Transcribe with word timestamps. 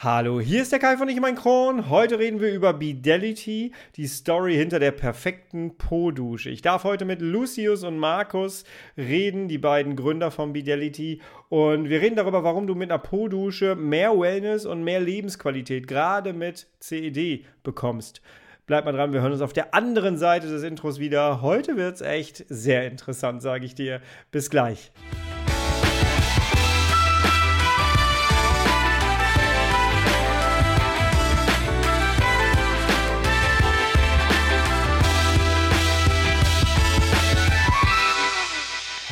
Hallo, 0.00 0.40
hier 0.40 0.62
ist 0.62 0.70
der 0.70 0.78
Kai 0.78 0.96
von 0.96 1.08
Ich 1.08 1.20
mein 1.20 1.34
Kron. 1.34 1.90
Heute 1.90 2.20
reden 2.20 2.38
wir 2.38 2.52
über 2.52 2.72
Bidelity, 2.72 3.72
die 3.96 4.06
Story 4.06 4.54
hinter 4.54 4.78
der 4.78 4.92
perfekten 4.92 5.76
Po-Dusche. 5.76 6.50
Ich 6.50 6.62
darf 6.62 6.84
heute 6.84 7.04
mit 7.04 7.20
Lucius 7.20 7.82
und 7.82 7.98
Markus 7.98 8.62
reden, 8.96 9.48
die 9.48 9.58
beiden 9.58 9.96
Gründer 9.96 10.30
von 10.30 10.52
Bidelity. 10.52 11.20
Und 11.48 11.88
wir 11.88 12.00
reden 12.00 12.14
darüber, 12.14 12.44
warum 12.44 12.68
du 12.68 12.76
mit 12.76 12.92
einer 12.92 13.00
Po-Dusche 13.00 13.74
mehr 13.74 14.16
Wellness 14.16 14.66
und 14.66 14.84
mehr 14.84 15.00
Lebensqualität, 15.00 15.88
gerade 15.88 16.32
mit 16.32 16.68
CED, 16.78 17.44
bekommst. 17.64 18.22
Bleibt 18.66 18.84
mal 18.84 18.92
dran, 18.92 19.12
wir 19.12 19.20
hören 19.20 19.32
uns 19.32 19.40
auf 19.40 19.52
der 19.52 19.74
anderen 19.74 20.16
Seite 20.16 20.46
des 20.46 20.62
Intros 20.62 21.00
wieder. 21.00 21.42
Heute 21.42 21.76
wird 21.76 21.96
es 21.96 22.02
echt 22.02 22.44
sehr 22.48 22.86
interessant, 22.86 23.42
sage 23.42 23.66
ich 23.66 23.74
dir. 23.74 24.00
Bis 24.30 24.48
gleich. 24.48 24.92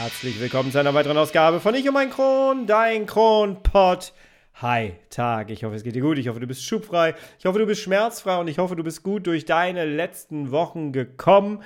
Herzlich 0.06 0.38
willkommen 0.38 0.70
zu 0.70 0.78
einer 0.78 0.94
weiteren 0.94 1.18
Ausgabe 1.18 1.58
von 1.58 1.74
Ich 1.74 1.84
und 1.88 1.94
mein 1.94 2.10
Kron, 2.10 2.68
dein 2.68 3.06
Kronpott. 3.06 4.12
Hi, 4.54 4.92
Tag. 5.10 5.50
Ich 5.50 5.64
hoffe, 5.64 5.74
es 5.74 5.82
geht 5.82 5.96
dir 5.96 6.00
gut. 6.00 6.16
Ich 6.16 6.28
hoffe, 6.28 6.38
du 6.38 6.46
bist 6.46 6.62
schubfrei. 6.62 7.16
Ich 7.40 7.44
hoffe, 7.44 7.58
du 7.58 7.66
bist 7.66 7.80
schmerzfrei 7.80 8.36
und 8.36 8.46
ich 8.46 8.58
hoffe, 8.58 8.76
du 8.76 8.84
bist 8.84 9.02
gut 9.02 9.26
durch 9.26 9.46
deine 9.46 9.84
letzten 9.84 10.52
Wochen 10.52 10.92
gekommen. 10.92 11.60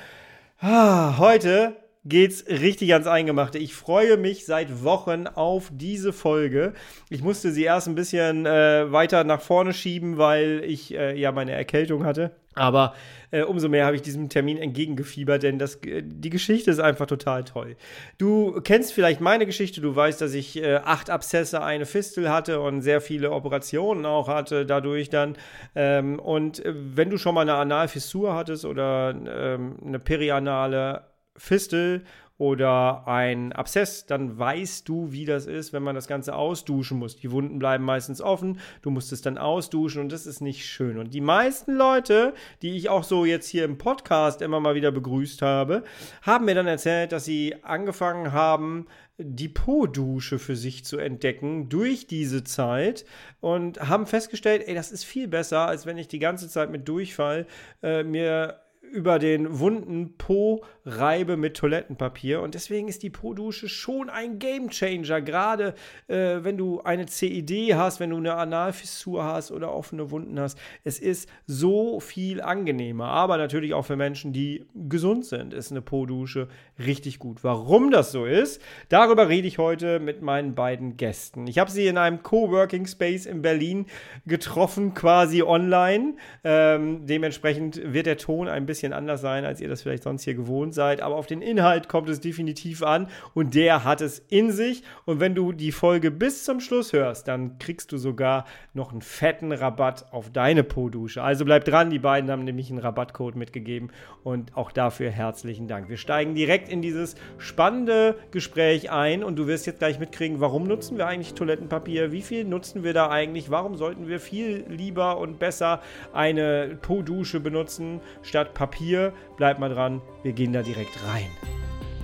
Ah, 0.59 1.19
heute 1.19 1.77
geht's 2.05 2.47
richtig 2.49 2.93
ans 2.93 3.07
Eingemachte. 3.07 3.59
Ich 3.59 3.75
freue 3.75 4.17
mich 4.17 4.47
seit 4.47 4.83
Wochen 4.85 5.27
auf 5.27 5.71
diese 5.73 6.13
Folge. 6.13 6.73
Ich 7.11 7.23
musste 7.23 7.53
sie 7.53 7.65
erst 7.65 7.89
ein 7.89 7.95
bisschen 7.95 8.47
äh, 8.47 8.91
weiter 8.91 9.25
nach 9.25 9.41
vorne 9.41 9.73
schieben, 9.73 10.17
weil 10.17 10.63
ich 10.65 10.95
äh, 10.95 11.19
ja 11.19 11.33
meine 11.33 11.53
Erkältung 11.53 12.05
hatte. 12.05 12.33
Aber 12.55 12.95
äh, 13.31 13.43
umso 13.43 13.69
mehr 13.69 13.87
habe 13.87 13.95
ich 13.95 14.03
diesem 14.03 14.29
Termin 14.29 14.59
entgegengefiebert, 14.59 15.43
denn 15.43 15.59
das, 15.59 15.77
äh, 15.85 16.03
die 16.05 16.31
Geschichte 16.31 16.71
ist 16.71 16.81
einfach 16.81 17.07
total 17.07 17.45
toll. 17.45 17.77
Du 18.19 18.61
kennst 18.63 18.93
vielleicht 18.93 19.21
meine 19.21 19.47
Geschichte, 19.47 19.81
du 19.81 19.95
weißt, 19.95 20.21
dass 20.21 20.35
ich 20.35 20.61
äh, 20.61 20.77
acht 20.77 21.11
Abszesse, 21.11 21.63
eine 21.63 21.87
Fistel 21.87 22.29
hatte 22.29 22.61
und 22.61 22.83
sehr 22.83 23.01
viele 23.01 23.31
Operationen 23.31 24.05
auch 24.05 24.27
hatte 24.27 24.67
dadurch 24.67 25.11
dann. 25.11 25.37
Ähm, 25.77 26.19
und 26.19 26.65
äh, 26.65 26.75
wenn 26.75 27.11
du 27.11 27.19
schon 27.19 27.35
mal 27.35 27.43
eine 27.43 27.55
Analfissur 27.55 28.35
hattest 28.35 28.65
oder 28.65 29.15
ähm, 29.15 29.77
eine 29.85 30.01
perianale 30.01 31.10
Fistel 31.37 32.05
oder 32.41 33.07
ein 33.07 33.53
Abszess, 33.53 34.07
dann 34.07 34.39
weißt 34.39 34.89
du, 34.89 35.13
wie 35.13 35.27
das 35.27 35.47
ist, 35.47 35.75
wenn 35.75 35.83
man 35.83 35.95
das 35.95 36.09
Ganze 36.09 36.35
ausduschen 36.35 36.99
muss. 36.99 37.17
Die 37.17 37.31
Wunden 37.31 37.59
bleiben 37.59 37.85
meistens 37.85 38.23
offen, 38.23 38.59
du 38.81 38.89
musst 38.89 39.13
es 39.13 39.21
dann 39.21 39.37
ausduschen 39.37 40.01
und 40.01 40.11
das 40.11 40.25
ist 40.25 40.41
nicht 40.41 40.65
schön. 40.65 40.97
Und 40.97 41.13
die 41.13 41.21
meisten 41.21 41.75
Leute, 41.75 42.33
die 42.63 42.79
ich 42.79 42.89
auch 42.89 43.05
so 43.05 43.27
jetzt 43.27 43.47
hier 43.47 43.67
im 43.67 43.77
Podcast 43.77 44.41
immer 44.41 44.59
mal 44.59 44.75
wieder 44.75 44.91
begrüßt 44.91 45.43
habe, 45.43 45.85
haben 46.23 46.47
mir 46.47 46.55
dann 46.55 46.67
erzählt, 46.67 47.13
dass 47.13 47.27
sie 47.27 47.57
angefangen 47.63 48.33
haben, 48.33 48.87
die 49.19 49.51
Po-Dusche 49.51 50.39
für 50.39 50.57
sich 50.57 50.83
zu 50.87 50.97
entdecken 50.97 51.69
durch 51.69 52.07
diese 52.07 52.43
Zeit 52.43 53.05
und 53.41 53.87
haben 53.87 54.07
festgestellt, 54.07 54.63
ey, 54.67 54.75
das 54.75 54.93
ist 54.93 55.05
viel 55.05 55.29
besser, 55.29 55.69
als 55.69 55.85
wenn 55.85 55.99
ich 55.99 56.09
die 56.09 56.19
ganze 56.19 56.49
Zeit 56.49 56.71
mit 56.71 56.89
Durchfall 56.89 57.47
äh, 57.83 58.03
mir 58.03 58.63
über 58.91 59.19
den 59.19 59.61
wunden 59.61 60.17
Po 60.17 60.65
reibe 60.85 61.37
mit 61.37 61.57
Toilettenpapier. 61.57 62.41
Und 62.41 62.55
deswegen 62.55 62.89
ist 62.89 63.03
die 63.03 63.11
Po-Dusche 63.11 63.69
schon 63.69 64.11
ein 64.11 64.39
Gamechanger. 64.39 65.21
Gerade 65.21 65.75
äh, 66.09 66.39
wenn 66.43 66.57
du 66.57 66.81
eine 66.81 67.07
CED 67.07 67.75
hast, 67.75 68.01
wenn 68.01 68.11
du 68.11 68.17
eine 68.17 68.35
Analfissur 68.35 69.25
hast 69.25 69.51
oder 69.51 69.73
offene 69.73 70.11
Wunden 70.11 70.39
hast. 70.41 70.59
Es 70.85 70.99
ist 70.99 71.29
so 71.47 72.01
viel 72.01 72.41
angenehmer. 72.41 73.07
Aber 73.07 73.37
natürlich 73.37 73.75
auch 73.75 73.85
für 73.85 73.97
Menschen, 73.97 74.33
die 74.33 74.67
gesund 74.75 75.25
sind, 75.27 75.55
ist 75.55 75.71
eine 75.71 75.83
Po-Dusche 75.83 76.49
richtig 76.79 77.19
gut. 77.19 77.45
Warum 77.45 77.91
das 77.91 78.13
so 78.13 78.25
ist, 78.25 78.61
darüber 78.89 79.29
rede 79.29 79.49
ich 79.49 79.59
heute 79.59 80.01
mit 80.01 80.23
meinen 80.23 80.55
beiden 80.55 80.97
Gästen. 80.97 81.47
Ich 81.47 81.59
habe 81.59 81.71
sie 81.71 81.87
in 81.87 81.99
einem 81.99 82.23
Coworking 82.23 82.87
Space 82.87 83.27
in 83.27 83.43
Berlin 83.43 83.87
getroffen, 84.27 84.95
quasi 84.95 85.43
online. 85.43 86.15
Ähm, 86.45 87.07
dementsprechend 87.07 87.81
wird 87.93 88.07
der 88.07 88.17
Ton 88.17 88.49
ein 88.49 88.67
bisschen 88.67 88.93
anders 88.93 89.21
sein, 89.21 89.45
als 89.45 89.61
ihr 89.61 89.69
das 89.69 89.83
vielleicht 89.83 90.03
sonst 90.05 90.25
hier 90.25 90.35
gewohnt 90.35 90.70
seid. 90.73 91.01
Aber 91.01 91.17
auf 91.17 91.27
den 91.27 91.43
Inhalt 91.43 91.89
kommt 91.89 92.09
es 92.09 92.21
definitiv 92.21 92.83
an 92.83 93.09
und 93.35 93.55
der 93.55 93.85
hat 93.85 94.01
es 94.01 94.19
in 94.29 94.53
sich. 94.53 94.83
Und 95.05 95.21
wenn 95.21 95.35
du 95.35 95.53
die 95.53 95.73
Folge 95.73 96.11
bis 96.11 96.45
zum 96.45 96.61
Schluss 96.61 96.93
hörst, 96.93 97.29
dann 97.29 97.59
kriegst 97.59 97.93
du 97.93 97.99
sogar 97.99 98.45
noch 98.75 98.93
einen 98.93 99.03
fetten 99.03 99.53
Rabatt 99.53 100.13
auf 100.13 100.31
deine 100.31 100.65
Po-Dusche. 100.65 101.23
Also 101.23 101.45
bleib 101.45 101.65
dran, 101.65 101.91
die 101.91 101.99
beiden 101.99 102.31
haben 102.31 102.45
nämlich 102.45 102.71
einen 102.71 102.79
Rabattcode 102.79 103.37
mitgegeben 103.37 103.91
und 104.23 104.57
auch 104.57 104.73
dafür 104.73 105.11
herzlichen 105.11 105.69
Dank. 105.69 105.89
Wir 105.89 105.97
steigen 105.97 106.35
direkt 106.35 106.69
in 106.69 106.83
dieses 106.83 107.17
spannende 107.39 108.17
Gespräch 108.31 108.91
ein 108.91 109.25
und 109.25 109.37
du 109.37 109.47
wirst 109.47 109.67
jetzt 109.67 109.79
gleich 109.79 109.99
mitkriegen, 109.99 110.41
warum 110.41 110.65
nutzen 110.65 110.99
wir 110.99 111.07
eigentlich 111.07 111.35
Toilettenpapier? 111.35 112.13
Wie 112.13 112.23
viel 112.23 112.45
nutzen 112.45 112.85
wir 112.85 112.95
da 112.95 113.11
eigentlich? 113.11 113.51
Warum 113.51 113.77
sollten 113.77 114.09
wir 114.09 114.21
viel 114.21 114.65
lieber 114.69 115.19
und 115.19 115.39
besser 115.39 115.81
eine 116.13 116.79
Po-Dusche 116.81 117.41
benutzen 117.41 118.01
statt 118.23 118.55
Papier? 118.55 119.13
Bleibt 119.37 119.61
mal 119.61 119.71
dran, 119.71 120.01
wir 120.23 120.33
gehen 120.33 120.53
da 120.53 120.60
direkt 120.63 120.99
rein. 121.07 121.31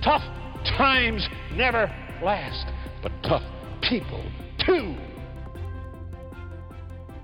Tough 0.01 0.23
times 0.77 1.27
never 1.55 1.89
last, 2.21 2.67
but 3.01 3.11
tough 3.23 3.43
people 3.81 4.23
too. 4.57 4.95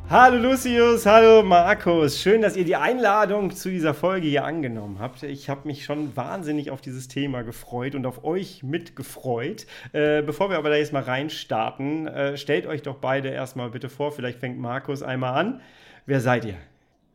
Hallo 0.09 0.37
Lucius, 0.37 1.05
hallo 1.05 1.41
Markus. 1.43 2.21
Schön, 2.21 2.41
dass 2.41 2.55
ihr 2.55 2.65
die 2.65 2.75
Einladung 2.75 3.51
zu 3.51 3.69
dieser 3.69 3.93
Folge 3.93 4.27
hier 4.27 4.43
angenommen 4.43 4.97
habt. 4.99 5.23
Ich 5.23 5.49
habe 5.49 5.65
mich 5.65 5.85
schon 5.85 6.15
wahnsinnig 6.15 6.71
auf 6.71 6.81
dieses 6.81 7.07
Thema 7.07 7.41
gefreut 7.41 7.95
und 7.95 8.05
auf 8.05 8.23
euch 8.23 8.61
mitgefreut. 8.63 9.65
Äh, 9.93 10.21
bevor 10.21 10.49
wir 10.49 10.57
aber 10.57 10.69
da 10.69 10.75
jetzt 10.75 10.93
mal 10.93 11.03
reinstarten, 11.03 12.07
äh, 12.07 12.37
stellt 12.37 12.67
euch 12.67 12.83
doch 12.83 12.97
beide 12.97 13.29
erstmal 13.29 13.69
bitte 13.69 13.89
vor. 13.89 14.11
Vielleicht 14.11 14.39
fängt 14.39 14.59
Markus 14.59 15.01
einmal 15.01 15.33
an. 15.33 15.61
Wer 16.05 16.19
seid 16.19 16.45
ihr? 16.45 16.57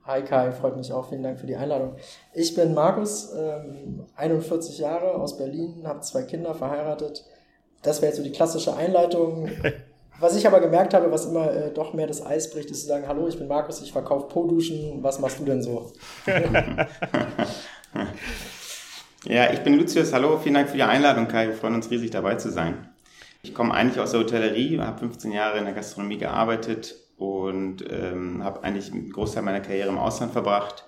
Hi 0.09 0.23
Kai, 0.23 0.53
freut 0.53 0.75
mich 0.75 0.91
auch. 0.91 1.07
Vielen 1.11 1.23
Dank 1.23 1.39
für 1.39 1.47
die 1.47 1.57
Einladung. 1.57 1.95
Ich 2.33 2.55
bin 2.55 2.73
Markus, 2.73 3.31
ähm, 3.37 4.07
41 4.17 4.79
Jahre 4.79 5.17
aus 5.17 5.37
Berlin, 5.37 5.83
habe 5.85 6.01
zwei 6.01 6.23
Kinder, 6.23 6.55
verheiratet. 6.55 7.27
Das 7.83 8.01
wäre 8.01 8.09
jetzt 8.09 8.17
so 8.17 8.23
die 8.23 8.33
klassische 8.33 8.75
Einleitung. 8.75 9.51
Was 10.19 10.35
ich 10.35 10.47
aber 10.47 10.61
gemerkt 10.61 10.95
habe, 10.95 11.13
was 11.13 11.27
immer 11.27 11.53
äh, 11.53 11.71
doch 11.73 11.93
mehr 11.95 12.09
das 12.09 12.27
Eis 12.27 12.51
bricht, 12.51 12.71
ist 12.73 12.81
zu 12.81 12.87
sagen, 12.89 13.07
hallo, 13.07 13.29
ich 13.29 13.39
bin 13.39 13.47
Markus, 13.47 13.81
ich 13.81 13.93
verkaufe 13.93 14.27
Po-Duschen, 14.27 15.01
was 15.01 15.21
machst 15.21 15.39
du 15.39 15.45
denn 15.45 15.63
so? 15.63 15.93
ja, 19.25 19.53
ich 19.53 19.61
bin 19.61 19.79
Lucius, 19.79 20.13
hallo, 20.13 20.37
vielen 20.39 20.55
Dank 20.55 20.71
für 20.71 20.77
die 20.77 20.83
Einladung, 20.83 21.29
Kai, 21.29 21.47
wir 21.47 21.55
freuen 21.55 21.77
uns 21.77 21.89
riesig 21.89 22.11
dabei 22.11 22.35
zu 22.35 22.51
sein. 22.51 22.89
Ich 23.43 23.55
komme 23.55 23.73
eigentlich 23.73 24.01
aus 24.01 24.11
der 24.11 24.19
Hotellerie, 24.19 24.81
habe 24.81 24.99
15 24.99 25.31
Jahre 25.31 25.59
in 25.59 25.67
der 25.67 25.75
Gastronomie 25.75 26.19
gearbeitet 26.19 26.97
und 27.19 27.85
ähm, 27.91 28.43
habe 28.43 28.63
eigentlich 28.63 28.93
einen 28.93 29.11
Großteil 29.13 29.43
meiner 29.43 29.61
Karriere 29.61 29.89
im 29.89 29.99
Ausland 29.99 30.33
verbracht. 30.33 30.85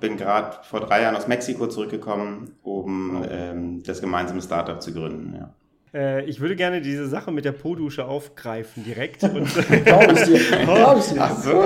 Bin 0.00 0.16
gerade 0.16 0.58
vor 0.64 0.80
drei 0.80 1.02
Jahren 1.02 1.14
aus 1.14 1.28
Mexiko 1.28 1.68
zurückgekommen, 1.68 2.56
um 2.62 3.24
ähm, 3.28 3.82
das 3.84 4.00
gemeinsame 4.00 4.42
Startup 4.42 4.82
zu 4.82 4.92
gründen. 4.92 5.34
Ja. 5.36 5.54
Äh, 5.94 6.24
ich 6.24 6.40
würde 6.40 6.56
gerne 6.56 6.80
diese 6.80 7.06
Sache 7.06 7.30
mit 7.30 7.44
der 7.44 7.52
Po-Dusche 7.52 8.04
aufgreifen 8.04 8.84
direkt. 8.84 9.22
Und 9.22 9.48
Glaube 9.84 10.12
ich 10.12 10.22
dir. 10.24 10.56
Glaube 10.64 10.98
ich 10.98 11.06
dir. 11.06 11.20
Ach 11.20 11.38
so. 11.38 11.64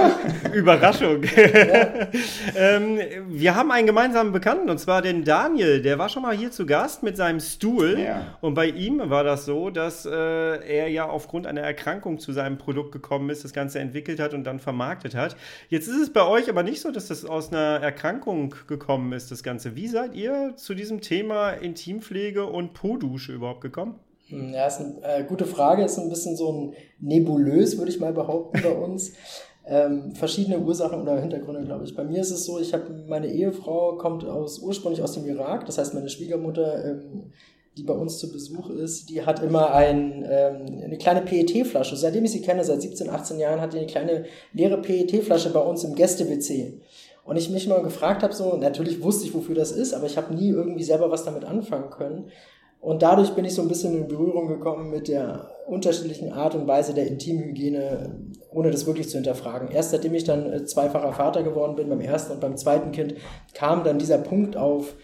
Überraschung. 0.53 1.22
Ja. 1.22 2.09
ähm, 2.56 2.99
wir 3.28 3.55
haben 3.55 3.71
einen 3.71 3.87
gemeinsamen 3.87 4.33
Bekannten 4.33 4.69
und 4.69 4.78
zwar 4.78 5.00
den 5.00 5.25
Daniel. 5.25 5.81
Der 5.81 5.99
war 5.99 6.09
schon 6.11 6.22
mal 6.22 6.37
hier 6.37 6.50
zu 6.50 6.67
Gast 6.67 7.03
mit 7.03 7.17
seinem 7.17 7.41
Stuhl. 7.41 7.99
Ja. 7.99 8.37
Und 8.43 8.55
bei 8.55 8.67
ihm 8.67 9.00
war 9.09 9.25
das 9.25 9.47
so, 9.47 9.71
dass 9.71 10.05
äh, 10.05 10.11
er 10.11 10.88
ja 10.88 11.09
aufgrund 11.09 11.47
einer 11.47 11.62
Erkrankung 11.62 12.19
zu 12.19 12.33
seinem 12.33 12.59
Produkt 12.59 12.93
gekommen 12.93 13.31
ist, 13.31 13.44
das 13.44 13.55
Ganze 13.55 13.78
entwickelt 13.78 14.21
hat 14.21 14.34
und 14.34 14.44
dann 14.44 14.59
vermarktet 14.59 15.15
hat. 15.15 15.37
Jetzt 15.70 15.88
ist 15.88 16.00
es 16.00 16.12
bei 16.12 16.26
euch 16.26 16.50
aber 16.50 16.62
nicht 16.62 16.81
so, 16.82 16.91
dass 16.91 17.08
das 17.08 17.25
aus 17.25 17.50
einer 17.50 17.81
Erkrankung 17.81 18.55
gekommen 18.67 19.12
ist, 19.12 19.31
das 19.31 19.43
Ganze. 19.43 19.75
Wie 19.75 19.88
seid 19.88 20.14
ihr 20.14 20.52
zu 20.56 20.75
diesem 20.75 21.00
Thema 21.00 21.50
Intimpflege 21.50 22.44
und 22.44 22.75
Po-Dusche 22.75 23.32
überhaupt 23.32 23.62
gekommen? 23.62 23.99
Hm, 24.28 24.52
ja, 24.52 24.66
ist 24.66 24.80
eine 24.80 25.02
äh, 25.02 25.25
gute 25.25 25.46
Frage, 25.46 25.84
ist 25.84 25.98
ein 25.98 26.08
bisschen 26.08 26.36
so 26.36 26.52
ein 26.52 26.75
nebulös, 27.00 27.78
würde 27.78 27.90
ich 27.90 28.00
mal 28.00 28.12
behaupten, 28.12 28.60
bei 28.62 28.72
uns. 28.84 29.12
Ähm, 29.66 30.14
verschiedene 30.14 30.60
Ursachen 30.60 31.02
oder 31.02 31.20
Hintergründe, 31.20 31.64
glaube 31.64 31.84
ich. 31.84 31.94
Bei 31.94 32.04
mir 32.04 32.20
ist 32.20 32.30
es 32.30 32.44
so, 32.44 32.58
ich 32.58 32.72
habe 32.72 33.04
meine 33.06 33.26
Ehefrau 33.26 33.96
kommt 33.96 34.25
aus 34.25 34.60
ursprünglich 34.60 35.02
aus 35.02 35.12
dem 35.12 35.26
Irak, 35.26 35.66
das 35.66 35.76
heißt 35.76 35.92
meine 35.92 36.08
Schwiegermutter, 36.08 36.84
ähm, 36.86 37.32
die 37.76 37.82
bei 37.82 37.92
uns 37.92 38.19
zu 38.19 38.32
Besuch 38.32 38.70
ist, 38.70 39.08
die 39.08 39.25
hat 39.25 39.42
immer 39.42 39.72
ein, 39.72 40.26
ähm, 40.28 40.82
eine 40.82 40.98
kleine 40.98 41.20
PET-Flasche. 41.20 41.96
Seitdem 41.96 42.25
ich 42.25 42.32
sie 42.32 42.40
kenne, 42.40 42.64
seit 42.64 42.82
17, 42.82 43.08
18 43.08 43.38
Jahren, 43.38 43.60
hat 43.60 43.72
die 43.72 43.78
eine 43.78 43.86
kleine 43.86 44.25
leere 44.52 44.78
PET-Flasche 44.78 45.50
bei 45.50 45.60
uns 45.60 45.84
im 45.84 45.94
Gäste-WC. 45.94 46.80
Und 47.25 47.36
ich 47.36 47.50
mich 47.50 47.69
mal 47.69 47.82
gefragt 47.82 48.22
habe, 48.22 48.32
so, 48.32 48.56
natürlich 48.56 49.02
wusste 49.02 49.26
ich, 49.26 49.34
wofür 49.34 49.54
das 49.54 49.70
ist, 49.70 49.92
aber 49.92 50.06
ich 50.06 50.16
habe 50.16 50.34
nie 50.34 50.48
irgendwie 50.48 50.82
selber 50.82 51.10
was 51.10 51.25
damit 51.25 51.44
anfangen 51.44 51.90
können. 51.90 52.30
Und 52.80 53.02
dadurch 53.02 53.30
bin 53.30 53.44
ich 53.44 53.54
so 53.54 53.62
ein 53.62 53.69
bisschen 53.69 53.94
in 53.94 54.08
Berührung 54.08 54.46
gekommen 54.48 54.90
mit 54.90 55.08
der 55.08 55.50
unterschiedlichen 55.66 56.32
Art 56.32 56.54
und 56.54 56.66
Weise 56.66 56.94
der 56.94 57.06
Intimhygiene 57.06 58.30
ohne 58.50 58.70
das 58.70 58.86
wirklich 58.86 59.08
zu 59.08 59.16
hinterfragen. 59.16 59.69
Erst 59.69 59.90
seitdem 59.90 60.14
ich 60.14 60.25
dann 60.25 60.52
äh, 60.52 60.64
zweifacher 60.64 61.12
Vater 61.12 61.42
geworden 61.42 61.76
bin, 61.76 61.88
beim 61.88 62.00
ersten 62.00 62.32
und 62.32 62.40
beim 62.40 62.56
zweiten 62.56 62.92
Kind, 62.92 63.14
kam 63.54 63.84
dann 63.84 63.98
dieser 63.98 64.19
Punkt 64.19 64.56
auf, 64.56 64.94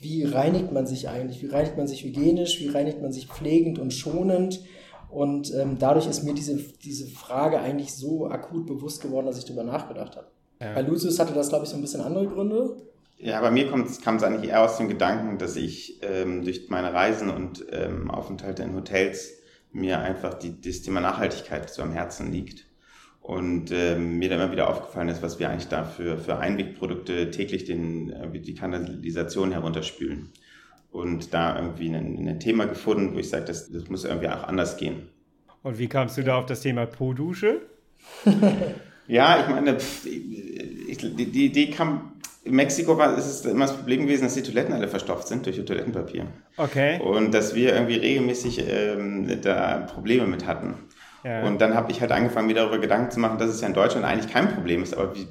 wie 0.00 0.24
reinigt 0.24 0.72
man 0.72 0.86
sich 0.86 1.08
eigentlich? 1.08 1.42
Wie 1.42 1.48
reinigt 1.48 1.76
man 1.76 1.88
sich 1.88 2.04
hygienisch? 2.04 2.60
Wie 2.60 2.68
reinigt 2.68 3.02
man 3.02 3.12
sich 3.12 3.26
pflegend 3.26 3.78
und 3.78 3.92
schonend? 3.92 4.62
Und 5.10 5.52
ähm, 5.54 5.76
dadurch 5.78 6.06
ist 6.06 6.22
mir 6.22 6.34
diese, 6.34 6.56
diese 6.56 7.06
Frage 7.06 7.58
eigentlich 7.58 7.94
so 7.94 8.26
akut 8.26 8.66
bewusst 8.66 9.02
geworden, 9.02 9.26
dass 9.26 9.38
ich 9.38 9.44
darüber 9.44 9.64
nachgedacht 9.64 10.16
habe. 10.16 10.26
Ja. 10.60 10.74
Bei 10.74 10.82
Lucius 10.82 11.18
hatte 11.18 11.34
das, 11.34 11.48
glaube 11.48 11.64
ich, 11.64 11.70
so 11.70 11.76
ein 11.76 11.82
bisschen 11.82 12.00
andere 12.00 12.26
Gründe. 12.26 12.76
Ja, 13.20 13.40
bei 13.40 13.50
mir 13.50 13.68
kam 13.68 13.82
es 14.16 14.22
eigentlich 14.22 14.50
eher 14.50 14.62
aus 14.62 14.76
dem 14.76 14.88
Gedanken, 14.88 15.38
dass 15.38 15.56
ich 15.56 16.00
ähm, 16.02 16.44
durch 16.44 16.68
meine 16.68 16.94
Reisen 16.94 17.30
und 17.30 17.66
ähm, 17.72 18.10
Aufenthalte 18.10 18.62
in 18.62 18.74
Hotels 18.74 19.32
mir 19.72 20.00
einfach 20.00 20.34
die, 20.34 20.60
das 20.60 20.82
Thema 20.82 21.00
Nachhaltigkeit 21.00 21.68
so 21.68 21.82
am 21.82 21.92
Herzen 21.92 22.30
liegt. 22.30 22.66
Und 23.20 23.72
ähm, 23.72 24.18
mir 24.18 24.30
dann 24.30 24.40
immer 24.40 24.52
wieder 24.52 24.70
aufgefallen 24.70 25.08
ist, 25.08 25.20
was 25.20 25.38
wir 25.38 25.50
eigentlich 25.50 25.68
da 25.68 25.84
für, 25.84 26.16
für 26.16 26.38
Einwegprodukte 26.38 27.30
täglich 27.30 27.64
den, 27.64 28.10
äh, 28.10 28.40
die 28.40 28.54
Kanalisation 28.54 29.52
herunterspülen. 29.52 30.30
Und 30.90 31.34
da 31.34 31.56
irgendwie 31.56 31.88
ein, 31.88 32.26
ein 32.26 32.40
Thema 32.40 32.66
gefunden, 32.66 33.14
wo 33.14 33.18
ich 33.18 33.28
sage, 33.28 33.44
das, 33.44 33.70
das 33.70 33.88
muss 33.88 34.04
irgendwie 34.04 34.28
auch 34.28 34.44
anders 34.44 34.78
gehen. 34.78 35.08
Und 35.62 35.78
wie 35.78 35.88
kamst 35.88 36.16
du 36.16 36.22
da 36.22 36.38
auf 36.38 36.46
das 36.46 36.60
Thema 36.60 36.86
Po-Dusche? 36.86 37.62
ja, 39.08 39.40
ich 39.40 39.48
meine, 39.48 39.76
die, 40.04 41.26
die 41.26 41.46
Idee 41.46 41.70
kam 41.70 42.12
in 42.48 42.54
Mexiko 42.54 42.96
war, 42.96 43.16
ist 43.16 43.26
es 43.26 43.44
immer 43.44 43.66
das 43.66 43.76
Problem 43.76 44.02
gewesen, 44.02 44.24
dass 44.24 44.34
die 44.34 44.42
Toiletten 44.42 44.72
alle 44.74 44.88
verstopft 44.88 45.28
sind 45.28 45.44
durch 45.44 45.62
Toilettenpapier. 45.64 46.26
Okay. 46.56 47.00
Und 47.00 47.32
dass 47.32 47.54
wir 47.54 47.74
irgendwie 47.74 47.96
regelmäßig 47.96 48.64
ähm, 48.68 49.40
da 49.42 49.86
Probleme 49.92 50.26
mit 50.26 50.46
hatten. 50.46 50.74
Ja. 51.24 51.44
Und 51.44 51.60
dann 51.60 51.74
habe 51.74 51.92
ich 51.92 52.00
halt 52.00 52.12
angefangen, 52.12 52.46
mir 52.46 52.54
darüber 52.54 52.78
Gedanken 52.78 53.10
zu 53.10 53.20
machen, 53.20 53.38
dass 53.38 53.50
es 53.50 53.60
ja 53.60 53.68
in 53.68 53.74
Deutschland 53.74 54.06
eigentlich 54.06 54.32
kein 54.32 54.54
Problem 54.54 54.82
ist, 54.82 54.96
aber 54.96 55.14
wie, 55.14 55.26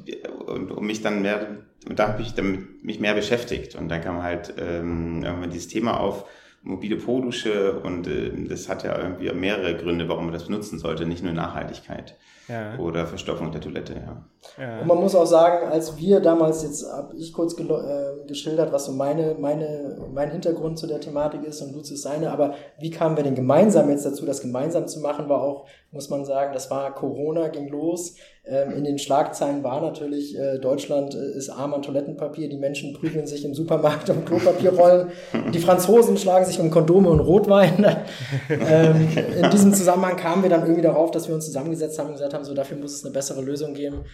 und 0.45 0.71
um 0.71 0.85
mich 0.85 1.01
dann 1.01 1.21
mehr, 1.21 1.47
da 1.89 2.09
habe 2.09 2.21
ich 2.21 2.33
damit 2.35 2.83
mich 2.83 2.99
mehr 2.99 3.13
beschäftigt. 3.13 3.75
Und 3.75 3.89
dann 3.89 4.01
kam 4.01 4.21
halt 4.21 4.53
ähm, 4.59 5.23
irgendwann 5.23 5.49
dieses 5.49 5.69
Thema 5.69 5.99
auf, 5.99 6.25
mobile 6.67 6.97
Po-Dusche 6.97 7.79
und 7.79 8.07
äh, 8.07 8.31
das 8.47 8.69
hat 8.69 8.83
ja 8.83 8.97
irgendwie 8.97 9.31
mehrere 9.31 9.75
Gründe, 9.75 10.07
warum 10.09 10.25
man 10.25 10.33
das 10.33 10.45
benutzen 10.45 10.79
sollte, 10.79 11.05
nicht 11.05 11.23
nur 11.23 11.33
Nachhaltigkeit 11.33 12.15
ja. 12.47 12.77
oder 12.77 13.05
Verstopfung 13.05 13.51
der 13.51 13.61
Toilette. 13.61 13.93
Ja. 13.93 14.63
ja. 14.63 14.81
Und 14.81 14.87
man 14.87 14.97
muss 14.97 15.15
auch 15.15 15.25
sagen, 15.25 15.67
als 15.67 15.97
wir 15.97 16.19
damals, 16.19 16.63
jetzt 16.63 16.85
habe 16.91 17.15
ich 17.15 17.33
kurz 17.33 17.57
äh, 17.59 18.27
geschildert, 18.27 18.71
was 18.71 18.85
so 18.85 18.91
meine, 18.91 19.35
meine, 19.39 19.97
mein 20.13 20.31
Hintergrund 20.31 20.77
zu 20.77 20.87
der 20.87 20.99
Thematik 20.99 21.43
ist 21.43 21.61
und 21.61 21.73
Lucius 21.73 22.01
seine, 22.01 22.31
aber 22.31 22.55
wie 22.79 22.91
kamen 22.91 23.17
wir 23.17 23.23
denn 23.23 23.35
gemeinsam 23.35 23.89
jetzt 23.89 24.05
dazu, 24.05 24.25
das 24.25 24.41
gemeinsam 24.41 24.87
zu 24.87 24.99
machen, 24.99 25.29
war 25.29 25.41
auch, 25.41 25.67
muss 25.91 26.09
man 26.09 26.25
sagen, 26.25 26.53
das 26.53 26.69
war 26.69 26.93
Corona, 26.93 27.47
ging 27.47 27.69
los. 27.69 28.15
Ähm, 28.49 28.71
in 28.71 28.83
den 28.85 28.97
Schlagzeilen 28.97 29.63
war 29.63 29.81
natürlich, 29.81 30.37
äh, 30.37 30.57
Deutschland 30.57 31.15
äh, 31.15 31.37
ist 31.37 31.49
arm 31.49 31.73
an 31.73 31.81
Toilettenpapier, 31.81 32.47
die 32.47 32.57
Menschen 32.57 32.93
prügeln 32.93 33.27
sich 33.27 33.43
im 33.43 33.53
Supermarkt 33.53 34.09
um 34.09 34.23
Klopapierrollen, 34.23 35.09
die 35.53 35.59
Franzosen 35.59 36.17
schlagen 36.17 36.45
sich 36.45 36.59
um 36.59 36.71
Kondome 36.71 37.09
und 37.09 37.19
Rotwein. 37.19 37.85
ähm, 38.49 39.09
in 39.41 39.49
diesem 39.49 39.73
Zusammenhang 39.73 40.15
kamen 40.15 40.43
wir 40.43 40.49
dann 40.49 40.61
irgendwie 40.61 40.81
darauf, 40.81 41.11
dass 41.11 41.27
wir 41.27 41.35
uns 41.35 41.45
zusammengesetzt 41.45 41.99
haben 41.99 42.07
und 42.07 42.13
gesagt 42.13 42.33
haben, 42.33 42.45
so 42.45 42.53
dafür 42.53 42.77
muss 42.77 42.93
es 42.93 43.03
eine 43.03 43.13
bessere 43.13 43.41
Lösung 43.41 43.73
geben. 43.73 44.05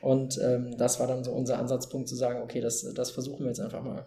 Und 0.00 0.38
ähm, 0.42 0.76
das 0.78 0.98
war 1.00 1.06
dann 1.06 1.24
so 1.24 1.32
unser 1.32 1.58
Ansatzpunkt 1.58 2.08
zu 2.08 2.14
sagen, 2.14 2.40
okay, 2.42 2.60
das, 2.60 2.86
das 2.94 3.10
versuchen 3.10 3.40
wir 3.40 3.48
jetzt 3.48 3.60
einfach 3.60 3.82
mal. 3.82 4.06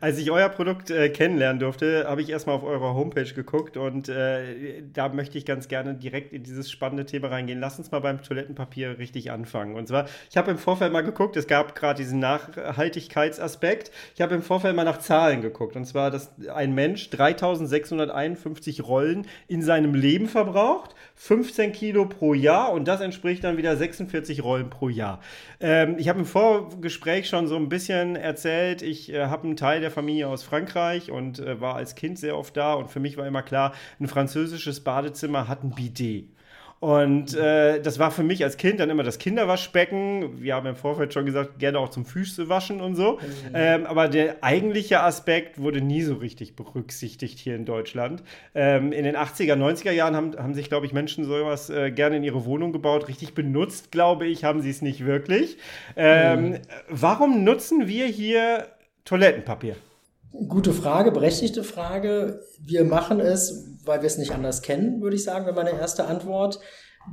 Als 0.00 0.18
ich 0.18 0.30
euer 0.30 0.48
Produkt 0.48 0.90
äh, 0.90 1.08
kennenlernen 1.08 1.60
durfte, 1.60 2.06
habe 2.08 2.22
ich 2.22 2.30
erstmal 2.30 2.56
auf 2.56 2.64
eurer 2.64 2.94
Homepage 2.94 3.32
geguckt 3.32 3.76
und 3.76 4.08
äh, 4.08 4.82
da 4.92 5.08
möchte 5.08 5.38
ich 5.38 5.44
ganz 5.44 5.68
gerne 5.68 5.94
direkt 5.94 6.32
in 6.32 6.42
dieses 6.42 6.70
spannende 6.70 7.06
Thema 7.06 7.28
reingehen. 7.28 7.60
Lass 7.60 7.78
uns 7.78 7.90
mal 7.90 8.00
beim 8.00 8.22
Toilettenpapier 8.22 8.98
richtig 8.98 9.30
anfangen. 9.30 9.76
Und 9.76 9.88
zwar, 9.88 10.06
ich 10.30 10.36
habe 10.36 10.50
im 10.50 10.58
Vorfeld 10.58 10.92
mal 10.92 11.02
geguckt, 11.02 11.36
es 11.36 11.46
gab 11.46 11.74
gerade 11.74 12.02
diesen 12.02 12.18
Nachhaltigkeitsaspekt. 12.18 13.90
Ich 14.14 14.20
habe 14.20 14.34
im 14.34 14.42
Vorfeld 14.42 14.76
mal 14.76 14.84
nach 14.84 14.98
Zahlen 14.98 15.42
geguckt. 15.42 15.76
Und 15.76 15.84
zwar, 15.84 16.10
dass 16.10 16.32
ein 16.52 16.74
Mensch 16.74 17.10
3651 17.10 18.86
Rollen 18.86 19.26
in 19.48 19.62
seinem 19.62 19.94
Leben 19.94 20.28
verbraucht, 20.28 20.94
15 21.16 21.72
Kilo 21.72 22.06
pro 22.06 22.34
Jahr 22.34 22.72
und 22.72 22.86
das 22.86 23.00
entspricht 23.00 23.44
dann 23.44 23.56
wieder 23.56 23.76
46 23.76 24.44
Rollen 24.44 24.70
pro 24.70 24.88
Jahr. 24.88 25.20
Ähm, 25.60 25.96
ich 25.98 26.08
habe 26.08 26.20
im 26.20 26.26
Vorgespräch 26.26 27.28
schon 27.28 27.46
so 27.48 27.56
ein 27.56 27.68
bisschen 27.68 28.16
erzählt, 28.16 28.82
ich 28.82 29.12
äh, 29.12 29.26
habe 29.26 29.46
Teil 29.56 29.80
der 29.80 29.90
Familie 29.90 30.28
aus 30.28 30.42
Frankreich 30.42 31.10
und 31.10 31.38
äh, 31.38 31.60
war 31.60 31.76
als 31.76 31.94
Kind 31.94 32.18
sehr 32.18 32.36
oft 32.36 32.56
da 32.56 32.74
und 32.74 32.90
für 32.90 33.00
mich 33.00 33.16
war 33.16 33.26
immer 33.26 33.42
klar, 33.42 33.72
ein 34.00 34.08
französisches 34.08 34.80
Badezimmer 34.80 35.48
hat 35.48 35.64
ein 35.64 35.70
Bidet. 35.70 36.26
Und 36.78 37.34
äh, 37.34 37.80
das 37.80 37.98
war 37.98 38.10
für 38.10 38.22
mich 38.22 38.44
als 38.44 38.58
Kind 38.58 38.80
dann 38.80 38.90
immer 38.90 39.02
das 39.02 39.18
Kinderwaschbecken. 39.18 40.42
Wir 40.42 40.54
haben 40.54 40.66
im 40.66 40.76
Vorfeld 40.76 41.14
schon 41.14 41.24
gesagt, 41.24 41.58
gerne 41.58 41.78
auch 41.78 41.88
zum 41.88 42.04
Füße 42.04 42.50
waschen 42.50 42.82
und 42.82 42.96
so. 42.96 43.12
Mhm. 43.12 43.54
Ähm, 43.54 43.86
aber 43.86 44.08
der 44.08 44.44
eigentliche 44.44 45.02
Aspekt 45.02 45.58
wurde 45.58 45.80
nie 45.80 46.02
so 46.02 46.14
richtig 46.14 46.54
berücksichtigt 46.54 47.38
hier 47.38 47.56
in 47.56 47.64
Deutschland. 47.64 48.22
Ähm, 48.54 48.92
in 48.92 49.04
den 49.04 49.16
80er, 49.16 49.54
90er 49.54 49.90
Jahren 49.90 50.14
haben, 50.14 50.36
haben 50.36 50.52
sich, 50.52 50.68
glaube 50.68 50.84
ich, 50.84 50.92
Menschen 50.92 51.24
sowas 51.24 51.70
äh, 51.70 51.90
gerne 51.90 52.18
in 52.18 52.24
ihre 52.24 52.44
Wohnung 52.44 52.72
gebaut. 52.72 53.08
Richtig 53.08 53.32
benutzt, 53.34 53.90
glaube 53.90 54.26
ich, 54.26 54.44
haben 54.44 54.60
sie 54.60 54.70
es 54.70 54.82
nicht 54.82 55.06
wirklich. 55.06 55.56
Ähm, 55.96 56.50
mhm. 56.50 56.58
Warum 56.90 57.42
nutzen 57.42 57.88
wir 57.88 58.06
hier 58.06 58.66
Toilettenpapier? 59.06 59.76
Gute 60.48 60.72
Frage, 60.72 61.12
berechtigte 61.12 61.64
Frage. 61.64 62.40
Wir 62.60 62.84
machen 62.84 63.20
es, 63.20 63.64
weil 63.84 64.02
wir 64.02 64.06
es 64.06 64.18
nicht 64.18 64.32
anders 64.32 64.60
kennen, 64.60 65.00
würde 65.00 65.16
ich 65.16 65.24
sagen, 65.24 65.46
wäre 65.46 65.56
meine 65.56 65.70
erste 65.70 66.04
Antwort. 66.04 66.58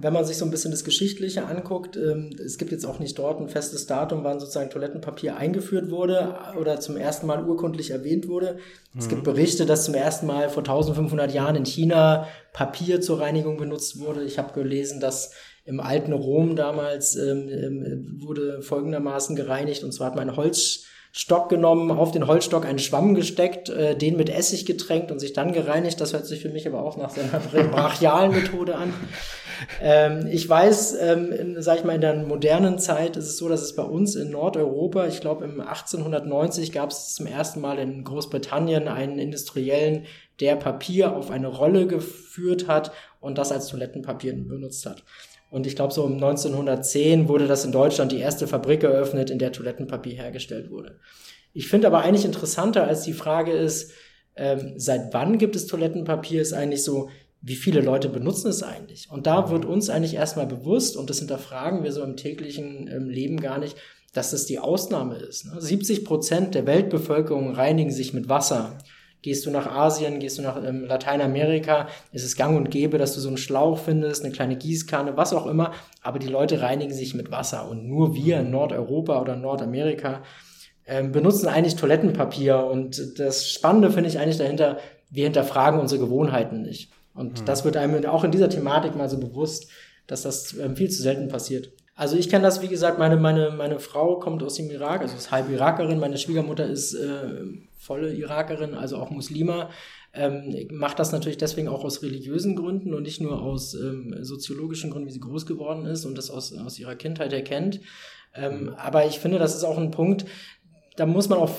Wenn 0.01 0.11
man 0.11 0.25
sich 0.25 0.37
so 0.37 0.45
ein 0.45 0.49
bisschen 0.49 0.71
das 0.71 0.83
Geschichtliche 0.83 1.45
anguckt, 1.45 1.95
ähm, 1.97 2.31
es 2.43 2.57
gibt 2.57 2.71
jetzt 2.71 2.83
auch 2.83 2.97
nicht 2.97 3.19
dort 3.19 3.39
ein 3.39 3.47
festes 3.47 3.85
Datum, 3.85 4.23
wann 4.23 4.39
sozusagen 4.39 4.71
Toilettenpapier 4.71 5.37
eingeführt 5.37 5.91
wurde 5.91 6.35
oder 6.59 6.79
zum 6.79 6.97
ersten 6.97 7.27
Mal 7.27 7.47
urkundlich 7.47 7.91
erwähnt 7.91 8.27
wurde. 8.27 8.55
Mhm. 8.93 8.99
Es 8.99 9.07
gibt 9.07 9.21
mhm. 9.21 9.25
Berichte, 9.25 9.67
dass 9.67 9.85
zum 9.85 9.93
ersten 9.93 10.25
Mal 10.25 10.49
vor 10.49 10.63
1500 10.63 11.31
Jahren 11.31 11.55
in 11.55 11.65
China 11.65 12.27
Papier 12.53 13.01
zur 13.01 13.19
Reinigung 13.19 13.57
benutzt 13.57 13.99
wurde. 13.99 14.23
Ich 14.23 14.39
habe 14.39 14.51
gelesen, 14.53 14.99
dass 14.99 15.31
im 15.63 15.79
alten 15.79 16.11
Rom 16.11 16.55
damals 16.55 17.15
ähm, 17.15 17.47
ähm 17.47 18.17
wurde 18.19 18.63
folgendermaßen 18.63 19.35
gereinigt, 19.35 19.83
und 19.83 19.91
zwar 19.91 20.07
hat 20.07 20.15
man 20.15 20.35
Holz 20.35 20.87
Stock 21.15 21.47
genommen, 21.47 21.91
auf 21.91 22.11
den 22.11 22.25
Holzstock 22.25 22.65
einen 22.65 22.79
Schwamm 22.79 23.13
gesteckt, 23.13 23.69
äh, 23.69 23.95
den 23.95 24.17
mit 24.17 24.31
Essig 24.31 24.65
getränkt 24.65 25.11
und 25.11 25.19
sich 25.19 25.31
dann 25.31 25.53
gereinigt. 25.53 26.01
Das 26.01 26.11
hört 26.11 26.25
sich 26.25 26.41
für 26.41 26.49
mich 26.49 26.67
aber 26.67 26.83
auch 26.83 26.97
nach 26.97 27.11
seiner 27.11 27.39
brachialen 27.71 28.31
Methode 28.31 28.75
an. 28.75 28.91
Ähm, 29.79 30.27
ich 30.31 30.49
weiß, 30.49 30.97
ähm, 30.99 31.31
in, 31.31 31.61
sag 31.61 31.77
ich 31.77 31.83
mal, 31.83 31.93
in 31.93 32.01
der 32.01 32.15
modernen 32.15 32.79
Zeit 32.79 33.15
ist 33.15 33.27
es 33.27 33.37
so, 33.37 33.47
dass 33.47 33.61
es 33.61 33.75
bei 33.75 33.83
uns 33.83 34.15
in 34.15 34.31
Nordeuropa, 34.31 35.05
ich 35.05 35.21
glaube 35.21 35.45
im 35.45 35.61
1890 35.61 36.71
gab 36.71 36.89
es 36.89 37.13
zum 37.13 37.27
ersten 37.27 37.61
Mal 37.61 37.77
in 37.77 38.03
Großbritannien 38.03 38.87
einen 38.87 39.19
Industriellen, 39.19 40.05
der 40.39 40.55
Papier 40.55 41.15
auf 41.15 41.29
eine 41.29 41.47
Rolle 41.47 41.85
geführt 41.85 42.67
hat 42.67 42.91
und 43.19 43.37
das 43.37 43.51
als 43.51 43.67
Toilettenpapier 43.67 44.33
benutzt 44.33 44.87
hat. 44.87 45.03
Und 45.53 45.67
ich 45.67 45.75
glaube, 45.75 45.93
so 45.93 46.03
um 46.03 46.13
1910 46.13 47.27
wurde 47.27 47.45
das 47.45 47.63
in 47.63 47.71
Deutschland 47.71 48.11
die 48.11 48.17
erste 48.17 48.47
Fabrik 48.47 48.81
eröffnet, 48.81 49.29
in 49.29 49.37
der 49.37 49.51
Toilettenpapier 49.51 50.15
hergestellt 50.15 50.71
wurde. 50.71 50.97
Ich 51.53 51.67
finde 51.67 51.85
aber 51.85 51.99
eigentlich 51.99 52.25
interessanter 52.25 52.87
als 52.87 53.03
die 53.03 53.13
Frage 53.13 53.51
ist, 53.51 53.91
ähm, 54.35 54.73
seit 54.77 55.13
wann 55.13 55.37
gibt 55.37 55.55
es 55.55 55.67
Toilettenpapier, 55.67 56.41
ist 56.41 56.53
eigentlich 56.53 56.83
so, 56.83 57.09
wie 57.41 57.53
viele 57.53 57.81
Leute 57.81 58.09
benutzen 58.09 58.47
es 58.47 58.63
eigentlich? 58.63 59.11
Und 59.11 59.27
da 59.27 59.51
wird 59.51 59.63
uns 59.63 59.91
eigentlich 59.91 60.15
erstmal 60.15 60.47
bewusst, 60.47 60.97
und 60.97 61.11
das 61.11 61.19
hinterfragen 61.19 61.83
wir 61.83 61.91
so 61.91 62.01
im 62.01 62.17
täglichen 62.17 62.89
ähm, 62.91 63.07
Leben 63.07 63.39
gar 63.39 63.59
nicht, 63.59 63.77
dass 64.11 64.31
das 64.31 64.47
die 64.47 64.57
Ausnahme 64.57 65.17
ist. 65.17 65.45
Ne? 65.45 65.61
70 65.61 66.03
Prozent 66.03 66.55
der 66.55 66.65
Weltbevölkerung 66.65 67.53
reinigen 67.53 67.91
sich 67.91 68.11
mit 68.11 68.27
Wasser. 68.27 68.79
Gehst 69.23 69.45
du 69.45 69.49
nach 69.49 69.65
Asien, 69.65 70.19
gehst 70.19 70.37
du 70.37 70.43
nach 70.43 70.61
ähm, 70.63 70.85
Lateinamerika, 70.85 71.87
ist 72.11 72.23
es 72.23 72.35
gang 72.35 72.55
und 72.55 72.69
gäbe, 72.69 72.99
dass 72.99 73.15
du 73.15 73.21
so 73.21 73.29
einen 73.29 73.37
Schlauch 73.37 73.79
findest, 73.79 74.23
eine 74.23 74.33
kleine 74.33 74.55
Gießkanne, 74.55 75.17
was 75.17 75.33
auch 75.33 75.47
immer, 75.47 75.71
aber 76.03 76.19
die 76.19 76.27
Leute 76.27 76.61
reinigen 76.61 76.93
sich 76.93 77.15
mit 77.15 77.31
Wasser 77.31 77.69
und 77.69 77.87
nur 77.87 78.13
wir 78.13 78.41
in 78.41 78.51
Nordeuropa 78.51 79.19
oder 79.21 79.35
Nordamerika 79.35 80.21
ähm, 80.85 81.11
benutzen 81.11 81.47
eigentlich 81.47 81.77
Toilettenpapier 81.77 82.65
und 82.65 83.17
das 83.17 83.49
Spannende 83.49 83.89
finde 83.89 84.09
ich 84.09 84.19
eigentlich 84.19 84.37
dahinter, 84.37 84.77
wir 85.09 85.23
hinterfragen 85.23 85.79
unsere 85.79 86.01
Gewohnheiten 86.01 86.61
nicht. 86.61 86.91
Und 87.13 87.41
mhm. 87.41 87.45
das 87.45 87.63
wird 87.63 87.77
einem 87.77 88.05
auch 88.05 88.23
in 88.23 88.31
dieser 88.31 88.49
Thematik 88.49 88.95
mal 88.95 89.09
so 89.09 89.19
bewusst, 89.19 89.69
dass 90.05 90.23
das 90.23 90.53
ähm, 90.57 90.75
viel 90.75 90.89
zu 90.89 91.01
selten 91.01 91.29
passiert. 91.29 91.71
Also 91.95 92.17
ich 92.17 92.29
kenne 92.29 92.43
das, 92.43 92.61
wie 92.61 92.67
gesagt, 92.67 92.97
meine, 92.97 93.17
meine, 93.17 93.51
meine 93.51 93.79
Frau 93.79 94.19
kommt 94.19 94.41
aus 94.41 94.55
dem 94.55 94.69
Irak, 94.71 95.01
also 95.01 95.15
ist 95.15 95.31
halb 95.31 95.49
Irakerin, 95.49 95.99
meine 95.99 96.17
Schwiegermutter 96.17 96.65
ist 96.65 96.95
äh, 96.95 97.45
volle 97.83 98.13
Irakerin, 98.13 98.73
also 98.73 98.97
auch 98.97 99.09
Muslima, 99.09 99.69
ähm, 100.13 100.67
macht 100.71 100.99
das 100.99 101.11
natürlich 101.11 101.37
deswegen 101.37 101.67
auch 101.67 101.83
aus 101.83 102.03
religiösen 102.03 102.55
Gründen 102.55 102.93
und 102.93 103.03
nicht 103.03 103.21
nur 103.21 103.41
aus 103.41 103.73
ähm, 103.73 104.15
soziologischen 104.21 104.91
Gründen, 104.91 105.07
wie 105.07 105.13
sie 105.13 105.19
groß 105.19 105.45
geworden 105.45 105.85
ist 105.85 106.05
und 106.05 106.17
das 106.17 106.29
aus, 106.29 106.55
aus 106.55 106.79
ihrer 106.79 106.95
Kindheit 106.95 107.33
erkennt. 107.33 107.81
Ähm, 108.35 108.73
aber 108.77 109.05
ich 109.05 109.19
finde, 109.19 109.39
das 109.39 109.55
ist 109.55 109.63
auch 109.63 109.77
ein 109.77 109.91
Punkt, 109.91 110.25
da 110.95 111.05
muss 111.05 111.29
man 111.29 111.39
auch 111.39 111.51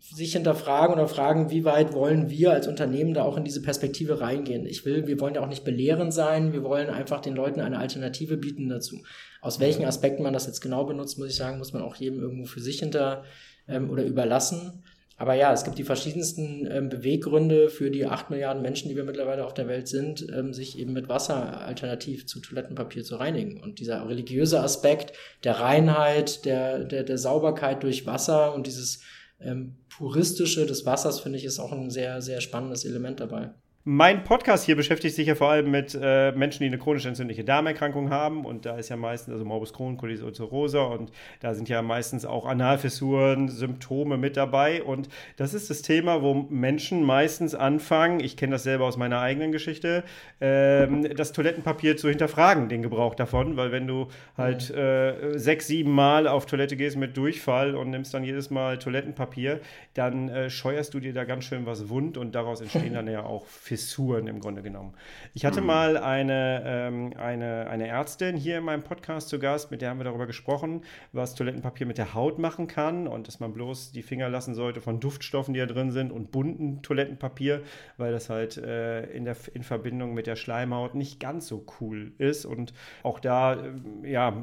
sich 0.00 0.32
hinterfragen 0.32 0.94
oder 0.94 1.08
fragen, 1.08 1.50
wie 1.50 1.64
weit 1.64 1.94
wollen 1.94 2.28
wir 2.28 2.52
als 2.52 2.66
Unternehmen 2.66 3.14
da 3.14 3.22
auch 3.22 3.36
in 3.36 3.44
diese 3.44 3.62
Perspektive 3.62 4.20
reingehen. 4.20 4.66
Ich 4.66 4.84
will, 4.84 5.06
wir 5.06 5.20
wollen 5.20 5.34
ja 5.34 5.42
auch 5.42 5.48
nicht 5.48 5.64
belehrend 5.64 6.12
sein, 6.12 6.52
wir 6.52 6.62
wollen 6.62 6.90
einfach 6.90 7.20
den 7.20 7.34
Leuten 7.34 7.60
eine 7.60 7.78
Alternative 7.78 8.36
bieten 8.36 8.68
dazu. 8.68 9.02
Aus 9.40 9.60
welchen 9.60 9.84
Aspekten 9.84 10.22
man 10.22 10.32
das 10.32 10.46
jetzt 10.46 10.60
genau 10.60 10.84
benutzt, 10.84 11.18
muss 11.18 11.28
ich 11.28 11.36
sagen, 11.36 11.58
muss 11.58 11.72
man 11.72 11.82
auch 11.82 11.96
jedem 11.96 12.20
irgendwo 12.20 12.44
für 12.46 12.60
sich 12.60 12.80
hinter 12.80 13.24
ähm, 13.68 13.90
oder 13.90 14.04
überlassen. 14.04 14.82
Aber 15.16 15.34
ja, 15.34 15.52
es 15.52 15.64
gibt 15.64 15.78
die 15.78 15.84
verschiedensten 15.84 16.66
ähm, 16.70 16.88
Beweggründe 16.88 17.68
für 17.68 17.90
die 17.90 18.06
acht 18.06 18.30
Milliarden 18.30 18.62
Menschen, 18.62 18.88
die 18.88 18.96
wir 18.96 19.04
mittlerweile 19.04 19.44
auf 19.44 19.54
der 19.54 19.68
Welt 19.68 19.88
sind, 19.88 20.26
ähm, 20.34 20.52
sich 20.52 20.78
eben 20.78 20.92
mit 20.92 21.08
Wasser 21.08 21.60
alternativ 21.60 22.26
zu 22.26 22.40
Toilettenpapier 22.40 23.04
zu 23.04 23.16
reinigen. 23.16 23.60
Und 23.60 23.78
dieser 23.78 24.08
religiöse 24.08 24.60
Aspekt 24.60 25.12
der 25.44 25.60
Reinheit, 25.60 26.44
der, 26.44 26.84
der, 26.84 27.04
der 27.04 27.18
Sauberkeit 27.18 27.82
durch 27.82 28.06
Wasser 28.06 28.54
und 28.54 28.66
dieses 28.66 29.02
ähm, 29.40 29.76
puristische 29.96 30.66
des 30.66 30.86
Wassers, 30.86 31.20
finde 31.20 31.38
ich, 31.38 31.44
ist 31.44 31.58
auch 31.58 31.72
ein 31.72 31.90
sehr, 31.90 32.22
sehr 32.22 32.40
spannendes 32.40 32.84
Element 32.84 33.20
dabei. 33.20 33.50
Mein 33.84 34.22
Podcast 34.22 34.64
hier 34.64 34.76
beschäftigt 34.76 35.16
sich 35.16 35.26
ja 35.26 35.34
vor 35.34 35.50
allem 35.50 35.68
mit 35.68 35.98
äh, 36.00 36.30
Menschen, 36.30 36.60
die 36.60 36.66
eine 36.66 36.78
chronisch 36.78 37.04
entzündliche 37.04 37.42
Darmerkrankung 37.42 38.10
haben. 38.10 38.44
Und 38.44 38.64
da 38.64 38.76
ist 38.76 38.90
ja 38.90 38.96
meistens, 38.96 39.32
also 39.32 39.44
Morbus 39.44 39.72
Crohn, 39.72 39.96
Colitis 39.96 40.22
ulcerosa 40.22 40.84
und 40.84 41.10
da 41.40 41.52
sind 41.52 41.68
ja 41.68 41.82
meistens 41.82 42.24
auch 42.24 42.46
Analfissuren, 42.46 43.48
Symptome 43.48 44.18
mit 44.18 44.36
dabei. 44.36 44.84
Und 44.84 45.08
das 45.36 45.52
ist 45.52 45.68
das 45.68 45.82
Thema, 45.82 46.22
wo 46.22 46.46
Menschen 46.48 47.02
meistens 47.02 47.56
anfangen, 47.56 48.20
ich 48.20 48.36
kenne 48.36 48.52
das 48.52 48.62
selber 48.62 48.84
aus 48.84 48.96
meiner 48.96 49.18
eigenen 49.18 49.50
Geschichte, 49.50 50.04
ähm, 50.40 51.16
das 51.16 51.32
Toilettenpapier 51.32 51.96
zu 51.96 52.08
hinterfragen, 52.08 52.68
den 52.68 52.82
Gebrauch 52.82 53.16
davon. 53.16 53.56
Weil 53.56 53.72
wenn 53.72 53.88
du 53.88 54.06
halt 54.38 54.70
äh, 54.70 55.36
sechs, 55.36 55.66
sieben 55.66 55.90
Mal 55.90 56.28
auf 56.28 56.46
Toilette 56.46 56.76
gehst 56.76 56.96
mit 56.96 57.16
Durchfall 57.16 57.74
und 57.74 57.90
nimmst 57.90 58.14
dann 58.14 58.22
jedes 58.22 58.48
Mal 58.48 58.78
Toilettenpapier, 58.78 59.58
dann 59.94 60.28
äh, 60.28 60.50
scheuerst 60.50 60.94
du 60.94 61.00
dir 61.00 61.12
da 61.12 61.24
ganz 61.24 61.46
schön 61.46 61.66
was 61.66 61.88
wund 61.88 62.16
und 62.16 62.36
daraus 62.36 62.60
entstehen 62.60 62.94
dann 62.94 63.08
ja 63.08 63.24
auch 63.24 63.44
Fissuren 63.72 64.26
im 64.26 64.38
Grunde 64.38 64.60
genommen. 64.60 64.92
Ich 65.32 65.46
hatte 65.46 65.62
mhm. 65.62 65.66
mal 65.68 65.96
eine, 65.96 66.62
ähm, 66.62 67.14
eine, 67.16 67.68
eine 67.70 67.88
Ärztin 67.88 68.36
hier 68.36 68.58
in 68.58 68.64
meinem 68.64 68.82
Podcast 68.82 69.30
zu 69.30 69.38
Gast, 69.38 69.70
mit 69.70 69.80
der 69.80 69.88
haben 69.88 69.98
wir 69.98 70.04
darüber 70.04 70.26
gesprochen, 70.26 70.82
was 71.12 71.34
Toilettenpapier 71.34 71.86
mit 71.86 71.96
der 71.96 72.12
Haut 72.12 72.38
machen 72.38 72.66
kann 72.66 73.08
und 73.08 73.28
dass 73.28 73.40
man 73.40 73.54
bloß 73.54 73.92
die 73.92 74.02
Finger 74.02 74.28
lassen 74.28 74.54
sollte 74.54 74.82
von 74.82 75.00
Duftstoffen, 75.00 75.54
die 75.54 75.60
da 75.60 75.64
drin 75.64 75.90
sind 75.90 76.12
und 76.12 76.30
bunten 76.30 76.82
Toilettenpapier, 76.82 77.62
weil 77.96 78.12
das 78.12 78.28
halt 78.28 78.58
äh, 78.58 79.04
in, 79.04 79.24
der, 79.24 79.36
in 79.54 79.62
Verbindung 79.62 80.12
mit 80.12 80.26
der 80.26 80.36
Schleimhaut 80.36 80.94
nicht 80.94 81.18
ganz 81.18 81.46
so 81.46 81.64
cool 81.80 82.12
ist 82.18 82.44
und 82.44 82.74
auch 83.02 83.20
da 83.20 83.54
äh, 83.54 84.10
ja, 84.10 84.36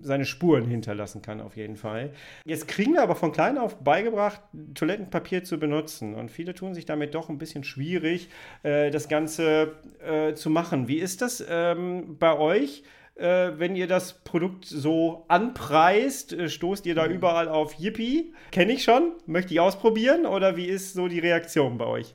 seine 0.00 0.24
Spuren 0.24 0.66
hinterlassen 0.66 1.22
kann 1.22 1.40
auf 1.40 1.56
jeden 1.56 1.76
Fall. 1.76 2.10
Jetzt 2.44 2.66
kriegen 2.66 2.94
wir 2.94 3.02
aber 3.04 3.14
von 3.14 3.30
klein 3.30 3.58
auf 3.58 3.76
beigebracht, 3.76 4.40
Toilettenpapier 4.74 5.44
zu 5.44 5.60
benutzen 5.60 6.16
und 6.16 6.32
viele 6.32 6.52
tun 6.52 6.74
sich 6.74 6.84
damit 6.84 7.14
doch 7.14 7.28
ein 7.28 7.38
bisschen 7.38 7.62
schwierig, 7.62 8.28
äh, 8.64 8.71
äh, 8.72 8.90
das 8.90 9.08
Ganze 9.08 9.72
äh, 10.04 10.34
zu 10.34 10.50
machen. 10.50 10.88
Wie 10.88 10.98
ist 10.98 11.22
das 11.22 11.44
ähm, 11.48 12.16
bei 12.18 12.36
euch? 12.38 12.82
Äh, 13.14 13.52
wenn 13.58 13.76
ihr 13.76 13.86
das 13.86 14.24
Produkt 14.24 14.64
so 14.64 15.26
anpreist, 15.28 16.32
äh, 16.32 16.48
stoßt 16.48 16.86
ihr 16.86 16.94
da 16.94 17.06
mhm. 17.06 17.14
überall 17.14 17.48
auf 17.48 17.74
Yippie? 17.74 18.32
Kenne 18.50 18.72
ich 18.72 18.84
schon, 18.84 19.12
möchte 19.26 19.52
ich 19.52 19.60
ausprobieren 19.60 20.24
oder 20.24 20.56
wie 20.56 20.66
ist 20.66 20.94
so 20.94 21.08
die 21.08 21.18
Reaktion 21.18 21.76
bei 21.76 21.86
euch? 21.86 22.14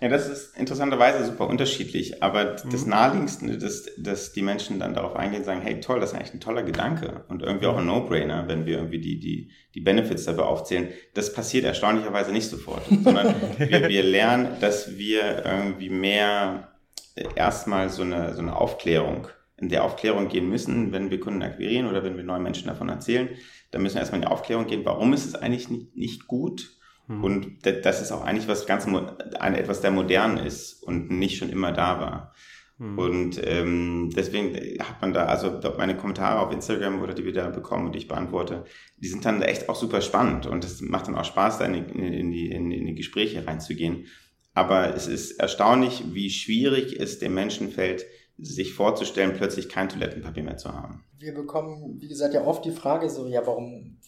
Ja, 0.00 0.08
das 0.08 0.28
ist 0.28 0.56
interessanterweise 0.56 1.26
super 1.26 1.46
unterschiedlich, 1.46 2.22
aber 2.22 2.56
mhm. 2.64 2.70
das 2.70 2.86
Naheliegendste, 2.86 3.58
dass, 3.58 3.86
dass 3.98 4.32
die 4.32 4.40
Menschen 4.40 4.78
dann 4.78 4.94
darauf 4.94 5.14
eingehen 5.14 5.40
und 5.40 5.44
sagen, 5.44 5.60
hey 5.60 5.78
toll, 5.80 6.00
das 6.00 6.12
ist 6.12 6.16
eigentlich 6.16 6.32
ein 6.32 6.40
toller 6.40 6.62
Gedanke 6.62 7.24
und 7.28 7.42
irgendwie 7.42 7.66
auch 7.66 7.76
ein 7.76 7.84
No-Brainer, 7.84 8.48
wenn 8.48 8.64
wir 8.64 8.78
irgendwie 8.78 8.98
die, 8.98 9.20
die, 9.20 9.50
die 9.74 9.80
Benefits 9.80 10.24
dafür 10.24 10.46
aufzählen. 10.46 10.88
Das 11.12 11.34
passiert 11.34 11.66
erstaunlicherweise 11.66 12.32
nicht 12.32 12.48
sofort, 12.48 12.82
sondern 13.04 13.34
wir, 13.58 13.88
wir 13.90 14.02
lernen, 14.02 14.56
dass 14.60 14.96
wir 14.96 15.44
irgendwie 15.44 15.90
mehr 15.90 16.72
äh, 17.14 17.24
erstmal 17.36 17.90
so 17.90 18.00
eine, 18.02 18.32
so 18.32 18.40
eine 18.40 18.56
Aufklärung, 18.56 19.28
in 19.58 19.68
der 19.68 19.84
Aufklärung 19.84 20.28
gehen 20.28 20.48
müssen, 20.48 20.92
wenn 20.92 21.10
wir 21.10 21.20
Kunden 21.20 21.42
akquirieren 21.42 21.86
oder 21.86 22.02
wenn 22.02 22.16
wir 22.16 22.24
neuen 22.24 22.42
Menschen 22.42 22.68
davon 22.68 22.88
erzählen. 22.88 23.28
dann 23.70 23.82
müssen 23.82 23.96
wir 23.96 24.00
erstmal 24.00 24.22
in 24.22 24.26
die 24.26 24.32
Aufklärung 24.32 24.66
gehen, 24.66 24.86
warum 24.86 25.12
ist 25.12 25.26
es 25.26 25.34
eigentlich 25.34 25.68
nicht, 25.68 25.94
nicht 25.94 26.26
gut 26.26 26.79
Mhm. 27.10 27.24
Und 27.24 27.66
das 27.66 28.00
ist 28.00 28.12
auch 28.12 28.22
eigentlich 28.22 28.46
was 28.46 28.66
ganz, 28.66 28.86
ein, 28.86 29.54
etwas 29.54 29.80
der 29.80 29.90
modern 29.90 30.36
ist 30.36 30.80
und 30.80 31.10
nicht 31.10 31.38
schon 31.38 31.50
immer 31.50 31.72
da 31.72 32.00
war. 32.00 32.34
Mhm. 32.78 32.98
Und 32.98 33.40
ähm, 33.44 34.10
deswegen 34.14 34.54
hat 34.78 35.02
man 35.02 35.12
da, 35.12 35.26
also 35.26 35.60
meine 35.76 35.96
Kommentare 35.96 36.38
auf 36.38 36.52
Instagram 36.52 37.02
oder 37.02 37.12
die 37.12 37.24
wir 37.24 37.32
da 37.32 37.48
bekommen 37.48 37.86
und 37.86 37.96
ich 37.96 38.06
beantworte, 38.06 38.64
die 38.96 39.08
sind 39.08 39.24
dann 39.24 39.42
echt 39.42 39.68
auch 39.68 39.74
super 39.74 40.02
spannend 40.02 40.46
und 40.46 40.64
es 40.64 40.80
macht 40.82 41.08
dann 41.08 41.16
auch 41.16 41.24
Spaß, 41.24 41.58
da 41.58 41.64
in 41.64 41.72
die, 41.72 41.80
in 41.90 42.30
die, 42.30 42.50
in 42.52 42.86
die 42.86 42.94
Gespräche 42.94 43.44
reinzugehen. 43.44 44.06
Aber 44.54 44.94
es 44.94 45.08
ist 45.08 45.32
erstaunlich, 45.40 46.04
wie 46.12 46.30
schwierig 46.30 46.98
es 46.98 47.18
dem 47.18 47.34
Menschen 47.34 47.70
fällt, 47.70 48.04
sich 48.38 48.72
vorzustellen, 48.72 49.34
plötzlich 49.36 49.68
kein 49.68 49.88
Toilettenpapier 49.88 50.44
mehr 50.44 50.56
zu 50.56 50.72
haben. 50.72 51.04
Wir 51.18 51.34
bekommen, 51.34 52.00
wie 52.00 52.08
gesagt, 52.08 52.34
ja 52.34 52.44
oft 52.44 52.64
die 52.64 52.70
Frage 52.70 53.10
so, 53.10 53.26
ja, 53.26 53.44
warum 53.46 53.98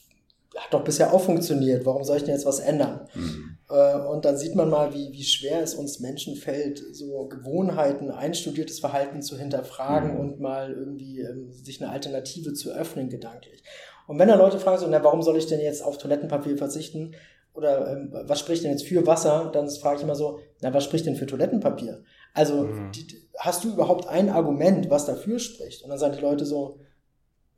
hat 0.57 0.73
doch 0.73 0.85
bisher 0.85 1.13
auch 1.13 1.23
funktioniert, 1.23 1.87
warum 1.87 2.05
soll 2.05 2.19
ich 2.19 2.25
denn 2.25 2.35
jetzt 2.35 2.47
was 2.47 2.61
ändern? 2.61 3.09
Mhm. 3.15 3.59
Äh, 3.71 3.97
und 4.07 4.25
dann 4.25 4.37
sieht 4.37 4.55
man 4.55 4.69
mal, 4.69 4.93
wie, 4.95 5.13
wie 5.13 5.25
schwer 5.25 5.63
es 5.63 5.75
uns 5.75 6.01
Menschen 6.01 6.37
fällt, 6.37 6.83
so 6.93 7.27
Gewohnheiten, 7.27 8.11
einstudiertes 8.11 8.81
Verhalten 8.81 9.23
zu 9.23 9.39
hinterfragen 9.39 10.15
mhm. 10.15 10.21
und 10.21 10.41
mal 10.41 10.73
irgendwie 10.73 11.21
ähm, 11.21 11.53
sich 11.53 11.83
eine 11.83 11.91
Alternative 11.91 12.53
zu 12.53 12.71
öffnen, 12.71 13.09
gedanklich. 13.09 13.63
Und 14.07 14.19
wenn 14.19 14.29
dann 14.29 14.39
Leute 14.39 14.59
fragen 14.59 14.79
so, 14.79 14.87
na, 14.89 15.03
warum 15.03 15.23
soll 15.23 15.37
ich 15.37 15.47
denn 15.47 15.61
jetzt 15.61 15.83
auf 15.83 15.99
Toilettenpapier 15.99 16.59
verzichten? 16.59 17.15
Oder 17.55 17.93
ähm, 17.93 18.11
was 18.13 18.41
spricht 18.41 18.65
denn 18.65 18.71
jetzt 18.71 18.87
für 18.87 19.07
Wasser? 19.07 19.51
Dann 19.53 19.69
frage 19.71 19.99
ich 19.99 20.03
immer 20.03 20.17
so, 20.17 20.41
na, 20.61 20.73
was 20.75 20.85
spricht 20.85 21.07
denn 21.07 21.17
für 21.17 21.27
Toilettenpapier? 21.27 22.03
Also, 22.35 22.65
mhm. 22.65 22.93
die, 22.93 23.07
hast 23.39 23.65
du 23.65 23.73
überhaupt 23.73 24.09
ein 24.09 24.29
Argument, 24.31 24.91
was 24.91 25.07
dafür 25.07 25.39
spricht? 25.39 25.83
Und 25.83 25.91
dann 25.91 25.99
sagen 25.99 26.15
die 26.17 26.23
Leute 26.23 26.45
so, 26.45 26.79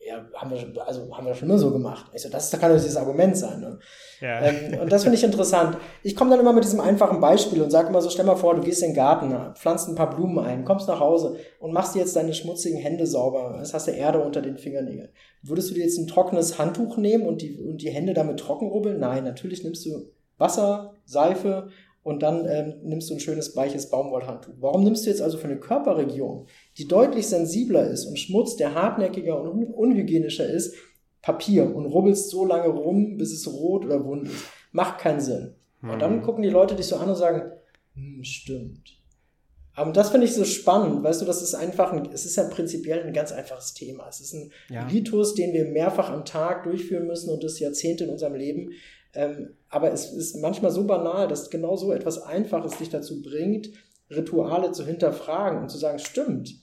ja, 0.07 0.23
haben 0.35 0.51
wir, 0.51 0.59
schon, 0.59 0.77
also 0.79 1.17
haben 1.17 1.27
wir 1.27 1.35
schon 1.35 1.49
immer 1.49 1.59
so 1.59 1.71
gemacht. 1.71 2.11
Ich 2.13 2.23
so, 2.23 2.29
das 2.29 2.51
kann 2.51 2.71
doch 2.71 2.77
dieses 2.77 2.97
Argument 2.97 3.37
sein. 3.37 3.61
Ne? 3.61 3.79
Ja. 4.21 4.43
Ähm, 4.43 4.79
und 4.81 4.93
das 4.93 5.03
finde 5.03 5.17
ich 5.17 5.25
interessant. 5.25 5.79
Ich 6.03 6.15
komme 6.15 6.31
dann 6.31 6.41
immer 6.41 6.53
mit 6.53 6.65
diesem 6.65 6.81
einfachen 6.81 7.21
Beispiel 7.21 7.63
und 7.63 7.71
sage 7.71 7.89
immer 7.89 8.03
so, 8.03 8.11
stell 8.11 8.27
mal 8.27 8.37
vor, 8.37 8.55
du 8.55 8.63
gehst 8.63 8.83
in 8.83 8.91
den 8.91 8.97
Garten, 8.97 9.35
pflanzt 9.55 9.89
ein 9.89 9.95
paar 9.95 10.11
Blumen 10.11 10.39
ein, 10.39 10.65
kommst 10.65 10.89
nach 10.89 11.01
Hause 11.01 11.39
und 11.59 11.73
machst 11.73 11.95
dir 11.95 12.01
jetzt 12.01 12.17
deine 12.17 12.35
schmutzigen 12.35 12.79
Hände 12.79 13.07
sauber. 13.07 13.57
Jetzt 13.59 13.73
hast 13.73 13.87
du 13.87 13.93
Erde 13.93 14.21
unter 14.21 14.43
den 14.43 14.59
Fingernägeln. 14.59 15.09
Würdest 15.43 15.71
du 15.71 15.75
dir 15.75 15.85
jetzt 15.85 15.99
ein 15.99 16.07
trockenes 16.07 16.59
Handtuch 16.59 16.99
nehmen 16.99 17.27
und 17.27 17.41
die, 17.41 17.59
und 17.59 17.81
die 17.81 17.91
Hände 17.91 18.13
damit 18.13 18.39
trocken 18.41 18.69
rubbeln? 18.69 19.01
Nein, 19.01 19.25
natürlich 19.25 19.65
nimmst 19.65 19.87
du 19.87 20.11
Wasser, 20.37 20.95
Seife 21.05 21.69
und 22.05 22.23
dann 22.23 22.47
ähm, 22.47 22.75
nimmst 22.83 23.11
du 23.11 23.15
ein 23.15 23.21
schönes 23.21 23.57
weiches 23.57 23.89
Baumwollhandtuch. 23.89 24.53
Warum 24.61 24.85
nimmst 24.85 25.07
du 25.07 25.11
jetzt 25.11 25.23
also 25.23 25.39
für 25.39 25.49
eine 25.49 25.59
Körperregion, 25.59 26.47
die 26.77 26.87
deutlich 26.87 27.27
sensibler 27.27 27.89
ist 27.89 28.05
und 28.05 28.19
Schmutz, 28.19 28.57
der 28.57 28.75
hartnäckiger 28.75 29.41
und 29.41 29.73
unhygienischer 29.73 30.47
ist, 30.47 30.75
Papier 31.23 31.75
und 31.75 31.87
rubbelst 31.87 32.29
so 32.29 32.45
lange 32.45 32.69
rum, 32.69 33.17
bis 33.17 33.33
es 33.33 33.51
rot 33.51 33.87
oder 33.87 34.05
wund 34.05 34.29
ist? 34.29 34.45
Macht 34.71 34.99
keinen 34.99 35.21
Sinn. 35.21 35.55
Mhm. 35.81 35.91
Und 35.91 36.03
dann 36.03 36.17
mhm. 36.17 36.23
gucken 36.23 36.43
die 36.43 36.51
Leute 36.51 36.77
dich 36.77 36.87
so 36.87 36.97
an 36.97 37.09
und 37.09 37.17
sagen, 37.17 37.51
hm, 37.95 38.23
stimmt. 38.23 39.01
Aber 39.77 39.91
das 39.91 40.11
finde 40.11 40.27
ich 40.27 40.35
so 40.35 40.45
spannend, 40.45 41.03
weißt 41.03 41.23
du, 41.23 41.25
das 41.25 41.43
ist 41.43 41.55
einfach, 41.55 41.93
ein, 41.93 42.09
es 42.13 42.27
ist 42.27 42.37
ja 42.37 42.45
prinzipiell 42.45 43.03
ein 43.03 43.13
ganz 43.13 43.33
einfaches 43.33 43.75
Thema. 43.75 44.07
Es 44.09 44.21
ist 44.21 44.33
ein 44.35 44.53
ja. 44.71 44.87
Ritus, 44.87 45.35
den 45.35 45.53
wir 45.53 45.65
mehrfach 45.65 46.11
am 46.11 46.25
Tag 46.25 46.65
durchführen 46.65 47.07
müssen 47.07 47.31
und 47.31 47.43
das 47.43 47.59
Jahrzehnte 47.59 48.05
in 48.05 48.11
unserem 48.11 48.35
Leben. 48.35 48.71
Ähm, 49.15 49.57
aber 49.69 49.93
es 49.93 50.13
ist 50.13 50.37
manchmal 50.37 50.71
so 50.71 50.85
banal, 50.85 51.29
dass 51.29 51.51
genau 51.51 51.77
so 51.77 51.93
etwas 51.93 52.23
Einfaches 52.23 52.79
dich 52.79 52.91
dazu 52.91 53.23
bringt, 53.23 53.71
Rituale 54.11 54.73
zu 54.73 54.85
hinterfragen 54.85 55.63
und 55.63 55.71
zu 55.71 55.79
sagen, 55.79 55.99
stimmt, 55.99 56.55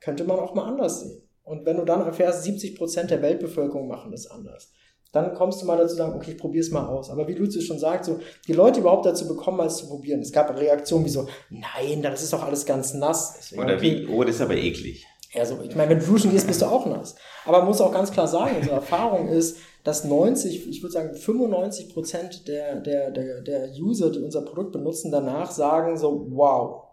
könnte 0.00 0.24
man 0.24 0.38
auch 0.38 0.54
mal 0.54 0.64
anders 0.64 1.00
sehen. 1.00 1.22
Und 1.42 1.66
wenn 1.66 1.76
du 1.76 1.84
dann 1.84 2.02
erfährst, 2.02 2.44
70 2.44 2.76
Prozent 2.76 3.10
der 3.10 3.22
Weltbevölkerung 3.22 3.88
machen 3.88 4.12
das 4.12 4.26
anders, 4.26 4.72
dann 5.12 5.34
kommst 5.34 5.60
du 5.60 5.66
mal 5.66 5.76
dazu 5.76 5.96
sagen, 5.96 6.14
okay, 6.14 6.32
ich 6.32 6.38
probiere 6.38 6.64
es 6.64 6.70
mal 6.70 6.86
aus. 6.86 7.10
Aber 7.10 7.26
wie 7.26 7.34
Luzi 7.34 7.60
schon 7.60 7.80
sagt, 7.80 8.04
so 8.04 8.20
die 8.46 8.52
Leute 8.52 8.80
überhaupt 8.80 9.06
dazu 9.06 9.26
bekommen, 9.26 9.56
mal 9.56 9.66
es 9.66 9.78
zu 9.78 9.88
probieren. 9.88 10.20
Es 10.20 10.30
gab 10.30 10.56
Reaktionen 10.56 11.04
wie 11.04 11.10
so, 11.10 11.26
nein, 11.48 12.02
das 12.02 12.22
ist 12.22 12.32
doch 12.32 12.44
alles 12.44 12.64
ganz 12.64 12.94
nass. 12.94 13.34
Deswegen, 13.36 13.62
Oder 13.62 13.80
wie, 13.80 14.06
oh, 14.06 14.22
das 14.22 14.36
ist 14.36 14.40
aber 14.40 14.54
eklig. 14.54 15.06
Ja, 15.32 15.44
so, 15.44 15.60
ich 15.62 15.74
meine, 15.74 15.90
wenn 15.90 15.98
du 15.98 16.06
duschen 16.06 16.30
gehst, 16.30 16.46
bist 16.46 16.62
du 16.62 16.66
auch 16.66 16.86
nass. 16.86 17.16
Aber 17.44 17.58
man 17.58 17.68
muss 17.68 17.80
auch 17.80 17.92
ganz 17.92 18.10
klar 18.10 18.28
sagen, 18.28 18.56
unsere 18.56 18.76
Erfahrung 18.76 19.28
ist, 19.28 19.58
dass 19.84 20.04
90, 20.04 20.68
ich 20.68 20.82
würde 20.82 20.92
sagen 20.92 21.14
95 21.14 21.92
Prozent 21.92 22.48
der, 22.48 22.76
der, 22.76 23.10
der, 23.10 23.40
der 23.40 23.70
User, 23.80 24.10
die 24.10 24.20
unser 24.20 24.42
Produkt 24.42 24.72
benutzen, 24.72 25.10
danach 25.10 25.50
sagen 25.50 25.96
so, 25.96 26.26
wow, 26.30 26.84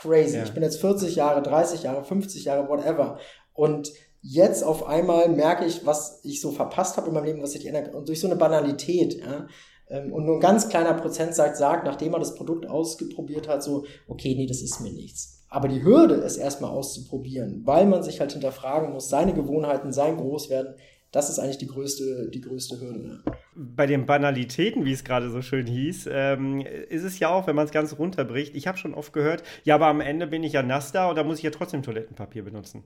crazy. 0.00 0.36
Ja. 0.36 0.44
Ich 0.44 0.52
bin 0.52 0.62
jetzt 0.62 0.80
40 0.80 1.16
Jahre, 1.16 1.42
30 1.42 1.82
Jahre, 1.84 2.04
50 2.04 2.44
Jahre, 2.44 2.68
whatever. 2.68 3.18
Und 3.52 3.92
jetzt 4.20 4.62
auf 4.62 4.86
einmal 4.86 5.28
merke 5.28 5.64
ich, 5.64 5.86
was 5.86 6.20
ich 6.24 6.40
so 6.40 6.50
verpasst 6.50 6.96
habe 6.96 7.08
in 7.08 7.14
meinem 7.14 7.24
Leben, 7.24 7.42
was 7.42 7.52
sich 7.52 7.66
ändert. 7.66 7.94
Und 7.94 8.08
durch 8.08 8.20
so 8.20 8.26
eine 8.26 8.36
Banalität, 8.36 9.14
ja. 9.14 9.46
Ähm, 9.88 10.12
und 10.12 10.24
nur 10.24 10.36
ein 10.36 10.40
ganz 10.40 10.68
kleiner 10.68 10.94
Prozentsatz 10.94 11.58
sagt, 11.58 11.84
nachdem 11.84 12.14
er 12.14 12.18
das 12.18 12.34
Produkt 12.34 12.66
ausprobiert 12.66 13.48
hat, 13.48 13.62
so, 13.62 13.84
okay, 14.08 14.34
nee, 14.34 14.46
das 14.46 14.62
ist 14.62 14.80
mir 14.80 14.92
nichts. 14.92 15.42
Aber 15.48 15.68
die 15.68 15.84
Hürde, 15.84 16.16
es 16.16 16.36
erstmal 16.36 16.70
auszuprobieren, 16.70 17.62
weil 17.64 17.86
man 17.86 18.02
sich 18.02 18.18
halt 18.18 18.32
hinterfragen 18.32 18.92
muss, 18.92 19.08
seine 19.08 19.34
Gewohnheiten, 19.34 19.92
sein 19.92 20.16
Großwerden, 20.16 20.74
das 21.14 21.30
ist 21.30 21.38
eigentlich 21.38 21.58
die 21.58 21.68
größte, 21.68 22.28
die 22.28 22.40
größte 22.40 22.80
Hürde. 22.80 23.22
Bei 23.54 23.86
den 23.86 24.04
Banalitäten, 24.04 24.84
wie 24.84 24.92
es 24.92 25.04
gerade 25.04 25.30
so 25.30 25.42
schön 25.42 25.66
hieß, 25.66 26.08
ähm, 26.10 26.60
ist 26.60 27.04
es 27.04 27.20
ja 27.20 27.28
auch, 27.28 27.46
wenn 27.46 27.54
man 27.54 27.66
es 27.66 27.70
ganz 27.70 27.96
runterbricht. 27.98 28.56
Ich 28.56 28.66
habe 28.66 28.78
schon 28.78 28.94
oft 28.94 29.12
gehört, 29.12 29.44
ja, 29.62 29.76
aber 29.76 29.86
am 29.86 30.00
Ende 30.00 30.26
bin 30.26 30.42
ich 30.42 30.54
ja 30.54 30.64
nass 30.64 30.90
da 30.90 31.08
und 31.08 31.16
da 31.16 31.22
muss 31.22 31.38
ich 31.38 31.44
ja 31.44 31.50
trotzdem 31.50 31.84
Toilettenpapier 31.84 32.42
benutzen. 32.42 32.82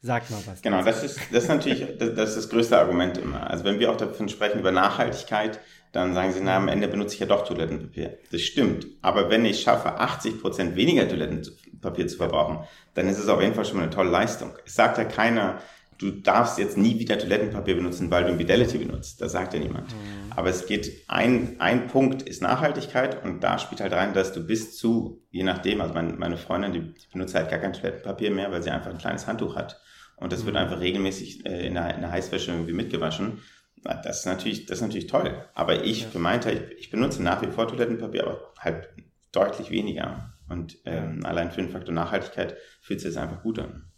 Sag 0.00 0.30
mal 0.30 0.40
was. 0.46 0.62
Genau, 0.62 0.82
das 0.82 1.04
ist, 1.04 1.20
das 1.30 1.42
ist 1.42 1.48
natürlich 1.50 1.98
das, 1.98 2.14
das, 2.14 2.30
ist 2.30 2.36
das 2.36 2.48
größte 2.48 2.78
Argument 2.78 3.18
immer. 3.18 3.50
Also 3.50 3.64
wenn 3.64 3.78
wir 3.78 3.90
auch 3.90 3.98
davon 3.98 4.30
sprechen 4.30 4.60
über 4.60 4.72
Nachhaltigkeit, 4.72 5.60
dann 5.92 6.14
sagen 6.14 6.32
sie, 6.32 6.40
na, 6.40 6.56
am 6.56 6.68
Ende 6.68 6.88
benutze 6.88 7.14
ich 7.14 7.20
ja 7.20 7.26
doch 7.26 7.46
Toilettenpapier. 7.46 8.16
Das 8.32 8.40
stimmt. 8.40 8.86
Aber 9.02 9.28
wenn 9.28 9.44
ich 9.44 9.60
schaffe, 9.60 9.98
80 9.98 10.40
Prozent 10.40 10.76
weniger 10.76 11.06
Toilettenpapier 11.06 12.06
zu 12.06 12.16
verbrauchen, 12.16 12.60
dann 12.94 13.08
ist 13.08 13.18
es 13.18 13.28
auf 13.28 13.42
jeden 13.42 13.54
Fall 13.54 13.66
schon 13.66 13.76
mal 13.76 13.82
eine 13.82 13.92
tolle 13.92 14.08
Leistung. 14.08 14.52
Es 14.64 14.74
sagt 14.74 14.96
ja 14.96 15.04
keiner, 15.04 15.60
du 16.00 16.10
darfst 16.10 16.58
jetzt 16.58 16.78
nie 16.78 16.98
wieder 16.98 17.18
Toilettenpapier 17.18 17.76
benutzen, 17.76 18.10
weil 18.10 18.24
du 18.24 18.36
Fidelity 18.36 18.78
benutzt. 18.78 19.20
Das 19.20 19.32
sagt 19.32 19.52
ja 19.52 19.60
niemand. 19.60 19.88
Mhm. 19.88 20.32
Aber 20.34 20.48
es 20.48 20.66
geht, 20.66 21.04
ein, 21.08 21.56
ein 21.60 21.88
Punkt 21.88 22.22
ist 22.22 22.40
Nachhaltigkeit 22.40 23.22
und 23.22 23.40
da 23.44 23.58
spielt 23.58 23.82
halt 23.82 23.92
rein, 23.92 24.14
dass 24.14 24.32
du 24.32 24.46
bis 24.46 24.76
zu, 24.76 25.22
je 25.30 25.42
nachdem, 25.42 25.80
also 25.80 25.92
meine, 25.92 26.14
meine 26.14 26.38
Freundin, 26.38 26.72
die, 26.72 26.80
die 26.80 27.06
benutzt 27.12 27.34
halt 27.34 27.50
gar 27.50 27.58
kein 27.58 27.74
Toilettenpapier 27.74 28.30
mehr, 28.30 28.50
weil 28.50 28.62
sie 28.62 28.70
einfach 28.70 28.90
ein 28.90 28.98
kleines 28.98 29.26
Handtuch 29.26 29.56
hat. 29.56 29.80
Und 30.16 30.32
das 30.32 30.42
mhm. 30.42 30.46
wird 30.46 30.56
einfach 30.56 30.80
regelmäßig 30.80 31.44
äh, 31.44 31.66
in, 31.66 31.74
der, 31.74 31.94
in 31.94 32.00
der 32.00 32.10
Heißwäsche 32.10 32.50
irgendwie 32.50 32.72
mitgewaschen. 32.72 33.42
Das 33.82 34.20
ist 34.20 34.26
natürlich, 34.26 34.66
das 34.66 34.78
ist 34.78 34.82
natürlich 34.82 35.06
toll. 35.06 35.44
Aber 35.54 35.84
ich 35.84 36.06
für 36.06 36.18
meinen 36.18 36.40
Teil, 36.40 36.70
ich, 36.72 36.78
ich 36.78 36.90
benutze 36.90 37.22
nach 37.22 37.42
wie 37.42 37.50
vor 37.50 37.68
Toilettenpapier, 37.68 38.26
aber 38.26 38.52
halt 38.58 38.88
deutlich 39.32 39.70
weniger. 39.70 40.34
Und 40.48 40.78
ähm, 40.84 41.24
allein 41.24 41.50
für 41.50 41.62
den 41.62 41.70
Faktor 41.70 41.94
Nachhaltigkeit 41.94 42.56
fühlt 42.80 43.00
sich 43.00 43.14
das 43.14 43.22
einfach 43.22 43.42
gut 43.42 43.58
an. 43.58 43.89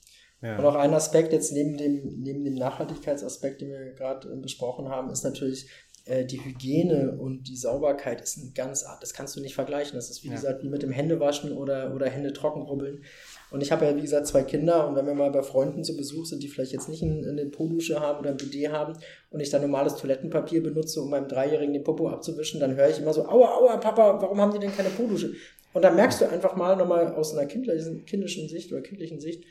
Ja. 0.42 0.58
Und 0.58 0.64
auch 0.64 0.74
ein 0.74 0.92
Aspekt 0.92 1.32
jetzt 1.32 1.52
neben 1.52 1.76
dem, 1.76 2.20
neben 2.20 2.44
dem 2.44 2.56
Nachhaltigkeitsaspekt, 2.56 3.60
den 3.60 3.70
wir 3.70 3.92
gerade 3.92 4.28
äh, 4.28 4.36
besprochen 4.36 4.88
haben, 4.88 5.10
ist 5.10 5.22
natürlich 5.22 5.68
äh, 6.04 6.24
die 6.24 6.44
Hygiene 6.44 7.16
und 7.16 7.44
die 7.44 7.56
Sauberkeit 7.56 8.20
ist 8.20 8.38
ein 8.38 8.52
ganz, 8.54 8.84
das 9.00 9.14
kannst 9.14 9.36
du 9.36 9.40
nicht 9.40 9.54
vergleichen. 9.54 9.94
Das 9.94 10.10
ist 10.10 10.24
wie 10.24 10.28
ja. 10.28 10.34
gesagt 10.34 10.64
wie 10.64 10.68
mit 10.68 10.82
dem 10.82 10.90
Händewaschen 10.90 11.52
oder, 11.52 11.94
oder 11.94 12.10
Hände 12.10 12.32
trocken 12.32 12.62
rubbeln. 12.62 13.04
Und 13.52 13.62
ich 13.62 13.70
habe 13.70 13.84
ja, 13.84 13.94
wie 13.94 14.00
gesagt, 14.00 14.26
zwei 14.26 14.42
Kinder 14.42 14.88
und 14.88 14.96
wenn 14.96 15.06
wir 15.06 15.14
mal 15.14 15.30
bei 15.30 15.42
Freunden 15.42 15.84
zu 15.84 15.96
Besuch 15.96 16.26
sind, 16.26 16.42
die 16.42 16.48
vielleicht 16.48 16.72
jetzt 16.72 16.88
nicht 16.88 17.02
eine 17.02 17.46
Po-Dusche 17.46 18.00
haben 18.00 18.18
oder 18.18 18.30
ein 18.30 18.36
BD 18.36 18.70
haben 18.70 18.94
und 19.30 19.40
ich 19.40 19.50
dann 19.50 19.62
normales 19.62 19.94
Toilettenpapier 19.96 20.62
benutze, 20.62 21.02
um 21.02 21.10
meinem 21.10 21.28
Dreijährigen 21.28 21.74
den 21.74 21.84
Popo 21.84 22.08
abzuwischen, 22.08 22.58
dann 22.60 22.74
höre 22.74 22.88
ich 22.88 22.98
immer 22.98 23.12
so, 23.12 23.26
aua, 23.26 23.58
aua, 23.58 23.76
Papa, 23.76 24.20
warum 24.20 24.40
haben 24.40 24.52
die 24.52 24.58
denn 24.58 24.74
keine 24.74 24.88
Po-Dusche? 24.88 25.34
Und 25.74 25.82
dann 25.82 25.96
merkst 25.96 26.20
du 26.20 26.28
einfach 26.28 26.56
mal 26.56 26.76
nochmal 26.76 27.14
aus 27.14 27.36
einer 27.36 27.46
kindlichen, 27.46 28.04
kindischen 28.06 28.48
Sicht 28.48 28.72
oder 28.72 28.80
kindlichen 28.80 29.20
Sicht, 29.20 29.44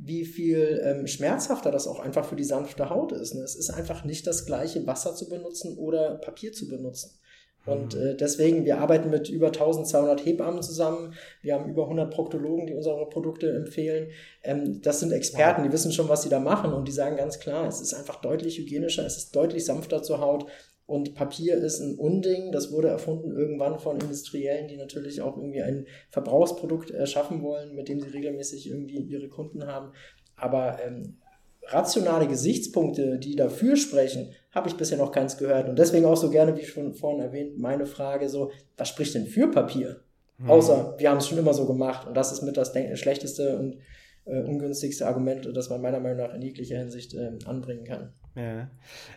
wie 0.00 0.24
viel 0.24 0.80
ähm, 0.84 1.06
schmerzhafter 1.06 1.72
das 1.72 1.88
auch 1.88 1.98
einfach 1.98 2.24
für 2.24 2.36
die 2.36 2.44
sanfte 2.44 2.88
Haut 2.88 3.12
ist. 3.12 3.34
Ne? 3.34 3.42
Es 3.42 3.56
ist 3.56 3.70
einfach 3.70 4.04
nicht 4.04 4.26
das 4.26 4.46
gleiche, 4.46 4.86
Wasser 4.86 5.14
zu 5.16 5.28
benutzen 5.28 5.76
oder 5.76 6.14
Papier 6.16 6.52
zu 6.52 6.68
benutzen. 6.68 7.18
Und 7.66 7.94
mhm. 7.94 8.06
äh, 8.06 8.14
deswegen, 8.14 8.64
wir 8.64 8.78
arbeiten 8.78 9.10
mit 9.10 9.28
über 9.28 9.48
1200 9.48 10.24
Hebammen 10.24 10.62
zusammen. 10.62 11.14
Wir 11.42 11.54
haben 11.54 11.68
über 11.68 11.82
100 11.82 12.12
Proktologen, 12.12 12.66
die 12.66 12.74
unsere 12.74 13.08
Produkte 13.10 13.52
empfehlen. 13.52 14.10
Ähm, 14.42 14.80
das 14.82 15.00
sind 15.00 15.12
Experten, 15.12 15.64
die 15.64 15.72
wissen 15.72 15.92
schon, 15.92 16.08
was 16.08 16.22
sie 16.22 16.28
da 16.28 16.38
machen. 16.38 16.72
Und 16.72 16.86
die 16.86 16.92
sagen 16.92 17.16
ganz 17.16 17.40
klar, 17.40 17.66
es 17.66 17.80
ist 17.80 17.92
einfach 17.92 18.20
deutlich 18.20 18.58
hygienischer, 18.58 19.04
es 19.04 19.16
ist 19.16 19.36
deutlich 19.36 19.64
sanfter 19.64 20.02
zur 20.02 20.20
Haut. 20.20 20.46
Und 20.88 21.14
Papier 21.14 21.58
ist 21.58 21.80
ein 21.80 21.96
Unding. 21.96 22.50
Das 22.50 22.72
wurde 22.72 22.88
erfunden 22.88 23.36
irgendwann 23.36 23.78
von 23.78 24.00
Industriellen, 24.00 24.68
die 24.68 24.78
natürlich 24.78 25.20
auch 25.20 25.36
irgendwie 25.36 25.60
ein 25.60 25.86
Verbrauchsprodukt 26.08 26.90
erschaffen 26.90 27.42
wollen, 27.42 27.74
mit 27.74 27.90
dem 27.90 28.00
sie 28.00 28.08
regelmäßig 28.08 28.70
irgendwie 28.70 28.96
ihre 28.96 29.28
Kunden 29.28 29.66
haben. 29.66 29.92
Aber 30.34 30.78
ähm, 30.82 31.18
rationale 31.64 32.26
Gesichtspunkte, 32.26 33.18
die 33.18 33.36
dafür 33.36 33.76
sprechen, 33.76 34.30
habe 34.50 34.70
ich 34.70 34.76
bisher 34.76 34.96
noch 34.96 35.12
keins 35.12 35.36
gehört. 35.36 35.68
Und 35.68 35.78
deswegen 35.78 36.06
auch 36.06 36.16
so 36.16 36.30
gerne, 36.30 36.56
wie 36.56 36.64
schon 36.64 36.94
vorhin 36.94 37.20
erwähnt, 37.20 37.58
meine 37.58 37.84
Frage 37.84 38.30
so, 38.30 38.50
was 38.78 38.88
spricht 38.88 39.14
denn 39.14 39.26
für 39.26 39.50
Papier? 39.50 40.00
Hm. 40.38 40.48
Außer, 40.48 40.94
wir 40.96 41.10
haben 41.10 41.18
es 41.18 41.28
schon 41.28 41.36
immer 41.36 41.52
so 41.52 41.66
gemacht. 41.66 42.08
Und 42.08 42.16
das 42.16 42.32
ist 42.32 42.40
mit 42.40 42.56
das 42.56 42.72
schlechteste 42.94 43.58
und 43.58 43.76
äh, 44.24 44.40
ungünstigste 44.40 45.06
Argument, 45.06 45.54
das 45.54 45.68
man 45.68 45.82
meiner 45.82 46.00
Meinung 46.00 46.26
nach 46.26 46.34
in 46.34 46.40
jeglicher 46.40 46.78
Hinsicht 46.78 47.12
äh, 47.12 47.32
anbringen 47.44 47.84
kann. 47.84 48.14
Ja. 48.38 48.68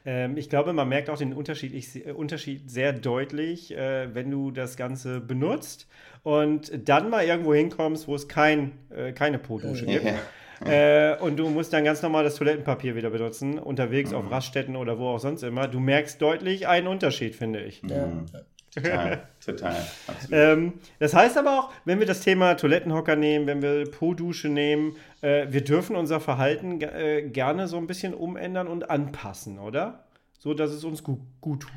Ähm, 0.05 0.37
ich 0.37 0.49
glaube, 0.49 0.73
man 0.73 0.89
merkt 0.89 1.09
auch 1.09 1.17
den 1.17 1.33
Unterschied, 1.33 1.73
ich, 1.73 2.05
äh, 2.05 2.11
Unterschied 2.11 2.69
sehr 2.69 2.91
deutlich, 2.93 3.75
äh, 3.75 4.13
wenn 4.13 4.31
du 4.31 4.51
das 4.51 4.77
Ganze 4.77 5.21
benutzt 5.21 5.87
und 6.23 6.71
dann 6.89 7.09
mal 7.09 7.23
irgendwo 7.23 7.53
hinkommst, 7.53 8.07
wo 8.07 8.15
es 8.15 8.27
kein, 8.27 8.71
äh, 8.89 9.11
keine 9.11 9.37
Po-Dusche 9.37 9.85
gibt. 9.85 10.05
Ja. 10.05 10.15
Äh, 10.63 11.17
und 11.19 11.37
du 11.37 11.49
musst 11.49 11.73
dann 11.73 11.83
ganz 11.83 12.01
normal 12.03 12.23
das 12.23 12.35
Toilettenpapier 12.35 12.95
wieder 12.95 13.09
benutzen, 13.09 13.57
unterwegs 13.57 14.11
mhm. 14.11 14.17
auf 14.17 14.31
Raststätten 14.31 14.75
oder 14.75 14.99
wo 14.99 15.07
auch 15.07 15.19
sonst 15.19 15.41
immer. 15.43 15.67
Du 15.67 15.79
merkst 15.79 16.21
deutlich 16.21 16.67
einen 16.67 16.87
Unterschied, 16.87 17.35
finde 17.35 17.61
ich. 17.63 17.81
Ja. 17.81 18.11
Total, 18.73 19.27
total. 19.45 19.75
Ähm, 20.31 20.73
das 20.99 21.13
heißt 21.13 21.37
aber 21.37 21.59
auch, 21.59 21.73
wenn 21.83 21.99
wir 21.99 22.05
das 22.05 22.21
Thema 22.21 22.55
Toilettenhocker 22.55 23.15
nehmen, 23.15 23.45
wenn 23.47 23.61
wir 23.61 23.89
Po-Dusche 23.89 24.47
nehmen, 24.47 24.95
äh, 25.21 25.47
wir 25.49 25.63
dürfen 25.63 25.95
unser 25.95 26.21
Verhalten 26.21 26.79
äh, 26.81 27.23
gerne 27.23 27.67
so 27.67 27.77
ein 27.77 27.87
bisschen 27.87 28.13
umändern 28.13 28.67
und 28.67 28.89
anpassen, 28.89 29.59
oder? 29.59 30.05
So, 30.39 30.53
dass 30.53 30.71
es 30.71 30.83
uns 30.83 31.03
gut, 31.03 31.19
gut 31.41 31.63
tut. 31.63 31.71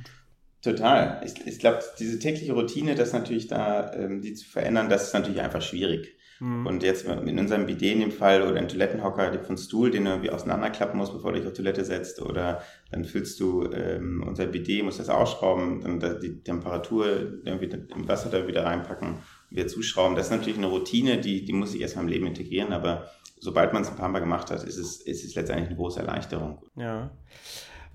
Total. 0.62 1.20
Ich, 1.24 1.46
ich 1.46 1.58
glaube, 1.58 1.80
diese 1.98 2.18
tägliche 2.18 2.52
Routine, 2.54 2.94
das 2.94 3.12
natürlich 3.12 3.48
da, 3.48 3.92
ähm, 3.92 4.22
die 4.22 4.32
zu 4.34 4.48
verändern, 4.48 4.88
das 4.88 5.08
ist 5.08 5.14
natürlich 5.14 5.40
einfach 5.40 5.60
schwierig. 5.60 6.16
Mhm. 6.40 6.66
Und 6.66 6.82
jetzt 6.82 7.06
in 7.06 7.38
unserem 7.38 7.66
Bidet 7.66 7.92
in 7.92 8.00
dem 8.00 8.12
Fall 8.12 8.42
oder 8.42 8.58
ein 8.58 8.68
Toilettenhocker 8.68 9.44
von 9.44 9.58
Stuhl, 9.58 9.90
den 9.90 10.04
du 10.04 10.10
irgendwie 10.12 10.30
auseinanderklappen 10.30 10.98
musst, 10.98 11.12
bevor 11.12 11.32
du 11.32 11.38
dich 11.38 11.46
auf 11.46 11.54
Toilette 11.54 11.84
setzt, 11.84 12.22
oder 12.22 12.62
dann 12.94 13.04
füllst 13.04 13.40
du 13.40 13.68
ähm, 13.72 14.22
unser 14.24 14.46
Bidet, 14.46 14.84
musst 14.84 15.00
das 15.00 15.08
ausschrauben, 15.08 15.80
dann 15.80 16.20
die 16.20 16.40
Temperatur 16.42 17.06
irgendwie 17.44 17.76
im 17.92 18.06
Wasser 18.06 18.30
da 18.30 18.46
wieder 18.46 18.64
reinpacken 18.64 19.16
wieder 19.50 19.66
zuschrauben. 19.66 20.14
Das 20.14 20.26
ist 20.26 20.32
natürlich 20.32 20.58
eine 20.58 20.68
Routine, 20.68 21.20
die, 21.20 21.44
die 21.44 21.52
muss 21.52 21.74
ich 21.74 21.80
erstmal 21.80 22.04
im 22.04 22.10
Leben 22.10 22.26
integrieren, 22.26 22.72
aber 22.72 23.10
sobald 23.40 23.72
man 23.72 23.82
es 23.82 23.88
ein 23.88 23.96
paar 23.96 24.08
Mal 24.08 24.20
gemacht 24.20 24.50
hat, 24.52 24.62
ist 24.62 24.78
es, 24.78 25.00
ist 25.00 25.24
es 25.24 25.34
letztendlich 25.34 25.68
eine 25.68 25.76
große 25.76 25.98
Erleichterung. 25.98 26.62
Ja. 26.76 27.10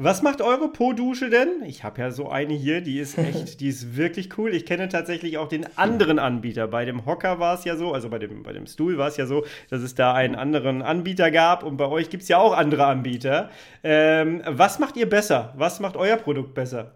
Was 0.01 0.21
macht 0.21 0.41
eure 0.41 0.69
Po-Dusche 0.69 1.29
denn? 1.29 1.61
Ich 1.65 1.83
habe 1.83 1.99
ja 1.99 2.09
so 2.09 2.29
eine 2.29 2.53
hier, 2.53 2.79
die 2.79 2.99
ist 2.99 3.17
echt, 3.17 3.59
die 3.59 3.67
ist 3.67 3.97
wirklich 3.97 4.37
cool. 4.37 4.53
Ich 4.53 4.65
kenne 4.65 4.87
tatsächlich 4.87 5.37
auch 5.37 5.49
den 5.49 5.65
anderen 5.77 6.19
Anbieter. 6.19 6.69
Bei 6.69 6.85
dem 6.85 7.05
Hocker 7.05 7.39
war 7.39 7.55
es 7.55 7.65
ja 7.65 7.75
so, 7.75 7.91
also 7.91 8.07
bei 8.07 8.17
dem, 8.17 8.41
bei 8.43 8.53
dem 8.53 8.65
Stuhl 8.65 8.97
war 8.97 9.09
es 9.09 9.17
ja 9.17 9.25
so, 9.25 9.43
dass 9.69 9.81
es 9.81 9.95
da 9.95 10.13
einen 10.13 10.35
anderen 10.35 10.81
Anbieter 10.81 11.31
gab 11.31 11.63
und 11.63 11.75
bei 11.75 11.85
euch 11.85 12.09
gibt 12.09 12.23
es 12.23 12.29
ja 12.29 12.37
auch 12.37 12.55
andere 12.55 12.85
Anbieter. 12.85 13.49
Ähm, 13.83 14.41
was 14.47 14.79
macht 14.79 14.95
ihr 14.95 15.09
besser? 15.09 15.53
Was 15.57 15.81
macht 15.81 15.97
euer 15.97 16.15
Produkt 16.15 16.53
besser? 16.53 16.93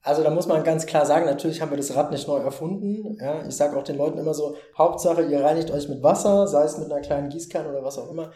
Also 0.00 0.22
da 0.22 0.30
muss 0.30 0.46
man 0.46 0.62
ganz 0.62 0.86
klar 0.86 1.04
sagen, 1.04 1.26
natürlich 1.26 1.60
haben 1.60 1.72
wir 1.72 1.78
das 1.78 1.96
Rad 1.96 2.12
nicht 2.12 2.28
neu 2.28 2.38
erfunden. 2.38 3.18
Ja, 3.20 3.44
ich 3.44 3.56
sage 3.56 3.76
auch 3.76 3.82
den 3.82 3.98
Leuten 3.98 4.18
immer 4.18 4.34
so, 4.34 4.56
Hauptsache 4.78 5.22
ihr 5.22 5.42
reinigt 5.42 5.72
euch 5.72 5.88
mit 5.88 6.00
Wasser, 6.04 6.46
sei 6.46 6.62
es 6.62 6.78
mit 6.78 6.92
einer 6.92 7.00
kleinen 7.00 7.28
Gießkanne 7.28 7.68
oder 7.68 7.82
was 7.82 7.98
auch 7.98 8.12
immer. 8.12 8.30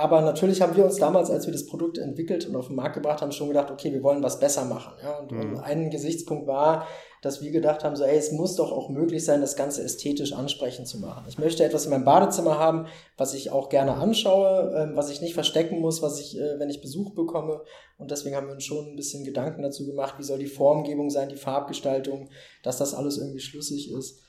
Aber 0.00 0.22
natürlich 0.22 0.62
haben 0.62 0.74
wir 0.76 0.84
uns 0.86 0.96
damals, 0.96 1.30
als 1.30 1.44
wir 1.44 1.52
das 1.52 1.66
Produkt 1.66 1.98
entwickelt 1.98 2.46
und 2.46 2.56
auf 2.56 2.68
den 2.68 2.76
Markt 2.76 2.94
gebracht 2.94 3.20
haben, 3.20 3.32
schon 3.32 3.48
gedacht, 3.48 3.70
okay, 3.70 3.92
wir 3.92 4.02
wollen 4.02 4.22
was 4.22 4.40
besser 4.40 4.64
machen. 4.64 4.94
Ja? 5.02 5.18
Und, 5.18 5.30
mhm. 5.30 5.58
ein 5.58 5.90
Gesichtspunkt 5.90 6.46
war, 6.46 6.86
dass 7.20 7.42
wir 7.42 7.50
gedacht 7.50 7.84
haben, 7.84 7.96
so, 7.96 8.04
ey, 8.04 8.16
es 8.16 8.32
muss 8.32 8.56
doch 8.56 8.72
auch 8.72 8.88
möglich 8.88 9.22
sein, 9.22 9.42
das 9.42 9.56
Ganze 9.56 9.82
ästhetisch 9.82 10.32
ansprechend 10.32 10.88
zu 10.88 10.98
machen. 11.00 11.26
Ich 11.28 11.38
möchte 11.38 11.64
etwas 11.64 11.84
in 11.84 11.90
meinem 11.90 12.06
Badezimmer 12.06 12.58
haben, 12.58 12.86
was 13.18 13.34
ich 13.34 13.52
auch 13.52 13.68
gerne 13.68 13.92
anschaue, 13.92 14.72
ähm, 14.74 14.96
was 14.96 15.10
ich 15.10 15.20
nicht 15.20 15.34
verstecken 15.34 15.80
muss, 15.80 16.00
was 16.00 16.18
ich, 16.18 16.40
äh, 16.40 16.58
wenn 16.58 16.70
ich 16.70 16.80
Besuch 16.80 17.12
bekomme. 17.12 17.60
Und 17.98 18.10
deswegen 18.10 18.36
haben 18.36 18.46
wir 18.46 18.54
uns 18.54 18.64
schon 18.64 18.86
ein 18.86 18.96
bisschen 18.96 19.24
Gedanken 19.24 19.60
dazu 19.60 19.84
gemacht, 19.84 20.14
wie 20.16 20.24
soll 20.24 20.38
die 20.38 20.46
Formgebung 20.46 21.10
sein, 21.10 21.28
die 21.28 21.36
Farbgestaltung, 21.36 22.30
dass 22.62 22.78
das 22.78 22.94
alles 22.94 23.18
irgendwie 23.18 23.40
schlüssig 23.40 23.92
ist. 23.92 24.22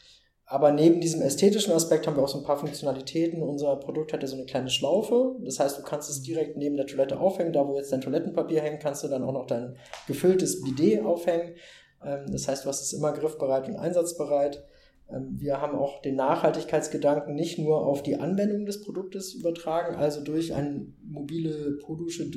Aber 0.52 0.74
neben 0.74 1.00
diesem 1.00 1.22
ästhetischen 1.22 1.72
Aspekt 1.72 2.06
haben 2.06 2.18
wir 2.18 2.24
auch 2.24 2.28
so 2.28 2.40
ein 2.40 2.44
paar 2.44 2.58
Funktionalitäten. 2.58 3.42
Unser 3.42 3.74
Produkt 3.78 4.12
hat 4.12 4.22
ja 4.22 4.28
so 4.28 4.36
eine 4.36 4.44
kleine 4.44 4.70
Schlaufe. 4.70 5.38
Das 5.46 5.62
heißt, 5.62 5.80
du 5.80 5.82
kannst 5.82 6.10
es 6.10 6.24
direkt 6.24 6.58
neben 6.58 6.76
der 6.76 6.88
Toilette 6.88 7.22
aufhängen. 7.22 7.54
Da, 7.54 7.66
wo 7.66 7.78
jetzt 7.78 7.94
dein 7.94 8.02
Toilettenpapier 8.02 8.60
hängt, 8.62 8.82
kannst 8.82 9.02
du 9.02 9.08
dann 9.08 9.24
auch 9.24 9.32
noch 9.32 9.48
dein 9.48 9.78
gefülltes 10.08 10.62
Bidet 10.62 11.06
aufhängen. 11.06 11.56
Ähm, 12.04 12.26
das 12.30 12.50
heißt, 12.50 12.66
du 12.66 12.68
hast 12.68 12.82
es 12.82 12.92
immer 12.92 13.14
griffbereit 13.14 13.70
und 13.70 13.78
einsatzbereit. 13.78 14.62
Ähm, 15.10 15.38
wir 15.40 15.62
haben 15.62 15.78
auch 15.78 16.02
den 16.02 16.16
Nachhaltigkeitsgedanken 16.18 17.34
nicht 17.34 17.58
nur 17.58 17.86
auf 17.86 18.04
die 18.04 18.18
Anwendung 18.18 18.66
des 18.66 18.84
Produktes 18.84 19.34
übertragen, 19.34 19.96
also 19.96 20.22
durch 20.22 20.54
eine 20.54 20.86
mobile 21.02 21.78
Po-Dusche 21.82 22.30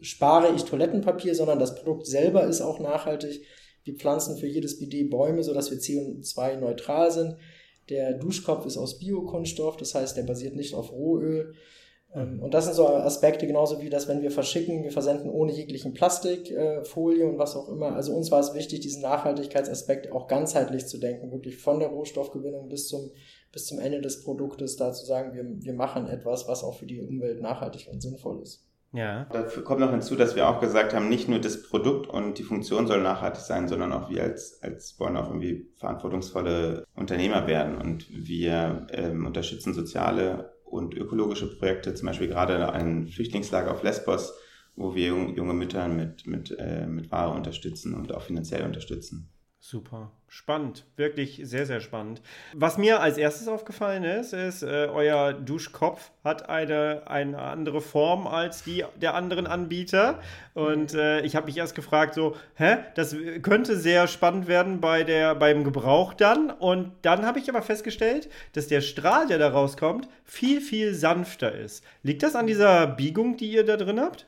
spare 0.00 0.54
ich 0.54 0.64
Toilettenpapier, 0.64 1.34
sondern 1.34 1.58
das 1.58 1.74
Produkt 1.74 2.06
selber 2.06 2.44
ist 2.44 2.62
auch 2.62 2.80
nachhaltig. 2.80 3.44
Wir 3.84 3.94
pflanzen 3.94 4.36
für 4.36 4.46
jedes 4.46 4.78
Bidet 4.78 5.10
Bäume, 5.10 5.42
sodass 5.42 5.70
wir 5.70 5.78
CO2-neutral 5.78 7.10
sind. 7.10 7.36
Der 7.88 8.14
Duschkopf 8.14 8.66
ist 8.66 8.76
aus 8.76 8.98
Biokunststoff, 8.98 9.76
das 9.76 9.94
heißt, 9.94 10.16
der 10.16 10.22
basiert 10.22 10.54
nicht 10.54 10.74
auf 10.74 10.92
Rohöl. 10.92 11.54
Ähm, 12.14 12.40
und 12.42 12.54
das 12.54 12.64
sind 12.64 12.74
so 12.74 12.86
Aspekte, 12.88 13.46
genauso 13.46 13.80
wie 13.80 13.90
das, 13.90 14.08
wenn 14.08 14.22
wir 14.22 14.30
verschicken, 14.30 14.82
wir 14.82 14.92
versenden 14.92 15.30
ohne 15.30 15.52
jeglichen 15.52 15.94
Plastikfolie 15.94 17.24
äh, 17.24 17.28
und 17.28 17.38
was 17.38 17.56
auch 17.56 17.68
immer. 17.68 17.94
Also 17.94 18.14
uns 18.14 18.30
war 18.30 18.40
es 18.40 18.54
wichtig, 18.54 18.80
diesen 18.80 19.02
Nachhaltigkeitsaspekt 19.02 20.12
auch 20.12 20.28
ganzheitlich 20.28 20.86
zu 20.86 20.98
denken, 20.98 21.32
wirklich 21.32 21.56
von 21.58 21.80
der 21.80 21.88
Rohstoffgewinnung 21.88 22.68
bis 22.68 22.88
zum, 22.88 23.10
bis 23.52 23.66
zum 23.66 23.78
Ende 23.78 24.00
des 24.00 24.22
Produktes, 24.22 24.76
da 24.76 24.92
zu 24.92 25.04
sagen, 25.06 25.34
wir, 25.34 25.44
wir 25.44 25.74
machen 25.74 26.08
etwas, 26.08 26.48
was 26.48 26.64
auch 26.64 26.74
für 26.74 26.86
die 26.86 27.00
Umwelt 27.00 27.40
nachhaltig 27.40 27.88
und 27.90 28.00
sinnvoll 28.00 28.42
ist. 28.42 28.69
Ja. 28.92 29.26
Dafür 29.26 29.62
kommt 29.62 29.80
noch 29.80 29.92
hinzu, 29.92 30.16
dass 30.16 30.34
wir 30.34 30.48
auch 30.48 30.60
gesagt 30.60 30.94
haben, 30.94 31.08
nicht 31.08 31.28
nur 31.28 31.38
das 31.38 31.62
Produkt 31.62 32.08
und 32.08 32.38
die 32.38 32.42
Funktion 32.42 32.88
soll 32.88 33.00
nachhaltig 33.02 33.42
sein, 33.42 33.68
sondern 33.68 33.92
auch 33.92 34.10
wir 34.10 34.24
als, 34.24 34.60
als 34.62 34.98
wollen 34.98 35.16
auch 35.16 35.28
irgendwie 35.28 35.70
verantwortungsvolle 35.76 36.84
Unternehmer 36.94 37.46
werden 37.46 37.76
und 37.78 38.06
wir 38.10 38.88
ähm, 38.90 39.26
unterstützen 39.26 39.74
soziale 39.74 40.54
und 40.64 40.94
ökologische 40.94 41.56
Projekte, 41.56 41.94
zum 41.94 42.06
Beispiel 42.06 42.28
gerade 42.28 42.72
ein 42.72 43.06
Flüchtlingslager 43.06 43.72
auf 43.72 43.82
Lesbos, 43.82 44.34
wo 44.74 44.94
wir 44.94 45.08
junge 45.08 45.54
Mütter 45.54 45.86
mit, 45.88 46.26
mit, 46.26 46.56
äh, 46.58 46.86
mit 46.86 47.12
Ware 47.12 47.34
unterstützen 47.34 47.94
und 47.94 48.12
auch 48.12 48.22
finanziell 48.22 48.64
unterstützen. 48.64 49.30
Super. 49.62 50.10
Spannend. 50.26 50.86
Wirklich 50.96 51.42
sehr, 51.44 51.66
sehr 51.66 51.82
spannend. 51.82 52.22
Was 52.54 52.78
mir 52.78 53.00
als 53.00 53.18
erstes 53.18 53.46
aufgefallen 53.46 54.04
ist, 54.04 54.32
ist, 54.32 54.62
äh, 54.62 54.88
euer 54.90 55.34
Duschkopf 55.34 56.10
hat 56.24 56.48
eine, 56.48 57.02
eine 57.06 57.38
andere 57.38 57.82
Form 57.82 58.26
als 58.26 58.64
die 58.64 58.84
der 58.96 59.14
anderen 59.14 59.46
Anbieter. 59.46 60.20
Und 60.54 60.94
äh, 60.94 61.20
ich 61.22 61.36
habe 61.36 61.44
mich 61.46 61.58
erst 61.58 61.74
gefragt, 61.74 62.14
so, 62.14 62.36
hä, 62.54 62.78
das 62.94 63.14
könnte 63.42 63.76
sehr 63.76 64.06
spannend 64.06 64.48
werden 64.48 64.80
bei 64.80 65.04
der, 65.04 65.34
beim 65.34 65.62
Gebrauch 65.62 66.14
dann. 66.14 66.50
Und 66.50 66.92
dann 67.02 67.26
habe 67.26 67.38
ich 67.38 67.50
aber 67.50 67.60
festgestellt, 67.60 68.30
dass 68.54 68.66
der 68.66 68.80
Strahl, 68.80 69.26
der 69.26 69.38
da 69.38 69.50
rauskommt, 69.50 70.08
viel, 70.24 70.62
viel 70.62 70.94
sanfter 70.94 71.52
ist. 71.52 71.84
Liegt 72.02 72.22
das 72.22 72.34
an 72.34 72.46
dieser 72.46 72.86
Biegung, 72.86 73.36
die 73.36 73.52
ihr 73.52 73.66
da 73.66 73.76
drin 73.76 74.00
habt? 74.00 74.26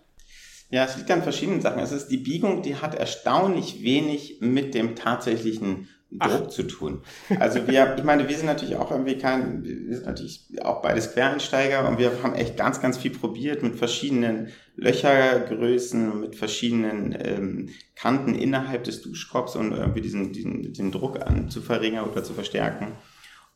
Ja, 0.72 0.86
es 0.86 0.96
liegt 0.96 1.10
an 1.10 1.22
verschiedenen 1.22 1.60
Sachen. 1.60 1.80
Es 1.80 1.92
ist 1.92 2.08
die 2.08 2.16
Biegung, 2.16 2.62
die 2.62 2.76
hat 2.76 2.94
erstaunlich 2.94 3.82
wenig 3.82 4.38
mit 4.40 4.72
dem 4.72 4.96
tatsächlichen 4.96 5.86
Druck 6.10 6.44
Ach. 6.46 6.48
zu 6.48 6.62
tun. 6.62 7.02
Also 7.38 7.68
wir, 7.68 7.94
ich 7.98 8.04
meine, 8.04 8.26
wir 8.26 8.34
sind 8.34 8.46
natürlich 8.46 8.76
auch 8.76 8.90
irgendwie 8.90 9.18
kein, 9.18 9.62
wir 9.64 9.96
sind 9.96 10.06
natürlich 10.06 10.46
auch 10.62 10.80
beides 10.80 11.12
Quereinsteiger 11.12 11.86
und 11.86 11.98
wir 11.98 12.22
haben 12.22 12.34
echt 12.34 12.56
ganz, 12.56 12.80
ganz 12.80 12.96
viel 12.96 13.10
probiert 13.10 13.62
mit 13.62 13.76
verschiedenen 13.76 14.48
Löchergrößen, 14.76 16.18
mit 16.18 16.36
verschiedenen 16.36 17.14
ähm, 17.22 17.68
Kanten 17.94 18.34
innerhalb 18.34 18.84
des 18.84 19.02
Duschkorbs 19.02 19.56
und 19.56 19.72
irgendwie 19.72 20.00
diesen, 20.00 20.32
diesen, 20.32 20.72
den 20.72 20.90
Druck 20.90 21.20
an 21.20 21.50
zu 21.50 21.60
verringern 21.60 22.08
oder 22.08 22.24
zu 22.24 22.32
verstärken. 22.32 22.92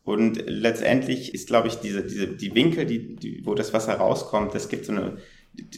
Und 0.03 0.43
letztendlich 0.47 1.33
ist, 1.33 1.47
glaube 1.47 1.67
ich, 1.67 1.75
diese, 1.75 2.03
diese, 2.03 2.27
die 2.27 2.53
Winkel, 2.53 2.85
die, 2.85 3.15
die, 3.15 3.41
wo 3.43 3.55
das 3.55 3.73
Wasser 3.73 3.95
rauskommt, 3.95 4.53
das 4.53 4.69
gibt 4.69 4.85
so 4.85 4.93
eine 4.93 5.17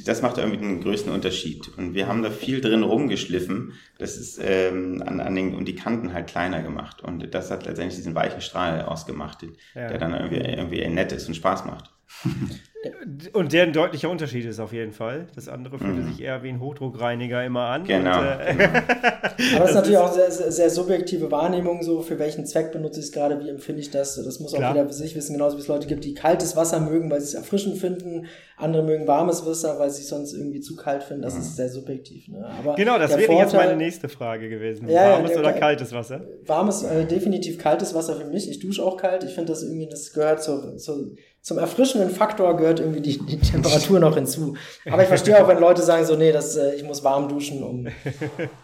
das 0.05 0.21
macht 0.21 0.37
irgendwie 0.37 0.57
den 0.57 0.81
größten 0.81 1.11
Unterschied. 1.11 1.69
Und 1.77 1.93
wir 1.93 2.07
haben 2.07 2.21
da 2.21 2.29
viel 2.29 2.61
drin 2.61 2.83
rumgeschliffen. 2.83 3.73
Das 3.97 4.17
ist 4.17 4.39
ähm, 4.41 5.03
an, 5.05 5.19
an 5.19 5.35
den, 5.35 5.55
und 5.55 5.65
die 5.65 5.75
Kanten 5.75 6.13
halt 6.13 6.27
kleiner 6.27 6.61
gemacht. 6.61 7.01
Und 7.01 7.33
das 7.33 7.51
hat 7.51 7.65
letztendlich 7.65 7.95
diesen 7.95 8.15
weichen 8.15 8.41
Strahl 8.41 8.81
ausgemacht, 8.81 9.43
ja. 9.75 9.87
der 9.87 9.97
dann 9.97 10.13
irgendwie, 10.13 10.37
irgendwie 10.37 10.87
nett 10.87 11.11
ist 11.11 11.27
und 11.27 11.35
Spaß 11.35 11.65
macht. 11.65 11.93
Und 13.33 13.53
der 13.53 13.63
ein 13.63 13.73
deutlicher 13.73 14.09
Unterschied 14.09 14.45
ist 14.45 14.59
auf 14.59 14.73
jeden 14.73 14.91
Fall. 14.91 15.27
Das 15.35 15.47
andere 15.47 15.79
fühlte 15.79 16.01
mhm. 16.01 16.11
sich 16.11 16.21
eher 16.21 16.43
wie 16.43 16.49
ein 16.49 16.59
Hochdruckreiniger 16.59 17.43
immer 17.43 17.67
an. 17.67 17.83
Genau. 17.85 18.19
Und, 18.19 18.25
äh, 18.25 18.55
genau. 18.55 18.69
Aber 19.55 19.59
das 19.59 19.69
ist 19.69 19.75
natürlich 19.75 19.97
auch 19.97 20.11
sehr, 20.11 20.31
sehr, 20.31 20.69
subjektive 20.69 21.31
Wahrnehmung, 21.31 21.81
so 21.81 22.01
für 22.01 22.19
welchen 22.19 22.45
Zweck 22.45 22.71
benutze 22.71 22.99
ich 22.99 23.07
es 23.07 23.11
gerade, 23.11 23.39
wie 23.43 23.49
empfinde 23.49 23.81
ich 23.81 23.89
das. 23.89 24.15
Das 24.15 24.39
muss 24.39 24.53
auch 24.53 24.57
Klar. 24.57 24.75
jeder 24.75 24.87
für 24.87 24.93
sich 24.93 25.15
wissen, 25.15 25.33
genauso 25.33 25.57
wie 25.57 25.61
es 25.61 25.67
Leute 25.67 25.87
gibt, 25.87 26.03
die 26.03 26.13
kaltes 26.13 26.55
Wasser 26.55 26.79
mögen, 26.79 27.09
weil 27.09 27.19
sie 27.21 27.27
es 27.27 27.33
erfrischend 27.33 27.77
finden. 27.77 28.27
Andere 28.57 28.83
mögen 28.83 29.07
warmes 29.07 29.45
Wasser, 29.45 29.79
weil 29.79 29.89
sie 29.89 30.01
es 30.01 30.09
sonst 30.09 30.33
irgendwie 30.33 30.59
zu 30.59 30.75
kalt 30.75 31.03
finden. 31.03 31.23
Das 31.23 31.35
mhm. 31.35 31.41
ist 31.41 31.55
sehr 31.55 31.69
subjektiv. 31.69 32.27
Ne? 32.27 32.45
Aber 32.45 32.75
genau, 32.75 32.99
das 32.99 33.11
wäre 33.11 33.21
Vorteil, 33.21 33.43
jetzt 33.43 33.53
meine 33.53 33.77
nächste 33.77 34.09
Frage 34.09 34.49
gewesen. 34.49 34.89
Ja, 34.89 35.11
warmes 35.11 35.31
der, 35.31 35.39
oder 35.39 35.53
kaltes 35.53 35.93
Wasser? 35.93 36.21
Warmes, 36.45 36.83
äh, 36.83 37.05
definitiv 37.05 37.57
kaltes 37.57 37.95
Wasser 37.95 38.15
für 38.17 38.25
mich. 38.25 38.49
Ich 38.49 38.59
dusche 38.59 38.83
auch 38.83 38.97
kalt. 38.97 39.23
Ich 39.23 39.33
finde 39.33 39.53
das 39.53 39.63
irgendwie, 39.63 39.87
das 39.87 40.11
gehört 40.13 40.43
zur, 40.43 40.77
zur 40.77 41.11
zum 41.41 41.57
erfrischenden 41.57 42.09
Faktor 42.09 42.57
gehört 42.57 42.79
irgendwie 42.79 43.01
die, 43.01 43.17
die 43.17 43.39
Temperatur 43.39 43.99
noch 43.99 44.15
hinzu. 44.15 44.55
Aber 44.89 45.01
ich 45.01 45.07
verstehe 45.07 45.41
auch, 45.41 45.47
wenn 45.47 45.59
Leute 45.59 45.81
sagen 45.81 46.05
so, 46.05 46.15
nee, 46.15 46.31
das, 46.31 46.57
äh, 46.57 46.75
ich 46.75 46.83
muss 46.83 47.03
warm 47.03 47.29
duschen, 47.29 47.63
um 47.63 47.87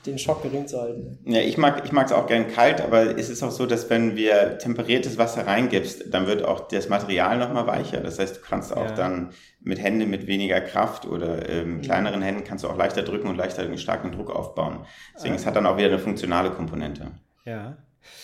den 0.05 0.17
Schock 0.17 0.43
gering 0.43 0.67
zu 0.67 0.81
halten. 0.81 1.19
Ja, 1.25 1.39
ich 1.39 1.57
mag 1.57 1.83
ich 1.85 1.91
mag 1.91 2.07
es 2.07 2.11
auch 2.11 2.27
gern 2.27 2.47
kalt, 2.47 2.81
aber 2.81 3.17
es 3.17 3.29
ist 3.29 3.41
auch 3.43 3.51
so, 3.51 3.65
dass 3.65 3.89
wenn 3.89 4.15
wir 4.15 4.57
temperiertes 4.57 5.17
Wasser 5.17 5.47
reingibst, 5.47 6.13
dann 6.13 6.27
wird 6.27 6.43
auch 6.43 6.67
das 6.67 6.89
Material 6.89 7.37
nochmal 7.37 7.65
weicher. 7.65 8.01
Das 8.01 8.19
heißt, 8.19 8.37
du 8.37 8.41
kannst 8.41 8.75
auch 8.75 8.89
ja. 8.89 8.91
dann 8.91 9.31
mit 9.61 9.81
Händen 9.81 10.09
mit 10.09 10.27
weniger 10.27 10.61
Kraft 10.61 11.07
oder 11.07 11.49
ähm, 11.49 11.81
kleineren 11.81 12.21
Händen 12.21 12.43
kannst 12.43 12.63
du 12.63 12.67
auch 12.67 12.77
leichter 12.77 13.03
drücken 13.03 13.27
und 13.27 13.37
leichter 13.37 13.63
einen 13.63 13.77
starken 13.77 14.11
Druck 14.11 14.29
aufbauen. 14.29 14.85
Deswegen, 15.15 15.33
ah. 15.33 15.37
es 15.37 15.45
hat 15.45 15.55
dann 15.55 15.65
auch 15.65 15.77
wieder 15.77 15.87
eine 15.87 15.99
funktionale 15.99 16.51
Komponente. 16.51 17.11
Ja. 17.45 17.77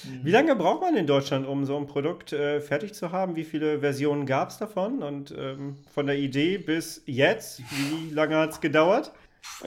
Mhm. 0.04 0.26
Wie 0.26 0.32
lange 0.32 0.56
braucht 0.56 0.82
man 0.82 0.96
in 0.96 1.08
Deutschland, 1.08 1.48
um 1.48 1.66
so 1.66 1.78
ein 1.78 1.88
Produkt 1.88 2.34
äh, 2.34 2.60
fertig 2.60 2.94
zu 2.94 3.12
haben? 3.12 3.36
Wie 3.36 3.44
viele 3.44 3.80
Versionen 3.80 4.26
gab 4.26 4.50
es 4.50 4.58
davon? 4.58 5.04
Und 5.04 5.34
ähm, 5.38 5.78
von 5.94 6.08
der 6.08 6.18
Idee 6.18 6.58
bis 6.58 7.02
jetzt, 7.06 7.62
wie 7.72 8.14
lange 8.14 8.38
hat 8.38 8.52
es 8.52 8.62
gedauert? 8.62 9.12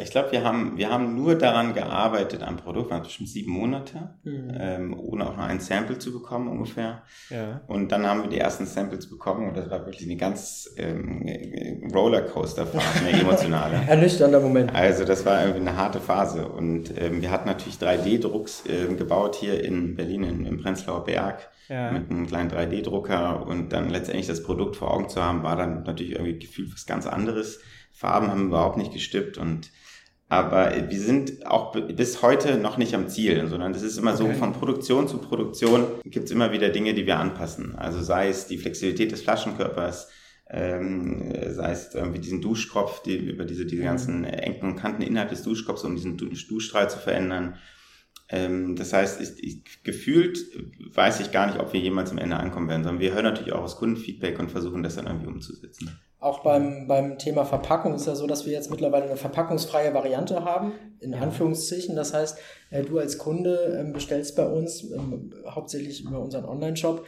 Ich 0.00 0.10
glaube, 0.10 0.32
wir 0.32 0.44
haben, 0.44 0.76
wir 0.76 0.90
haben 0.90 1.14
nur 1.14 1.36
daran 1.36 1.74
gearbeitet 1.74 2.42
am 2.42 2.56
Produkt, 2.56 2.90
waren 2.90 3.02
bestimmt 3.02 3.28
sieben 3.28 3.52
Monate, 3.52 4.14
mhm. 4.22 4.52
ähm, 4.58 4.98
ohne 4.98 5.28
auch 5.28 5.36
nur 5.36 5.44
ein 5.44 5.60
Sample 5.60 5.98
zu 5.98 6.12
bekommen 6.12 6.48
ungefähr. 6.48 7.02
Ja. 7.30 7.60
Und 7.66 7.90
dann 7.90 8.06
haben 8.06 8.22
wir 8.22 8.30
die 8.30 8.38
ersten 8.38 8.66
Samples 8.66 9.08
bekommen 9.08 9.48
und 9.48 9.56
das 9.56 9.70
war 9.70 9.84
wirklich 9.84 10.04
eine 10.04 10.16
ganz 10.16 10.70
ähm, 10.76 11.90
Rollercoaster-Phase, 11.92 13.06
eine 13.06 13.20
emotionale. 13.20 13.76
Ernüchternder 13.86 14.40
Moment. 14.40 14.74
Also 14.74 15.04
das 15.04 15.26
war 15.26 15.40
irgendwie 15.40 15.68
eine 15.68 15.76
harte 15.76 16.00
Phase 16.00 16.48
und 16.48 16.92
ähm, 16.96 17.20
wir 17.20 17.30
hatten 17.30 17.48
natürlich 17.48 17.76
3D-Drucks 17.76 18.66
äh, 18.66 18.94
gebaut 18.94 19.36
hier 19.36 19.62
in 19.62 19.96
Berlin, 19.96 20.22
in, 20.22 20.46
im 20.46 20.60
Prenzlauer 20.60 21.04
Berg. 21.04 21.50
Ja. 21.66 21.92
mit 21.92 22.10
einem 22.10 22.26
kleinen 22.26 22.50
3D-Drucker 22.50 23.46
und 23.46 23.72
dann 23.72 23.88
letztendlich 23.88 24.26
das 24.26 24.42
Produkt 24.42 24.76
vor 24.76 24.92
Augen 24.92 25.08
zu 25.08 25.22
haben, 25.22 25.42
war 25.42 25.56
dann 25.56 25.82
natürlich 25.84 26.12
irgendwie 26.12 26.38
gefühlt 26.38 26.70
was 26.74 26.84
ganz 26.84 27.06
anderes. 27.06 27.58
Farben 27.94 28.28
haben 28.28 28.48
überhaupt 28.48 28.76
nicht 28.76 28.92
gestippt 28.92 29.38
und 29.38 29.70
aber 30.28 30.72
wir 30.90 31.00
sind 31.00 31.46
auch 31.46 31.72
bis 31.72 32.22
heute 32.22 32.56
noch 32.56 32.76
nicht 32.76 32.94
am 32.94 33.08
Ziel, 33.08 33.46
sondern 33.46 33.72
es 33.72 33.82
ist 33.82 33.98
immer 33.98 34.14
okay. 34.14 34.32
so, 34.32 34.38
von 34.38 34.52
Produktion 34.52 35.06
zu 35.06 35.18
Produktion 35.18 35.86
gibt 36.04 36.24
es 36.24 36.32
immer 36.32 36.50
wieder 36.50 36.70
Dinge, 36.70 36.94
die 36.94 37.06
wir 37.06 37.18
anpassen. 37.18 37.76
Also 37.76 38.02
sei 38.02 38.28
es 38.28 38.46
die 38.46 38.58
Flexibilität 38.58 39.12
des 39.12 39.22
Flaschenkörpers, 39.22 40.08
ähm, 40.50 41.32
sei 41.50 41.70
es 41.70 41.94
irgendwie 41.94 42.18
diesen 42.18 42.40
Duschkopf, 42.40 43.02
die, 43.02 43.16
über 43.16 43.44
diese, 43.44 43.64
diese 43.64 43.82
mhm. 43.82 43.86
ganzen 43.86 44.24
Ecken 44.24 44.70
und 44.70 44.76
Kanten 44.76 45.02
innerhalb 45.02 45.30
des 45.30 45.42
Duschkopfs, 45.42 45.84
um 45.84 45.94
diesen 45.94 46.16
Duschstrahl 46.16 46.90
zu 46.90 46.98
verändern. 46.98 47.58
Ähm, 48.28 48.76
das 48.76 48.92
heißt, 48.92 49.20
ich, 49.20 49.44
ich, 49.44 49.82
gefühlt 49.84 50.38
weiß 50.94 51.20
ich 51.20 51.32
gar 51.32 51.46
nicht, 51.46 51.60
ob 51.60 51.72
wir 51.72 51.80
jemals 51.80 52.10
am 52.10 52.18
Ende 52.18 52.36
ankommen 52.36 52.68
werden, 52.68 52.82
sondern 52.82 53.00
wir 53.00 53.12
hören 53.12 53.24
natürlich 53.24 53.52
auch 53.52 53.62
aus 53.62 53.76
Kundenfeedback 53.76 54.38
und 54.38 54.50
versuchen 54.50 54.82
das 54.82 54.96
dann 54.96 55.06
irgendwie 55.06 55.28
umzusetzen. 55.28 55.90
Auch 56.24 56.38
beim, 56.38 56.86
beim 56.86 57.18
Thema 57.18 57.44
Verpackung 57.44 57.94
ist 57.94 58.06
ja 58.06 58.14
so, 58.14 58.26
dass 58.26 58.46
wir 58.46 58.54
jetzt 58.54 58.70
mittlerweile 58.70 59.04
eine 59.04 59.16
verpackungsfreie 59.16 59.92
Variante 59.92 60.42
haben, 60.42 60.72
in 61.00 61.12
Anführungszeichen. 61.12 61.96
Das 61.96 62.14
heißt, 62.14 62.38
äh, 62.70 62.82
du 62.82 62.98
als 62.98 63.18
Kunde 63.18 63.76
ähm, 63.78 63.92
bestellst 63.92 64.34
bei 64.34 64.46
uns, 64.46 64.90
ähm, 64.90 65.34
hauptsächlich 65.46 66.02
über 66.02 66.20
unseren 66.20 66.46
Online-Shop, 66.46 67.04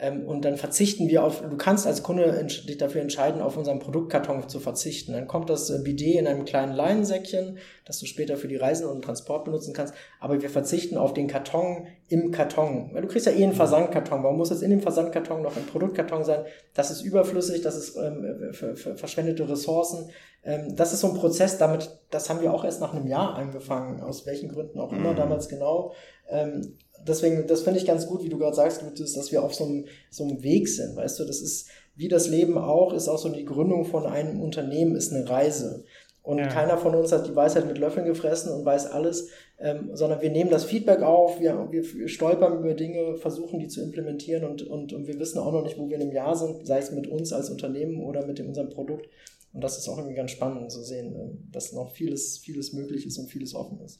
ähm, 0.00 0.26
und 0.26 0.44
dann 0.46 0.56
verzichten 0.56 1.08
wir 1.08 1.22
auf, 1.22 1.42
du 1.42 1.56
kannst 1.58 1.86
als 1.86 2.02
Kunde 2.02 2.44
dich 2.44 2.78
dafür 2.78 3.02
entscheiden, 3.02 3.42
auf 3.42 3.58
unseren 3.58 3.80
Produktkarton 3.80 4.48
zu 4.48 4.58
verzichten. 4.58 5.12
Dann 5.12 5.26
kommt 5.26 5.50
das 5.50 5.68
äh, 5.68 5.78
Bidet 5.82 6.16
in 6.16 6.26
einem 6.26 6.46
kleinen 6.46 6.72
Leinensäckchen, 6.72 7.58
das 7.84 7.98
du 7.98 8.06
später 8.06 8.38
für 8.38 8.48
die 8.48 8.56
Reisen 8.56 8.86
und 8.86 8.94
den 8.94 9.02
Transport 9.02 9.44
benutzen 9.44 9.74
kannst. 9.74 9.92
Aber 10.18 10.40
wir 10.40 10.48
verzichten 10.48 10.96
auf 10.96 11.12
den 11.12 11.28
Karton 11.28 11.86
im 12.08 12.30
Karton. 12.30 12.90
Weil 12.94 13.02
du 13.02 13.08
kriegst 13.08 13.26
ja 13.26 13.32
eh 13.32 13.44
einen 13.44 13.52
Versandkarton. 13.52 14.22
Warum 14.22 14.38
muss 14.38 14.48
jetzt 14.48 14.62
in 14.62 14.70
dem 14.70 14.80
Versandkarton 14.80 15.42
noch 15.42 15.56
ein 15.56 15.66
Produktkarton 15.66 16.24
sein? 16.24 16.44
Das 16.72 16.90
ist 16.90 17.02
überflüssig, 17.02 17.60
das 17.60 17.76
ist 17.76 17.96
ähm, 17.96 18.52
für, 18.52 18.76
für 18.76 18.96
verschwendete 18.96 19.48
Ressourcen. 19.50 20.08
Ähm, 20.42 20.74
das 20.76 20.94
ist 20.94 21.00
so 21.00 21.08
ein 21.08 21.14
Prozess, 21.14 21.58
damit, 21.58 21.90
das 22.10 22.30
haben 22.30 22.40
wir 22.40 22.54
auch 22.54 22.64
erst 22.64 22.80
nach 22.80 22.94
einem 22.94 23.06
Jahr 23.06 23.34
angefangen, 23.34 24.00
aus 24.00 24.24
welchen 24.24 24.48
Gründen 24.48 24.80
auch 24.80 24.92
immer 24.92 25.12
mhm. 25.12 25.16
damals 25.16 25.48
genau. 25.48 25.92
Ähm, 26.30 26.78
deswegen, 27.06 27.46
das 27.46 27.62
finde 27.62 27.78
ich 27.78 27.86
ganz 27.86 28.06
gut, 28.06 28.22
wie 28.22 28.28
du 28.28 28.38
gerade 28.38 28.56
sagst, 28.56 28.82
dass 28.98 29.32
wir 29.32 29.42
auf 29.42 29.54
so 29.54 29.64
einem, 29.64 29.86
so 30.10 30.24
einem 30.24 30.42
Weg 30.42 30.68
sind, 30.68 30.96
weißt 30.96 31.18
du, 31.18 31.24
das 31.24 31.40
ist, 31.40 31.68
wie 31.96 32.08
das 32.08 32.28
Leben 32.28 32.58
auch, 32.58 32.92
ist 32.92 33.08
auch 33.08 33.18
so 33.18 33.28
die 33.28 33.44
Gründung 33.44 33.84
von 33.84 34.06
einem 34.06 34.40
Unternehmen 34.40 34.96
ist 34.96 35.12
eine 35.12 35.28
Reise. 35.28 35.84
Und 36.22 36.38
ja. 36.38 36.48
keiner 36.48 36.76
von 36.76 36.94
uns 36.94 37.12
hat 37.12 37.26
die 37.26 37.34
Weisheit 37.34 37.66
mit 37.66 37.78
Löffeln 37.78 38.06
gefressen 38.06 38.52
und 38.52 38.64
weiß 38.64 38.86
alles, 38.86 39.30
ähm, 39.58 39.90
sondern 39.94 40.20
wir 40.20 40.30
nehmen 40.30 40.50
das 40.50 40.64
Feedback 40.64 41.02
auf, 41.02 41.40
wir, 41.40 41.68
wir 41.70 42.08
stolpern 42.08 42.58
über 42.58 42.74
Dinge, 42.74 43.16
versuchen 43.16 43.58
die 43.58 43.68
zu 43.68 43.82
implementieren 43.82 44.44
und, 44.44 44.62
und, 44.62 44.92
und 44.92 45.06
wir 45.06 45.18
wissen 45.18 45.38
auch 45.38 45.52
noch 45.52 45.62
nicht, 45.62 45.78
wo 45.78 45.88
wir 45.88 45.96
in 45.96 46.02
einem 46.02 46.12
Jahr 46.12 46.36
sind, 46.36 46.66
sei 46.66 46.78
es 46.78 46.92
mit 46.92 47.06
uns 47.06 47.32
als 47.32 47.50
Unternehmen 47.50 48.02
oder 48.02 48.26
mit 48.26 48.38
unserem 48.40 48.68
Produkt. 48.68 49.08
Und 49.52 49.64
das 49.64 49.78
ist 49.78 49.88
auch 49.88 49.96
irgendwie 49.96 50.16
ganz 50.16 50.30
spannend 50.30 50.70
zu 50.70 50.82
sehen, 50.82 51.14
äh, 51.14 51.52
dass 51.52 51.72
noch 51.72 51.90
vieles, 51.90 52.38
vieles 52.38 52.72
möglich 52.72 53.06
ist 53.06 53.18
und 53.18 53.28
vieles 53.28 53.54
offen 53.54 53.80
ist. 53.80 53.98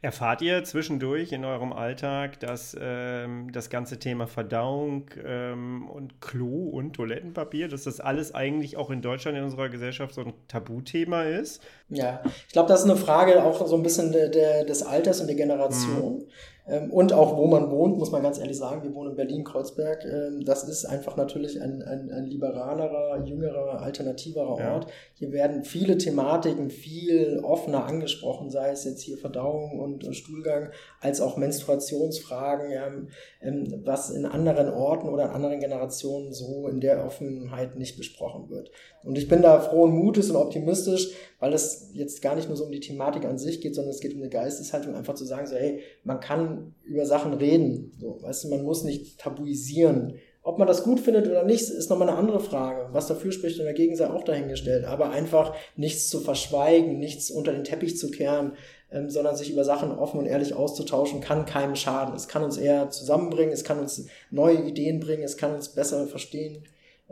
Erfahrt 0.00 0.42
ihr 0.42 0.62
zwischendurch 0.62 1.32
in 1.32 1.44
eurem 1.44 1.72
Alltag, 1.72 2.38
dass 2.38 2.76
ähm, 2.80 3.50
das 3.50 3.68
ganze 3.68 3.98
Thema 3.98 4.28
Verdauung 4.28 5.06
ähm, 5.26 5.88
und 5.88 6.20
Klo 6.20 6.68
und 6.68 6.92
Toilettenpapier, 6.92 7.66
dass 7.66 7.82
das 7.82 7.98
alles 7.98 8.32
eigentlich 8.32 8.76
auch 8.76 8.90
in 8.90 9.02
Deutschland 9.02 9.36
in 9.36 9.42
unserer 9.42 9.68
Gesellschaft 9.68 10.14
so 10.14 10.20
ein 10.20 10.34
Tabuthema 10.46 11.24
ist? 11.24 11.62
Ja, 11.88 12.22
ich 12.46 12.52
glaube, 12.52 12.68
das 12.68 12.84
ist 12.84 12.90
eine 12.90 12.96
Frage 12.96 13.42
auch 13.42 13.66
so 13.66 13.74
ein 13.74 13.82
bisschen 13.82 14.12
der, 14.12 14.28
der, 14.28 14.64
des 14.64 14.84
Alters 14.84 15.20
und 15.20 15.26
der 15.26 15.36
Generation. 15.36 16.18
Mhm. 16.18 16.24
Ähm, 16.68 16.90
und 16.92 17.12
auch 17.12 17.36
wo 17.36 17.46
man 17.46 17.70
wohnt, 17.70 17.98
muss 17.98 18.10
man 18.10 18.22
ganz 18.22 18.38
ehrlich 18.38 18.58
sagen, 18.58 18.82
wir 18.82 18.94
wohnen 18.94 19.10
in 19.10 19.16
Berlin-Kreuzberg. 19.16 20.04
Ähm, 20.04 20.44
das 20.44 20.64
ist 20.64 20.84
einfach 20.84 21.16
natürlich 21.16 21.60
ein, 21.60 21.82
ein, 21.82 22.10
ein 22.10 22.26
liberalerer, 22.26 23.24
jüngerer, 23.24 23.80
alternativerer 23.80 24.50
Ort. 24.50 24.84
Ja. 24.84 24.90
Hier 25.14 25.32
werden 25.32 25.64
viele 25.64 25.96
Thematiken 25.96 26.68
viel 26.70 27.40
offener 27.42 27.86
angesprochen, 27.86 28.50
sei 28.50 28.70
es 28.70 28.84
jetzt 28.84 29.00
hier 29.00 29.16
Verdauung 29.16 29.80
und, 29.94 30.16
Stuhlgang, 30.16 30.70
als 31.00 31.20
auch 31.20 31.36
Menstruationsfragen, 31.36 33.08
ähm, 33.42 33.82
was 33.84 34.10
in 34.10 34.26
anderen 34.26 34.68
Orten 34.68 35.08
oder 35.08 35.24
in 35.24 35.30
anderen 35.30 35.60
Generationen 35.60 36.32
so 36.32 36.68
in 36.68 36.80
der 36.80 37.04
Offenheit 37.04 37.76
nicht 37.76 37.96
besprochen 37.96 38.50
wird. 38.50 38.70
Und 39.04 39.16
ich 39.16 39.28
bin 39.28 39.42
da 39.42 39.60
frohen 39.60 39.92
Mutes 39.92 40.30
und 40.30 40.36
optimistisch, 40.36 41.12
weil 41.38 41.52
es 41.54 41.90
jetzt 41.94 42.20
gar 42.20 42.34
nicht 42.34 42.48
nur 42.48 42.56
so 42.56 42.64
um 42.64 42.72
die 42.72 42.80
Thematik 42.80 43.24
an 43.24 43.38
sich 43.38 43.60
geht, 43.60 43.74
sondern 43.74 43.92
es 43.92 44.00
geht 44.00 44.14
um 44.14 44.20
eine 44.20 44.30
Geisteshaltung, 44.30 44.94
einfach 44.94 45.14
zu 45.14 45.24
sagen, 45.24 45.46
so, 45.46 45.56
hey, 45.56 45.80
man 46.04 46.20
kann 46.20 46.74
über 46.84 47.06
Sachen 47.06 47.32
reden. 47.34 47.92
So, 47.98 48.20
weißt 48.20 48.44
du, 48.44 48.48
man 48.48 48.64
muss 48.64 48.84
nicht 48.84 49.18
tabuisieren. 49.18 50.14
Ob 50.48 50.58
man 50.58 50.66
das 50.66 50.82
gut 50.82 50.98
findet 50.98 51.26
oder 51.26 51.44
nicht, 51.44 51.60
ist 51.60 51.90
nochmal 51.90 52.08
eine 52.08 52.16
andere 52.16 52.40
Frage. 52.40 52.88
Was 52.92 53.06
dafür 53.06 53.32
spricht 53.32 53.60
und 53.60 53.66
dagegen 53.66 53.94
sei 53.96 54.08
auch 54.08 54.24
dahingestellt. 54.24 54.86
Aber 54.86 55.10
einfach 55.10 55.54
nichts 55.76 56.08
zu 56.08 56.20
verschweigen, 56.20 56.98
nichts 56.98 57.30
unter 57.30 57.52
den 57.52 57.64
Teppich 57.64 57.98
zu 57.98 58.10
kehren, 58.10 58.52
ähm, 58.90 59.10
sondern 59.10 59.36
sich 59.36 59.52
über 59.52 59.62
Sachen 59.64 59.90
offen 59.90 60.18
und 60.18 60.24
ehrlich 60.24 60.54
auszutauschen, 60.54 61.20
kann 61.20 61.44
keinem 61.44 61.76
schaden. 61.76 62.16
Es 62.16 62.28
kann 62.28 62.44
uns 62.44 62.56
eher 62.56 62.88
zusammenbringen, 62.88 63.52
es 63.52 63.62
kann 63.62 63.78
uns 63.78 64.06
neue 64.30 64.62
Ideen 64.62 65.00
bringen, 65.00 65.22
es 65.22 65.36
kann 65.36 65.54
uns 65.54 65.68
besser 65.68 66.06
verstehen, 66.06 66.64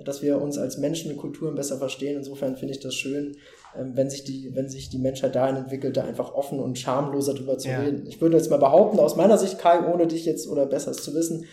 dass 0.02 0.22
wir 0.22 0.40
uns 0.40 0.56
als 0.56 0.78
Menschen 0.78 1.10
und 1.10 1.18
Kulturen 1.18 1.56
besser 1.56 1.76
verstehen. 1.76 2.16
Insofern 2.16 2.56
finde 2.56 2.72
ich 2.72 2.80
das 2.80 2.94
schön, 2.94 3.36
ähm, 3.78 3.92
wenn 3.96 4.08
sich 4.08 4.24
die, 4.24 4.54
wenn 4.54 4.70
sich 4.70 4.88
die 4.88 4.96
Menschheit 4.98 5.34
dahin 5.34 5.56
entwickelt, 5.56 5.98
da 5.98 6.04
einfach 6.04 6.32
offen 6.32 6.58
und 6.58 6.78
schamloser 6.78 7.34
drüber 7.34 7.58
zu 7.58 7.68
ja. 7.68 7.80
reden. 7.80 8.06
Ich 8.06 8.18
würde 8.18 8.38
jetzt 8.38 8.50
mal 8.50 8.56
behaupten, 8.56 8.98
aus 8.98 9.14
meiner 9.14 9.36
Sicht, 9.36 9.58
Kai, 9.58 9.92
ohne 9.92 10.06
dich 10.06 10.24
jetzt 10.24 10.48
oder 10.48 10.64
besser 10.64 10.94
zu 10.94 11.12
wissen, 11.12 11.44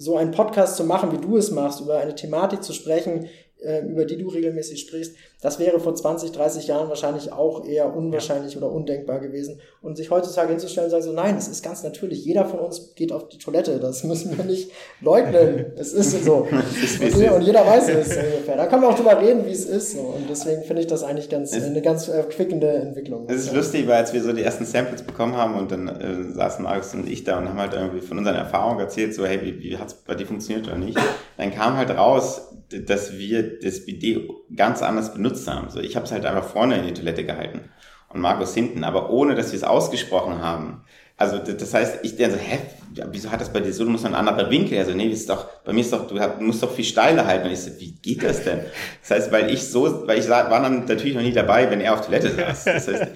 so 0.00 0.16
einen 0.16 0.30
Podcast 0.30 0.78
zu 0.78 0.84
machen, 0.84 1.12
wie 1.12 1.20
du 1.20 1.36
es 1.36 1.50
machst, 1.50 1.82
über 1.82 1.98
eine 1.98 2.14
Thematik 2.14 2.62
zu 2.62 2.72
sprechen, 2.72 3.28
äh, 3.58 3.82
über 3.86 4.06
die 4.06 4.16
du 4.16 4.28
regelmäßig 4.28 4.80
sprichst, 4.80 5.14
das 5.40 5.58
wäre 5.58 5.80
vor 5.80 5.94
20, 5.94 6.32
30 6.32 6.66
Jahren 6.66 6.88
wahrscheinlich 6.88 7.32
auch 7.32 7.64
eher 7.64 7.94
unwahrscheinlich 7.94 8.54
ja. 8.54 8.58
oder 8.58 8.70
undenkbar 8.70 9.20
gewesen. 9.20 9.58
Und 9.80 9.96
sich 9.96 10.10
heutzutage 10.10 10.50
hinzustellen 10.50 10.86
und 10.86 10.90
sagen 10.90 11.02
so, 11.02 11.12
nein, 11.12 11.36
es 11.36 11.48
ist 11.48 11.64
ganz 11.64 11.82
natürlich, 11.82 12.24
jeder 12.24 12.44
von 12.44 12.60
uns 12.60 12.94
geht 12.94 13.10
auf 13.10 13.28
die 13.28 13.38
Toilette, 13.38 13.80
das 13.80 14.04
müssen 14.10 14.36
wir 14.36 14.44
nicht 14.44 14.70
leugnen. 15.00 15.72
es 15.76 15.94
ist 15.94 16.24
so. 16.24 16.46
und, 17.34 17.42
jeder 17.42 17.66
weiß 17.66 17.88
es 17.88 18.16
ungefähr. 18.16 18.56
Da 18.56 18.66
kann 18.66 18.80
man 18.80 18.90
auch 18.90 18.96
drüber 18.96 19.18
reden, 19.18 19.46
wie 19.46 19.52
es 19.52 19.64
ist. 19.64 19.92
So. 19.92 20.00
Und 20.00 20.28
deswegen 20.28 20.62
finde 20.64 20.82
ich 20.82 20.88
das 20.88 21.02
eigentlich 21.02 21.30
ganz, 21.30 21.54
es 21.54 21.64
eine 21.64 21.80
ganz 21.80 22.08
äh, 22.08 22.22
quickende 22.24 22.68
Entwicklung. 22.68 23.26
Es 23.28 23.46
ist 23.46 23.54
lustig, 23.54 23.86
weil 23.86 23.96
als 23.96 24.12
wir 24.12 24.22
so 24.22 24.32
die 24.32 24.42
ersten 24.42 24.66
Samples 24.66 25.02
bekommen 25.02 25.36
haben 25.36 25.54
und 25.54 25.72
dann 25.72 25.88
äh, 25.88 26.32
saßen 26.34 26.66
Alex 26.66 26.92
und 26.94 27.08
ich 27.08 27.24
da 27.24 27.38
und 27.38 27.48
haben 27.48 27.58
halt 27.58 27.72
irgendwie 27.72 28.00
von 28.00 28.18
unseren 28.18 28.36
Erfahrungen 28.36 28.80
erzählt, 28.80 29.14
so, 29.14 29.24
hey, 29.24 29.40
wie, 29.42 29.58
wie 29.62 29.78
hat 29.78 29.88
es 29.88 29.94
bei 29.94 30.14
dir 30.14 30.26
funktioniert 30.26 30.66
oder 30.66 30.76
nicht, 30.76 30.98
dann 31.38 31.50
kam 31.50 31.78
halt 31.78 31.90
raus, 31.90 32.50
dass 32.86 33.18
wir 33.18 33.58
das 33.58 33.84
Bidet 33.84 34.30
ganz 34.54 34.82
anders 34.82 35.12
benutzt 35.30 35.48
haben. 35.48 35.70
So, 35.70 35.80
ich 35.80 35.96
habe 35.96 36.06
es 36.06 36.12
halt 36.12 36.26
einfach 36.26 36.44
vorne 36.44 36.78
in 36.78 36.86
die 36.86 36.94
Toilette 36.94 37.24
gehalten 37.24 37.60
und 38.08 38.20
Markus 38.20 38.54
hinten, 38.54 38.84
aber 38.84 39.10
ohne, 39.10 39.34
dass 39.34 39.52
wir 39.52 39.56
es 39.56 39.64
ausgesprochen 39.64 40.42
haben. 40.42 40.82
Also 41.16 41.38
das 41.38 41.74
heißt, 41.74 41.98
ich 42.02 42.16
denke 42.16 42.36
so, 42.36 42.40
hä, 42.42 42.58
wieso 43.12 43.30
hat 43.30 43.42
das 43.42 43.52
bei 43.52 43.60
dir 43.60 43.74
so? 43.74 43.84
Du 43.84 43.90
musst 43.90 44.06
einen 44.06 44.14
anderen 44.14 44.50
Winkel. 44.50 44.78
Also 44.78 44.92
nee, 44.92 45.06
ist 45.06 45.28
doch, 45.28 45.44
bei 45.64 45.72
mir 45.72 45.82
ist 45.82 45.92
doch, 45.92 46.06
du 46.08 46.16
musst 46.40 46.62
doch 46.62 46.72
viel 46.72 46.84
steiler 46.84 47.26
halten. 47.26 47.46
Und 47.46 47.52
ich 47.52 47.60
so, 47.60 47.78
wie 47.78 47.92
geht 47.92 48.22
das 48.22 48.42
denn? 48.42 48.60
Das 49.02 49.10
heißt, 49.10 49.32
weil 49.32 49.50
ich 49.50 49.68
so, 49.68 50.06
weil 50.06 50.18
ich 50.18 50.30
war 50.30 50.48
dann 50.48 50.86
natürlich 50.86 51.14
noch 51.14 51.22
nie 51.22 51.32
dabei, 51.32 51.70
wenn 51.70 51.82
er 51.82 51.92
auf 51.92 52.06
Toilette 52.06 52.30
saß. 52.30 52.64
Das 52.64 52.88
heißt, 52.88 53.06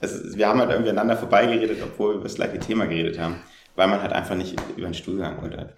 also 0.00 0.36
wir 0.38 0.48
haben 0.48 0.60
halt 0.60 0.70
irgendwie 0.70 0.90
aneinander 0.90 1.16
vorbeigeredet, 1.16 1.78
obwohl 1.82 2.10
wir 2.10 2.14
über 2.14 2.24
das 2.24 2.36
gleiche 2.36 2.60
Thema 2.60 2.86
geredet 2.86 3.18
haben 3.18 3.40
weil 3.78 3.86
man 3.86 4.02
halt 4.02 4.12
einfach 4.12 4.34
nicht 4.34 4.56
über 4.76 4.88
den 4.88 4.94
Stuhlgang 4.94 5.38
oder 5.38 5.68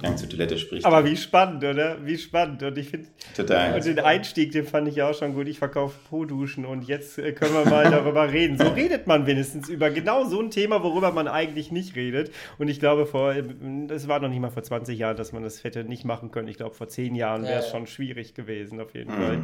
Gang 0.00 0.18
zur 0.18 0.28
Toilette 0.28 0.56
spricht. 0.56 0.86
Aber 0.86 1.04
wie 1.04 1.16
spannend, 1.18 1.62
oder? 1.62 1.98
Wie 2.02 2.16
spannend. 2.16 2.62
Und 2.62 2.78
ich 2.78 2.88
finde, 2.88 3.08
Total. 3.36 3.74
Und 3.74 3.84
den 3.84 4.00
Einstieg, 4.00 4.52
den 4.52 4.64
fand 4.64 4.88
ich 4.88 5.02
auch 5.02 5.14
schon 5.14 5.34
gut. 5.34 5.48
Ich 5.48 5.58
verkaufe 5.58 5.94
Po-Duschen 6.08 6.64
und 6.64 6.88
jetzt 6.88 7.18
äh, 7.18 7.32
können 7.32 7.52
wir 7.52 7.66
mal 7.66 7.84
darüber 7.90 8.32
reden. 8.32 8.56
So 8.56 8.68
redet 8.68 9.06
man 9.06 9.26
wenigstens 9.26 9.68
über 9.68 9.90
genau 9.90 10.24
so 10.24 10.40
ein 10.40 10.50
Thema, 10.50 10.82
worüber 10.82 11.12
man 11.12 11.28
eigentlich 11.28 11.70
nicht 11.70 11.94
redet. 11.94 12.30
Und 12.56 12.68
ich 12.68 12.80
glaube, 12.80 13.04
vor, 13.04 13.34
es 13.34 14.08
war 14.08 14.20
noch 14.20 14.30
nicht 14.30 14.40
mal 14.40 14.50
vor 14.50 14.62
20 14.62 14.98
Jahren, 14.98 15.18
dass 15.18 15.32
man 15.32 15.42
das 15.42 15.62
hätte 15.62 15.84
nicht 15.84 16.06
machen 16.06 16.30
können. 16.30 16.48
Ich 16.48 16.56
glaube, 16.56 16.74
vor 16.74 16.88
10 16.88 17.14
Jahren 17.14 17.42
wäre 17.42 17.60
es 17.60 17.66
ja, 17.66 17.72
schon 17.72 17.86
schwierig 17.86 18.32
gewesen, 18.32 18.80
auf 18.80 18.94
jeden 18.94 19.14
mhm. 19.14 19.22
Fall. 19.22 19.38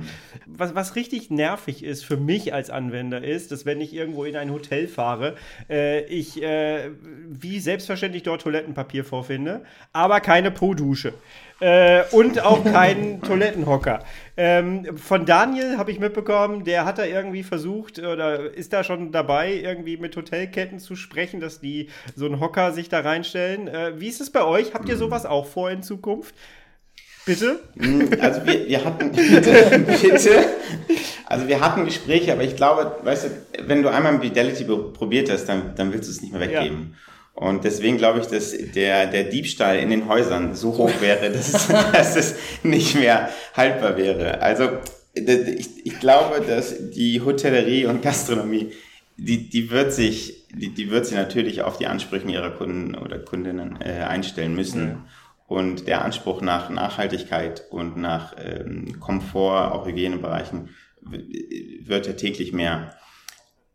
Was, 0.47 0.75
was 0.75 0.97
richtig 0.97 1.31
nervig 1.31 1.85
ist 1.85 2.05
für 2.05 2.17
mich 2.17 2.55
als 2.55 2.71
Anwender 2.71 3.23
ist, 3.23 3.53
dass 3.53 3.67
wenn 3.67 3.83
ich 3.83 3.93
irgendwo 3.95 4.25
in 4.25 4.37
ein 4.37 4.51
Hotel 4.51 4.89
fahre, 4.89 5.37
äh, 5.69 6.05
ich 6.07 6.43
äh, 6.43 6.91
wie 7.29 7.61
selbstverständlich 7.61 7.98
selbstverständlich 7.99 8.23
dort 8.23 8.43
Toilettenpapier 8.43 9.05
vorfinde, 9.05 9.63
aber 9.93 10.21
keine 10.21 10.51
Po-Dusche. 10.51 11.13
Äh, 11.61 12.05
und 12.13 12.41
auch 12.41 12.65
keinen 12.65 13.21
Toilettenhocker. 13.23 14.05
Ähm, 14.37 14.97
von 14.97 15.27
Daniel 15.27 15.77
habe 15.77 15.91
ich 15.91 15.99
mitbekommen, 15.99 16.65
der 16.65 16.85
hat 16.85 16.99
da 16.99 17.05
irgendwie 17.05 17.43
versucht 17.43 17.99
oder 17.99 18.55
ist 18.55 18.73
da 18.73 18.85
schon 18.85 19.11
dabei, 19.11 19.55
irgendwie 19.55 19.97
mit 19.97 20.17
Hotelketten 20.17 20.79
zu 20.79 20.95
sprechen, 20.95 21.41
dass 21.41 21.61
die 21.61 21.89
so 22.15 22.27
einen 22.27 22.39
Hocker 22.39 22.73
sich 22.73 22.89
da 22.89 23.01
reinstellen. 23.01 23.67
Äh, 23.67 24.01
wie 24.01 24.07
ist 24.07 24.21
es 24.21 24.31
bei 24.31 24.45
euch? 24.45 24.73
Habt 24.73 24.89
ihr 24.89 24.95
hm. 24.95 25.01
sowas 25.01 25.27
auch 25.27 25.47
vor 25.47 25.71
in 25.71 25.83
Zukunft? 25.83 26.35
Bitte? 27.27 27.61
Hm, 27.77 28.09
also 28.21 28.47
wir, 28.47 28.69
wir 28.69 28.85
hatten 28.85 29.11
bitte, 29.11 29.79
bitte. 30.01 30.45
Also 31.27 31.47
wir 31.49 31.61
hatten 31.61 31.85
Gespräche, 31.85 32.33
aber 32.33 32.43
ich 32.43 32.57
glaube, 32.57 32.97
weißt 33.03 33.25
du, 33.25 33.29
wenn 33.69 33.83
du 33.83 33.91
einmal 33.91 34.19
Fidelity 34.21 34.65
probiert 34.65 35.31
hast, 35.31 35.47
dann, 35.47 35.75
dann 35.77 35.93
willst 35.93 36.09
du 36.09 36.13
es 36.13 36.23
nicht 36.23 36.33
mehr 36.33 36.41
weggeben. 36.41 36.95
Ja. 36.95 37.09
Und 37.39 37.63
deswegen 37.63 37.99
glaube 37.99 38.19
ich, 38.19 38.27
dass 38.27 38.53
der, 38.75 39.07
der 39.07 39.23
Diebstahl 39.23 39.79
in 39.79 39.91
den 39.91 40.09
Häusern 40.09 40.57
so 40.57 40.77
hoch 40.77 40.91
wäre, 41.01 41.31
dass 41.31 41.55
es, 41.55 41.69
dass 41.93 42.17
es 42.17 42.35
nicht 42.65 42.97
mehr 42.97 43.29
haltbar 43.55 43.97
wäre. 43.97 44.43
Also 44.43 44.71
ich, 45.15 45.87
ich 45.87 46.01
glaube, 46.01 46.45
dass 46.45 46.91
die 46.91 47.21
Hotellerie 47.21 47.87
und 47.87 48.03
Gastronomie, 48.03 48.73
die, 49.17 49.49
die 49.49 49.71
wird 49.71 49.93
sich, 49.93 50.49
die, 50.53 50.75
die 50.75 50.91
wird 50.91 51.07
sich 51.07 51.15
natürlich 51.15 51.63
auf 51.63 51.79
die 51.79 51.87
Ansprüche 51.87 52.29
ihrer 52.29 52.51
Kunden 52.51 52.97
oder 52.97 53.21
Kundinnen 53.21 53.81
äh, 53.83 54.03
einstellen 54.03 54.57
müssen. 54.57 54.85
Mhm. 54.85 55.05
Und 55.47 55.87
der 55.87 56.05
Anspruch 56.05 56.41
nach 56.41 56.71
Nachhaltigkeit 56.71 57.63
und 57.71 57.97
nach 57.97 58.35
ähm, 58.37 58.99
Komfort, 58.99 59.73
auch 59.73 59.87
Hygienebereichen, 59.87 60.71
wird 61.03 62.09
ja 62.09 62.15
täglich 62.15 62.53
mehr. 62.53 62.97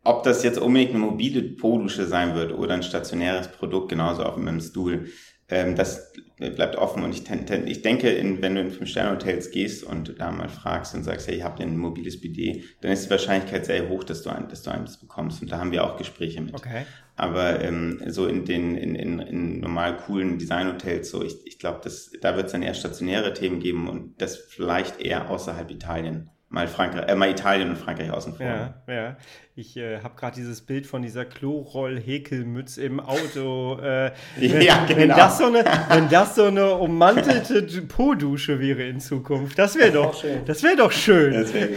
Ob 0.04 0.22
das 0.22 0.42
jetzt 0.42 0.58
unbedingt 0.58 0.90
eine 0.90 1.00
mobile 1.00 1.42
Po-Dusche 1.42 2.04
sein 2.04 2.34
wird 2.34 2.52
oder 2.52 2.74
ein 2.74 2.82
stationäres 2.82 3.48
Produkt, 3.48 3.88
genauso 3.88 4.24
auch 4.24 4.36
mit 4.36 4.48
dem 4.48 4.60
Stuhl, 4.60 5.06
ähm, 5.48 5.76
das 5.76 6.12
bleibt 6.38 6.76
offen. 6.76 7.02
Und 7.02 7.14
ich, 7.14 7.24
ich 7.66 7.82
denke, 7.82 8.10
in, 8.10 8.42
wenn 8.42 8.54
du 8.54 8.60
in 8.60 8.70
Fünf-Sterne-Hotels 8.70 9.50
gehst 9.50 9.84
und 9.84 10.18
da 10.18 10.30
mal 10.30 10.48
fragst 10.48 10.94
und 10.94 11.04
sagst, 11.04 11.28
hey, 11.28 11.38
ihr 11.38 11.44
habt 11.44 11.60
ein 11.60 11.76
mobiles 11.76 12.20
Bidet, 12.20 12.64
dann 12.80 12.90
ist 12.90 13.06
die 13.06 13.10
Wahrscheinlichkeit 13.10 13.64
sehr 13.66 13.88
hoch, 13.88 14.04
dass 14.04 14.22
du, 14.22 14.30
ein, 14.30 14.48
dass 14.48 14.62
du 14.62 14.70
eins 14.70 14.98
bekommst. 14.98 15.42
Und 15.42 15.52
da 15.52 15.58
haben 15.58 15.72
wir 15.72 15.84
auch 15.84 15.96
Gespräche 15.96 16.40
mit. 16.40 16.54
Okay. 16.54 16.84
Aber 17.16 17.62
ähm, 17.62 18.02
so 18.08 18.26
in 18.26 18.44
den 18.44 18.76
in, 18.76 18.94
in, 18.94 19.20
in 19.20 19.60
normal 19.60 19.96
coolen 19.98 20.38
Design-Hotels, 20.38 21.10
so 21.10 21.22
ich, 21.22 21.46
ich 21.46 21.58
glaube, 21.58 21.80
da 22.20 22.36
wird 22.36 22.46
es 22.46 22.52
dann 22.52 22.62
eher 22.62 22.74
stationäre 22.74 23.32
Themen 23.32 23.60
geben 23.60 23.88
und 23.88 24.20
das 24.20 24.36
vielleicht 24.36 25.00
eher 25.00 25.30
außerhalb 25.30 25.70
Italien 25.70 26.30
mal 26.54 26.68
Frankreich, 26.68 27.08
äh, 27.08 27.14
mal 27.14 27.28
Italien 27.28 27.68
und 27.68 27.76
Frankreich 27.76 28.10
außen 28.10 28.34
vor. 28.34 28.46
Ja, 28.46 28.74
ja. 28.86 29.16
Ich 29.56 29.76
äh, 29.76 30.00
habe 30.00 30.14
gerade 30.16 30.34
dieses 30.36 30.62
Bild 30.62 30.86
von 30.86 31.02
dieser 31.02 31.24
Kloroll-Häkelmütze 31.24 32.82
im 32.82 33.00
Auto. 33.00 33.78
Äh, 33.80 34.12
wenn, 34.36 34.62
ja, 34.62 34.84
genau. 34.86 35.00
Wenn 35.00 35.08
das, 35.10 35.38
so 35.38 35.46
eine, 35.46 35.64
wenn 35.90 36.08
das 36.08 36.34
so 36.34 36.44
eine 36.44 36.74
ummantelte 36.76 37.62
Po-Dusche 37.82 38.58
wäre 38.60 38.84
in 38.84 39.00
Zukunft, 39.00 39.58
das 39.58 39.76
wäre 39.76 39.92
doch, 39.92 40.24
das 40.46 40.62
wäre 40.62 40.76
doch 40.76 40.92
schön. 40.92 41.34
Das 41.34 41.52
wär, 41.52 41.68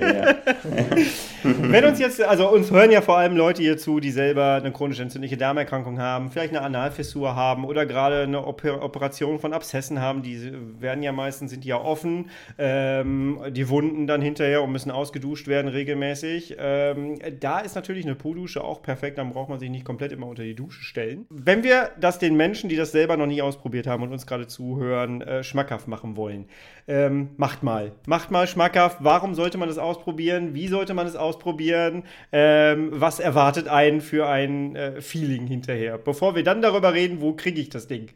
ja. 0.00 0.34
wenn 1.42 1.84
uns 1.84 1.98
jetzt, 1.98 2.20
also 2.22 2.50
uns 2.50 2.70
hören 2.70 2.90
ja 2.90 3.00
vor 3.00 3.18
allem 3.18 3.36
Leute 3.36 3.62
hier 3.62 3.78
zu, 3.78 4.00
die 4.00 4.10
selber 4.10 4.54
eine 4.54 4.72
chronisch 4.72 5.00
entzündliche 5.00 5.36
Darmerkrankung 5.36 6.00
haben, 6.00 6.30
vielleicht 6.30 6.54
eine 6.54 6.62
Analfissur 6.62 7.36
haben 7.36 7.64
oder 7.64 7.86
gerade 7.86 8.22
eine 8.22 8.44
Oper 8.44 8.82
Operation 8.82 9.38
von 9.38 9.52
Abszessen 9.52 10.00
haben. 10.00 10.22
Die 10.22 10.52
werden 10.80 11.02
ja 11.02 11.12
meistens 11.12 11.50
sind 11.50 11.64
ja 11.64 11.80
offen, 11.80 12.30
ähm, 12.58 13.40
die 13.50 13.68
Wunden 13.68 14.06
dann 14.06 14.22
hinterher 14.22 14.62
und 14.62 14.72
müssen 14.72 14.90
ausgeduscht 14.90 15.46
werden 15.46 15.68
regelmäßig. 15.68 16.56
Ähm, 16.58 17.18
da 17.40 17.60
ist 17.60 17.74
natürlich 17.74 18.04
eine 18.04 18.14
Po-Dusche 18.14 18.64
auch 18.64 18.82
perfekt, 18.82 19.18
dann 19.18 19.30
braucht 19.30 19.48
man 19.48 19.58
sich 19.58 19.70
nicht 19.70 19.84
komplett 19.84 20.12
immer 20.12 20.26
unter 20.26 20.42
die 20.42 20.54
Dusche 20.54 20.82
stellen. 20.82 21.26
Wenn 21.30 21.62
wir 21.62 21.90
das 22.00 22.18
den 22.18 22.36
Menschen, 22.36 22.68
die 22.68 22.76
das 22.76 22.92
selber 22.92 23.16
noch 23.16 23.26
nie 23.26 23.42
ausprobiert 23.42 23.86
haben 23.86 24.02
und 24.02 24.12
uns 24.12 24.26
gerade 24.26 24.46
zuhören, 24.46 25.22
äh, 25.22 25.42
schmackhaft 25.42 25.88
machen 25.88 26.16
wollen, 26.16 26.46
ähm, 26.86 27.28
macht 27.36 27.62
mal. 27.62 27.92
Macht 28.06 28.30
mal 28.30 28.46
schmackhaft. 28.46 28.98
Warum 29.00 29.34
sollte 29.34 29.58
man 29.58 29.68
das 29.68 29.78
ausprobieren? 29.78 30.54
Wie 30.54 30.68
sollte 30.68 30.94
man 30.94 31.06
es 31.06 31.14
ausprobieren? 31.14 31.27
Ähm, 32.32 32.90
was 32.92 33.20
erwartet 33.20 33.68
einen 33.68 34.00
für 34.00 34.28
ein 34.28 34.76
äh, 34.76 35.00
Feeling 35.00 35.46
hinterher? 35.46 35.98
Bevor 35.98 36.34
wir 36.34 36.42
dann 36.42 36.62
darüber 36.62 36.94
reden, 36.94 37.20
wo 37.20 37.32
kriege 37.34 37.60
ich 37.60 37.70
das 37.70 37.86
Ding? 37.86 38.10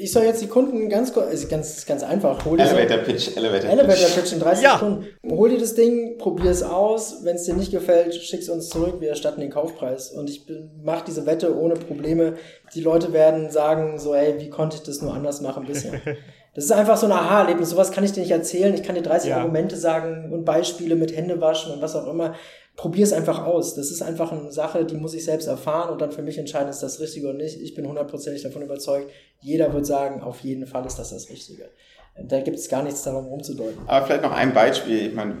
ich 0.00 0.12
soll 0.12 0.24
jetzt 0.24 0.42
die 0.42 0.46
Kunden 0.46 0.88
ganz 0.88 1.12
kurz, 1.12 1.48
ganz, 1.48 1.86
ganz 1.86 2.02
einfach. 2.02 2.44
Hol 2.44 2.58
Elevator 2.58 2.98
so, 2.98 3.12
Pitch, 3.12 3.36
Elevator, 3.36 3.70
Elevator 3.70 4.06
Pitch. 4.06 4.14
Pitch 4.14 4.32
in 4.32 4.40
30 4.40 4.64
ja. 4.64 4.72
Sekunden. 4.78 5.06
Hol 5.28 5.50
dir 5.50 5.58
das 5.58 5.74
Ding, 5.74 6.18
probier 6.18 6.50
es 6.50 6.62
aus. 6.62 7.18
Wenn 7.22 7.36
es 7.36 7.44
dir 7.44 7.54
nicht 7.54 7.70
gefällt, 7.70 8.14
schick 8.14 8.40
es 8.40 8.48
uns 8.48 8.68
zurück. 8.68 9.00
Wir 9.00 9.10
erstatten 9.10 9.40
den 9.40 9.50
Kaufpreis. 9.50 10.10
Und 10.10 10.30
ich 10.30 10.46
mache 10.82 11.04
diese 11.06 11.26
Wette 11.26 11.56
ohne 11.56 11.74
Probleme. 11.74 12.34
Die 12.74 12.80
Leute 12.80 13.12
werden 13.12 13.50
sagen 13.50 13.98
so, 13.98 14.14
ey, 14.14 14.40
wie 14.40 14.50
konnte 14.50 14.76
ich 14.76 14.82
das 14.82 15.02
nur 15.02 15.14
anders 15.14 15.40
machen 15.40 15.66
bisher? 15.66 16.00
Das 16.54 16.64
ist 16.64 16.72
einfach 16.72 16.96
so 16.96 17.06
ein 17.06 17.12
Aha-Erlebnis. 17.12 17.70
Sowas 17.70 17.90
kann 17.90 18.04
ich 18.04 18.12
dir 18.12 18.20
nicht 18.20 18.30
erzählen. 18.30 18.74
Ich 18.74 18.82
kann 18.82 18.94
dir 18.94 19.02
30 19.02 19.30
ja. 19.30 19.38
Argumente 19.38 19.76
sagen 19.76 20.32
und 20.32 20.44
Beispiele 20.44 20.94
mit 20.94 21.14
Händewaschen 21.14 21.72
und 21.72 21.82
was 21.82 21.96
auch 21.96 22.06
immer 22.06 22.34
probier 22.76 23.04
es 23.04 23.12
einfach 23.12 23.44
aus. 23.44 23.74
Das 23.74 23.90
ist 23.90 24.02
einfach 24.02 24.32
eine 24.32 24.50
Sache, 24.50 24.84
die 24.84 24.96
muss 24.96 25.14
ich 25.14 25.24
selbst 25.24 25.46
erfahren 25.46 25.90
und 25.90 26.00
dann 26.00 26.12
für 26.12 26.22
mich 26.22 26.38
entscheiden, 26.38 26.68
ist 26.68 26.82
das 26.82 27.00
richtig 27.00 27.24
oder 27.24 27.34
nicht. 27.34 27.60
Ich 27.60 27.74
bin 27.74 27.86
hundertprozentig 27.86 28.42
davon 28.42 28.62
überzeugt, 28.62 29.10
jeder 29.40 29.72
wird 29.72 29.86
sagen, 29.86 30.22
auf 30.22 30.40
jeden 30.40 30.66
Fall 30.66 30.84
ist 30.86 30.98
das 30.98 31.10
das 31.10 31.30
Richtige. 31.30 31.68
Da 32.16 32.40
gibt 32.40 32.56
es 32.56 32.68
gar 32.68 32.84
nichts 32.84 33.02
darum 33.02 33.26
rumzudeuten. 33.26 33.88
Aber 33.88 34.06
vielleicht 34.06 34.22
noch 34.22 34.32
ein 34.32 34.54
Beispiel. 34.54 35.08
Ich 35.08 35.14
meine, 35.14 35.36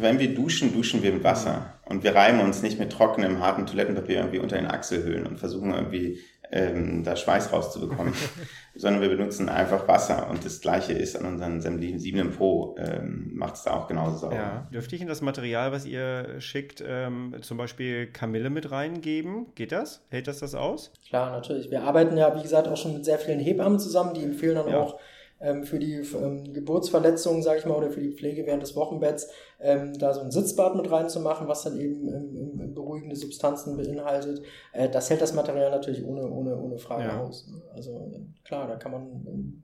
wenn 0.00 0.20
wir 0.20 0.32
duschen, 0.32 0.72
duschen 0.72 1.02
wir 1.02 1.12
mit 1.12 1.24
Wasser. 1.24 1.74
Und 1.86 2.04
wir 2.04 2.14
reiben 2.14 2.40
uns 2.40 2.62
nicht 2.62 2.78
mit 2.78 2.92
trockenem, 2.92 3.40
harten 3.40 3.66
Toilettenpapier 3.66 4.18
irgendwie 4.18 4.38
unter 4.38 4.56
den 4.56 4.66
Achselhöhlen 4.66 5.26
und 5.26 5.38
versuchen 5.38 5.74
irgendwie 5.74 6.20
ähm, 6.52 7.02
da 7.02 7.16
Schweiß 7.16 7.52
rauszubekommen, 7.52 8.12
sondern 8.74 9.00
wir 9.00 9.08
benutzen 9.08 9.48
einfach 9.48 9.88
Wasser 9.88 10.28
und 10.30 10.44
das 10.44 10.60
gleiche 10.60 10.92
ist 10.92 11.16
an 11.16 11.24
unseren 11.24 11.60
Semlin 11.62 11.98
7 11.98 12.30
Pro, 12.30 12.76
ähm, 12.78 13.30
macht 13.34 13.54
es 13.54 13.62
da 13.62 13.72
auch 13.72 13.88
genauso 13.88 14.18
sauber. 14.18 14.36
Ja. 14.36 14.68
Dürfte 14.72 14.94
ich 14.94 15.00
in 15.00 15.08
das 15.08 15.22
Material, 15.22 15.72
was 15.72 15.86
ihr 15.86 16.40
schickt, 16.40 16.84
ähm, 16.86 17.34
zum 17.40 17.56
Beispiel 17.56 18.06
Kamille 18.06 18.50
mit 18.50 18.70
reingeben? 18.70 19.46
Geht 19.54 19.72
das? 19.72 20.04
Hält 20.10 20.28
das 20.28 20.40
das 20.40 20.54
aus? 20.54 20.92
Klar, 21.08 21.32
natürlich. 21.32 21.70
Wir 21.70 21.84
arbeiten 21.84 22.16
ja, 22.18 22.36
wie 22.36 22.42
gesagt, 22.42 22.68
auch 22.68 22.76
schon 22.76 22.92
mit 22.92 23.06
sehr 23.06 23.18
vielen 23.18 23.40
Hebammen 23.40 23.78
zusammen, 23.78 24.12
die 24.12 24.22
empfehlen 24.22 24.56
dann 24.56 24.68
ja. 24.68 24.78
auch 24.78 25.00
ähm, 25.40 25.64
für 25.64 25.78
die 25.78 25.94
ähm, 25.94 26.52
Geburtsverletzungen, 26.52 27.42
sage 27.42 27.60
ich 27.60 27.66
mal, 27.66 27.74
oder 27.74 27.90
für 27.90 28.00
die 28.00 28.12
Pflege 28.12 28.46
während 28.46 28.62
des 28.62 28.76
Wochenbetts, 28.76 29.28
ähm, 29.60 29.98
da 29.98 30.14
so 30.14 30.20
ein 30.20 30.30
Sitzbad 30.30 30.76
mit 30.76 30.90
reinzumachen, 30.90 31.48
was 31.48 31.64
dann 31.64 31.78
eben 31.78 32.08
ähm, 32.08 32.74
beruhigende 32.92 33.16
Substanzen 33.16 33.76
beinhaltet. 33.76 34.42
Äh, 34.72 34.88
das 34.90 35.08
hält 35.08 35.22
das 35.22 35.32
Material 35.32 35.70
natürlich 35.70 36.04
ohne, 36.04 36.28
ohne, 36.28 36.56
ohne 36.56 36.78
Frage 36.78 37.04
ja. 37.04 37.20
aus. 37.20 37.48
Ne? 37.48 37.62
Also 37.74 38.12
klar, 38.44 38.68
da 38.68 38.76
kann 38.76 38.92
man 38.92 39.02
ähm, 39.26 39.62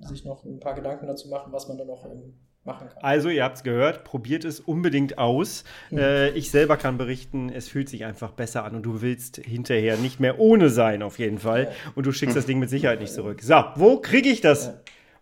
sich 0.00 0.24
noch 0.24 0.44
ein 0.44 0.58
paar 0.58 0.74
Gedanken 0.74 1.06
dazu 1.06 1.28
machen, 1.28 1.52
was 1.52 1.68
man 1.68 1.78
dann 1.78 1.86
noch 1.86 2.04
ähm, 2.04 2.34
machen 2.64 2.88
kann. 2.88 3.02
Also, 3.02 3.28
ihr 3.28 3.44
habt 3.44 3.58
es 3.58 3.62
gehört, 3.62 4.02
probiert 4.02 4.44
es 4.44 4.58
unbedingt 4.58 5.18
aus. 5.18 5.62
Mhm. 5.90 5.98
Äh, 5.98 6.30
ich 6.30 6.50
selber 6.50 6.76
kann 6.76 6.98
berichten, 6.98 7.48
es 7.48 7.68
fühlt 7.68 7.88
sich 7.88 8.04
einfach 8.04 8.32
besser 8.32 8.64
an 8.64 8.74
und 8.74 8.82
du 8.82 9.02
willst 9.02 9.36
hinterher 9.36 9.96
nicht 9.96 10.18
mehr 10.18 10.40
ohne 10.40 10.68
sein, 10.68 11.02
auf 11.02 11.20
jeden 11.20 11.38
Fall. 11.38 11.64
Ja. 11.64 11.70
Und 11.94 12.06
du 12.06 12.12
schickst 12.12 12.36
das 12.36 12.46
Ding 12.46 12.58
mit 12.58 12.70
Sicherheit 12.76 13.00
nicht 13.00 13.12
zurück. 13.12 13.40
So, 13.42 13.62
wo 13.76 14.00
kriege 14.00 14.28
ich 14.28 14.40
das? 14.40 14.66
Ja. 14.66 14.74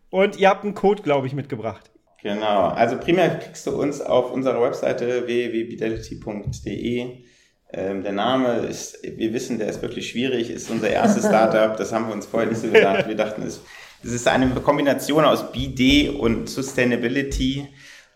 Und 0.08 0.38
ihr 0.38 0.48
habt 0.48 0.64
einen 0.64 0.74
Code, 0.74 1.02
glaube 1.02 1.26
ich, 1.26 1.34
mitgebracht. 1.34 1.90
Genau. 2.22 2.68
Also 2.68 2.96
primär 2.98 3.40
kriegst 3.40 3.66
du 3.66 3.72
uns 3.72 4.00
auf 4.00 4.30
unserer 4.30 4.62
Webseite 4.62 5.26
www.fidelity.de. 5.26 7.24
Ähm, 7.72 8.02
der 8.02 8.12
Name 8.12 8.66
ist, 8.66 8.98
wir 9.02 9.32
wissen, 9.32 9.58
der 9.58 9.68
ist 9.68 9.80
wirklich 9.80 10.10
schwierig, 10.10 10.50
ist 10.50 10.70
unser 10.70 10.90
erstes 10.90 11.24
Startup. 11.24 11.76
Das 11.76 11.92
haben 11.92 12.06
wir 12.08 12.14
uns 12.14 12.26
vorher 12.26 12.48
nicht 12.48 12.60
so 12.60 12.68
gedacht. 12.68 13.08
Wir 13.08 13.16
dachten, 13.16 13.42
es, 13.42 13.62
es 14.04 14.12
ist 14.12 14.28
eine 14.28 14.48
Kombination 14.50 15.24
aus 15.24 15.52
BD 15.52 16.10
und 16.10 16.50
Sustainability 16.50 17.68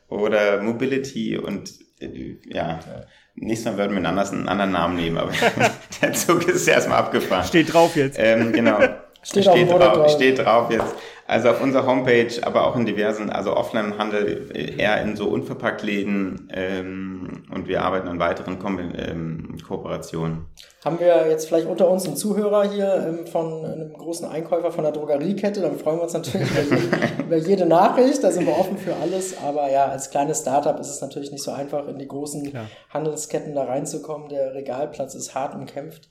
oder 0.08 0.62
Mobility 0.62 1.38
und 1.38 1.72
äh, 2.00 2.36
ja. 2.46 2.80
Nächstes 3.38 3.70
Mal 3.70 3.78
würden 3.78 3.92
wir 3.92 3.98
einen 3.98 4.06
anderen, 4.06 4.38
einen 4.38 4.48
anderen 4.48 4.72
Namen 4.72 4.96
nehmen, 4.96 5.18
aber 5.18 5.32
der 6.02 6.12
Zug 6.14 6.48
ist 6.48 6.66
erstmal 6.66 6.98
abgefahren. 6.98 7.46
Steht 7.46 7.72
drauf 7.72 7.94
jetzt. 7.96 8.16
Ähm, 8.18 8.52
genau. 8.52 8.78
Steht, 9.26 9.42
steht, 9.42 9.70
drauf, 9.70 10.08
steht 10.08 10.38
drauf 10.38 10.70
jetzt. 10.70 10.94
Also 11.26 11.50
auf 11.50 11.60
unserer 11.60 11.84
Homepage, 11.84 12.30
aber 12.42 12.68
auch 12.68 12.76
in 12.76 12.86
diversen, 12.86 13.30
also 13.30 13.56
Offline-Handel, 13.56 14.52
eher 14.54 15.02
in 15.02 15.16
so 15.16 15.26
Unverpacktläden 15.26 16.48
ähm, 16.54 17.42
und 17.52 17.66
wir 17.66 17.82
arbeiten 17.82 18.06
an 18.06 18.20
weiteren 18.20 18.60
Ko 18.60 18.68
ähm, 18.68 19.56
Kooperationen. 19.66 20.46
Haben 20.84 21.00
wir 21.00 21.28
jetzt 21.28 21.48
vielleicht 21.48 21.66
unter 21.66 21.90
uns 21.90 22.06
einen 22.06 22.14
Zuhörer 22.14 22.70
hier 22.70 23.04
ähm, 23.08 23.26
von 23.26 23.64
einem 23.64 23.92
großen 23.94 24.28
Einkäufer 24.28 24.70
von 24.70 24.84
der 24.84 24.92
Drogeriekette, 24.92 25.60
dann 25.60 25.76
freuen 25.76 25.96
wir 25.96 26.04
uns 26.04 26.12
natürlich 26.12 26.48
über, 26.48 26.76
jede, 26.76 27.22
über 27.26 27.36
jede 27.36 27.66
Nachricht, 27.66 28.22
da 28.22 28.30
sind 28.30 28.46
wir 28.46 28.56
offen 28.56 28.78
für 28.78 28.94
alles, 28.94 29.34
aber 29.42 29.68
ja, 29.72 29.86
als 29.86 30.10
kleines 30.10 30.42
Startup 30.42 30.78
ist 30.78 30.90
es 30.90 31.00
natürlich 31.00 31.32
nicht 31.32 31.42
so 31.42 31.50
einfach, 31.50 31.88
in 31.88 31.98
die 31.98 32.06
großen 32.06 32.50
Klar. 32.50 32.66
Handelsketten 32.90 33.56
da 33.56 33.64
reinzukommen. 33.64 34.28
Der 34.28 34.54
Regalplatz 34.54 35.16
ist 35.16 35.34
hart 35.34 35.56
umkämpft. 35.56 36.08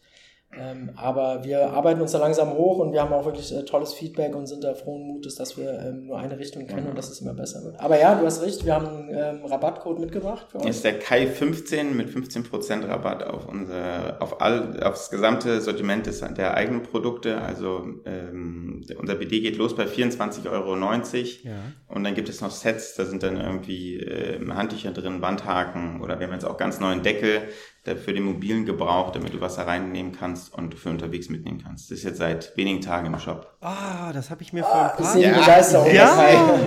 Ähm, 0.58 0.91
aber 0.95 1.43
wir 1.43 1.69
arbeiten 1.71 2.01
uns 2.01 2.13
da 2.13 2.17
langsam 2.17 2.53
hoch 2.53 2.79
und 2.79 2.93
wir 2.93 3.01
haben 3.01 3.12
auch 3.12 3.25
wirklich 3.25 3.53
äh, 3.53 3.63
tolles 3.63 3.93
Feedback 3.93 4.36
und 4.36 4.47
sind 4.47 4.63
da 4.63 4.73
frohen 4.73 5.05
Mutes, 5.05 5.36
dass 5.36 5.58
wir 5.58 5.79
ähm, 5.79 6.05
nur 6.05 6.17
eine 6.17 6.39
Richtung 6.39 6.65
kennen 6.65 6.84
mhm. 6.84 6.89
und 6.91 6.97
dass 6.97 7.10
es 7.10 7.19
immer 7.19 7.34
besser 7.34 7.63
wird. 7.63 7.79
Aber 7.79 7.99
ja, 7.99 8.15
du 8.15 8.25
hast 8.25 8.41
recht, 8.41 8.65
wir 8.65 8.73
haben 8.73 8.88
einen 8.88 9.10
ähm, 9.10 9.45
Rabattcode 9.45 9.99
mitgebracht 9.99 10.47
für 10.49 10.60
euch. 10.60 10.67
Ist 10.67 10.86
der 10.86 11.01
Kai15 11.01 11.91
mit 11.91 12.10
15% 12.10 12.88
Rabatt 12.88 13.23
auf 13.23 13.47
unser, 13.47 14.17
auf 14.21 14.41
all, 14.41 14.81
auf 14.81 14.93
das 14.93 15.10
gesamte 15.10 15.60
Sortiment 15.60 16.05
des, 16.05 16.21
der 16.21 16.53
eigenen 16.53 16.84
Produkte. 16.84 17.41
Also 17.41 17.84
ähm, 18.05 18.86
unser 18.97 19.15
BD 19.15 19.41
geht 19.41 19.58
los 19.58 19.75
bei 19.75 19.86
24,90 19.86 20.51
Euro. 20.51 20.75
Ja. 20.75 21.53
Und 21.88 22.03
dann 22.03 22.15
gibt 22.15 22.29
es 22.29 22.41
noch 22.41 22.51
Sets, 22.51 22.95
da 22.95 23.05
sind 23.05 23.23
dann 23.23 23.36
irgendwie 23.36 23.97
äh, 23.97 24.39
Handtücher 24.49 24.91
drin, 24.91 25.21
Wandhaken 25.21 26.01
oder 26.01 26.19
wir 26.19 26.27
haben 26.27 26.34
jetzt 26.34 26.45
auch 26.45 26.58
ganz 26.58 26.79
neuen 26.79 27.03
Deckel 27.03 27.41
für 27.86 28.13
den 28.13 28.24
mobilen 28.24 28.65
Gebrauch, 28.65 29.12
damit 29.12 29.34
du 29.34 29.41
Wasser 29.41 29.67
reinnehmen 29.67 30.12
kannst 30.12 30.54
und 30.54 30.74
für 30.74 30.89
unterwegs 30.89 31.30
mitnehmen 31.30 31.62
kannst. 31.63 31.91
Das 31.91 32.00
ist 32.00 32.04
jetzt 32.04 32.17
seit 32.17 32.58
wenigen 32.58 32.82
Tagen 32.82 33.06
im 33.06 33.19
Shop. 33.19 33.56
Ah, 33.62 34.12
das 34.12 34.32
habe 34.32 34.41
ich 34.41 34.52
mir 34.54 34.63
vor 34.63 34.74
ein 34.74 35.04
paar 35.04 35.17
Jahren... 35.17 35.93
Ja, 35.93 36.32
ja, 36.32 36.60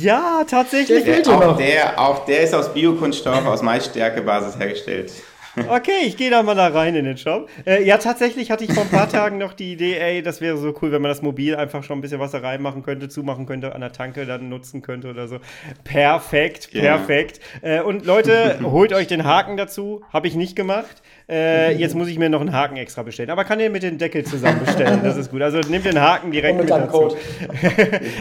ja, 0.00 0.44
tatsächlich. 0.48 1.04
Der, 1.04 1.26
auch, 1.28 1.56
der, 1.56 1.98
auch 1.98 2.24
der 2.26 2.42
ist 2.42 2.54
aus 2.54 2.72
Biokunststoff, 2.72 3.46
aus 3.46 3.62
Maisstärkebasis 3.62 4.58
hergestellt. 4.58 5.12
Okay, 5.56 6.04
ich 6.04 6.16
gehe 6.16 6.30
da 6.30 6.42
mal 6.42 6.54
da 6.54 6.68
rein 6.68 6.94
in 6.94 7.04
den 7.04 7.16
Shop. 7.16 7.48
Äh, 7.66 7.84
ja, 7.84 7.98
tatsächlich 7.98 8.50
hatte 8.50 8.64
ich 8.64 8.72
vor 8.72 8.82
ein 8.82 8.90
paar 8.90 9.08
Tagen 9.08 9.38
noch 9.38 9.54
die 9.54 9.72
Idee, 9.72 9.96
ey, 9.96 10.22
das 10.22 10.40
wäre 10.40 10.56
so 10.58 10.74
cool, 10.82 10.92
wenn 10.92 11.00
man 11.00 11.08
das 11.08 11.22
mobil 11.22 11.56
einfach 11.56 11.82
schon 11.82 11.98
ein 11.98 12.02
bisschen 12.02 12.20
Wasser 12.20 12.42
reinmachen 12.42 12.82
könnte, 12.82 13.08
zumachen 13.08 13.46
könnte, 13.46 13.74
an 13.74 13.80
der 13.80 13.92
Tanke 13.92 14.26
dann 14.26 14.48
nutzen 14.48 14.82
könnte 14.82 15.08
oder 15.08 15.28
so. 15.28 15.38
Perfekt, 15.84 16.70
perfekt. 16.72 17.40
Ja. 17.62 17.78
Äh, 17.78 17.82
und 17.82 18.04
Leute, 18.04 18.58
holt 18.62 18.92
euch 18.92 19.06
den 19.06 19.24
Haken 19.24 19.56
dazu. 19.56 20.02
Habe 20.12 20.28
ich 20.28 20.34
nicht 20.34 20.56
gemacht. 20.56 21.02
Äh, 21.28 21.76
jetzt 21.76 21.96
muss 21.96 22.06
ich 22.06 22.18
mir 22.18 22.28
noch 22.28 22.40
einen 22.40 22.52
Haken 22.52 22.76
extra 22.76 23.02
bestellen. 23.02 23.30
Aber 23.30 23.44
kann 23.44 23.58
den 23.58 23.72
mit 23.72 23.82
dem 23.82 23.98
Deckel 23.98 24.24
zusammen 24.24 24.60
bestellen. 24.64 25.00
Das 25.02 25.16
ist 25.16 25.30
gut. 25.32 25.42
Also 25.42 25.58
nehmt 25.58 25.84
den 25.84 26.00
Haken 26.00 26.30
direkt 26.30 26.56
mit, 26.56 26.66
mit 26.66 26.70
dazu. 26.70 27.16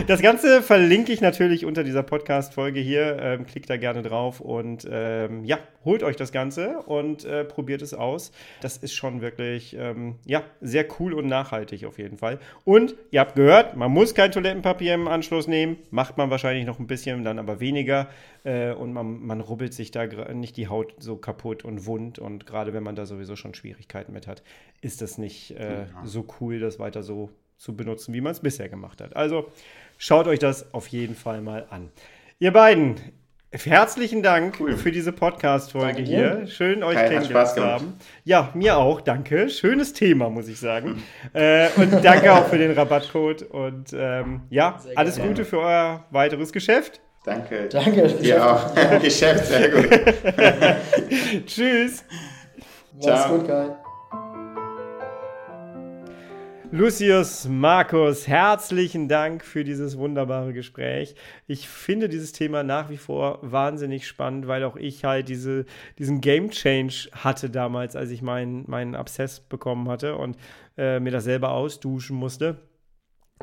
das 0.08 0.22
Ganze 0.22 0.64
verlinke 0.64 1.12
ich 1.12 1.22
natürlich 1.22 1.66
unter 1.66 1.84
dieser 1.84 2.02
Podcast-Folge 2.02 2.80
hier. 2.80 3.18
Ähm, 3.22 3.46
klickt 3.46 3.70
da 3.70 3.78
gerne 3.78 4.02
drauf 4.02 4.40
und 4.40 4.88
ähm, 4.92 5.46
ja, 5.46 5.60
holt 5.84 6.02
euch 6.02 6.16
das 6.16 6.32
Ganze 6.32 6.80
und 6.80 7.26
äh, 7.26 7.44
probiert 7.44 7.84
es 7.84 7.94
aus. 7.94 8.32
Das 8.62 8.78
ist 8.78 8.94
schon 8.94 9.22
wirklich 9.22 9.76
ähm, 9.80 10.16
ja, 10.26 10.42
sehr 10.62 10.86
cool 11.00 11.14
und 11.14 11.28
nachhaltig 11.28 11.86
auf 11.86 12.00
jeden 12.00 12.18
Fall. 12.18 12.40
Und 12.64 12.96
ihr 13.12 13.20
habt 13.20 13.36
gehört, 13.36 13.76
man 13.76 13.92
muss 13.92 14.16
kein 14.16 14.32
Toilettenpapier 14.32 14.96
im 14.96 15.08
Anschluss 15.08 15.48
nehmen. 15.48 15.78
Macht 15.92 16.18
man 16.18 16.32
wahrscheinlich 16.32 16.66
noch 16.66 16.80
ein 16.80 16.88
bisschen, 16.88 17.24
dann 17.24 17.38
aber 17.38 17.60
weniger. 17.60 18.08
Äh, 18.46 18.74
und 18.74 18.94
man, 18.94 19.26
man 19.26 19.42
rubbelt 19.42 19.74
sich 19.74 19.92
da 19.92 20.06
nicht 20.34 20.56
die 20.56 20.68
Haut 20.68 20.94
so 21.00 21.18
kaputt 21.18 21.66
und 21.66 21.86
wund. 21.86 22.20
Und 22.20 22.46
gerade 22.46 22.74
wenn 22.74 22.84
man 22.84 22.96
da 22.96 23.06
sowieso 23.06 23.36
schon 23.36 23.56
Schwierigkeiten 23.56 24.14
mit 24.14 24.28
hat, 24.28 24.44
ist 24.82 25.02
das 25.02 25.18
nicht 25.18 25.52
äh, 25.58 25.82
ja. 25.82 25.88
so 26.06 26.26
cool, 26.40 26.60
das 26.60 26.80
weiter 26.80 27.02
so 27.02 27.32
zu 27.58 27.76
benutzen, 27.76 28.14
wie 28.14 28.22
man 28.22 28.32
es 28.32 28.40
bisher 28.40 28.70
gemacht 28.70 29.02
hat. 29.02 29.16
Also 29.16 29.50
schaut 29.98 30.28
euch 30.28 30.40
das 30.40 30.74
auf 30.74 30.88
jeden 30.88 31.16
Fall 31.16 31.42
mal 31.42 31.66
an. 31.72 31.90
Ihr 32.38 32.52
beiden, 32.52 32.98
herzlichen 33.52 34.22
Dank 34.22 34.58
cool. 34.60 34.78
für 34.78 34.92
diese 34.92 35.12
Podcast-Folge 35.12 36.04
hier. 36.04 36.46
Schön, 36.46 36.84
euch 36.84 36.96
Kein 36.98 37.10
kennengelernt 37.10 37.50
zu 37.50 37.64
haben. 37.64 37.94
Ja, 38.26 38.52
mir 38.54 38.78
auch, 38.78 39.02
danke. 39.02 39.50
Schönes 39.50 39.94
Thema, 39.94 40.30
muss 40.30 40.48
ich 40.50 40.60
sagen. 40.60 41.02
äh, 41.34 41.70
und 41.78 42.04
danke 42.04 42.32
auch 42.32 42.48
für 42.48 42.60
den 42.60 42.72
Rabattcode. 42.72 43.44
Und 43.44 43.94
ähm, 43.98 44.42
ja, 44.52 44.80
alles 44.96 45.20
Gute 45.20 45.46
für 45.46 45.60
euer 45.60 46.06
weiteres 46.12 46.52
Geschäft. 46.52 47.02
Danke. 47.26 47.68
Danke. 47.70 48.08
Dir 48.08 48.46
auch. 48.46 48.76
Ja. 48.76 48.98
Geschäft, 49.00 49.46
sehr 49.48 49.70
gut. 49.70 49.90
Tschüss. 51.48 52.06
Mach's 53.04 53.28
gut, 53.28 53.48
Kai. 53.48 53.76
Lucius, 56.72 57.48
Markus, 57.48 58.28
herzlichen 58.28 59.08
Dank 59.08 59.46
für 59.46 59.64
dieses 59.64 59.98
wunderbare 59.98 60.52
Gespräch. 60.52 61.16
Ich 61.48 61.70
finde 61.70 62.10
dieses 62.10 62.32
Thema 62.32 62.64
nach 62.64 62.90
wie 62.90 62.98
vor 62.98 63.40
wahnsinnig 63.42 64.08
spannend, 64.08 64.48
weil 64.48 64.64
auch 64.64 64.76
ich 64.76 65.06
halt 65.06 65.30
diese, 65.30 65.66
diesen 65.98 66.22
Game 66.22 66.52
Change 66.52 67.10
hatte 67.14 67.50
damals, 67.50 67.96
als 67.96 68.10
ich 68.10 68.22
meinen, 68.22 68.70
meinen 68.70 68.94
Abszess 68.94 69.40
bekommen 69.40 69.88
hatte 69.88 70.16
und 70.16 70.38
äh, 70.78 71.00
mir 71.00 71.12
das 71.12 71.24
selber 71.24 71.52
ausduschen 71.52 72.18
musste. 72.18 72.58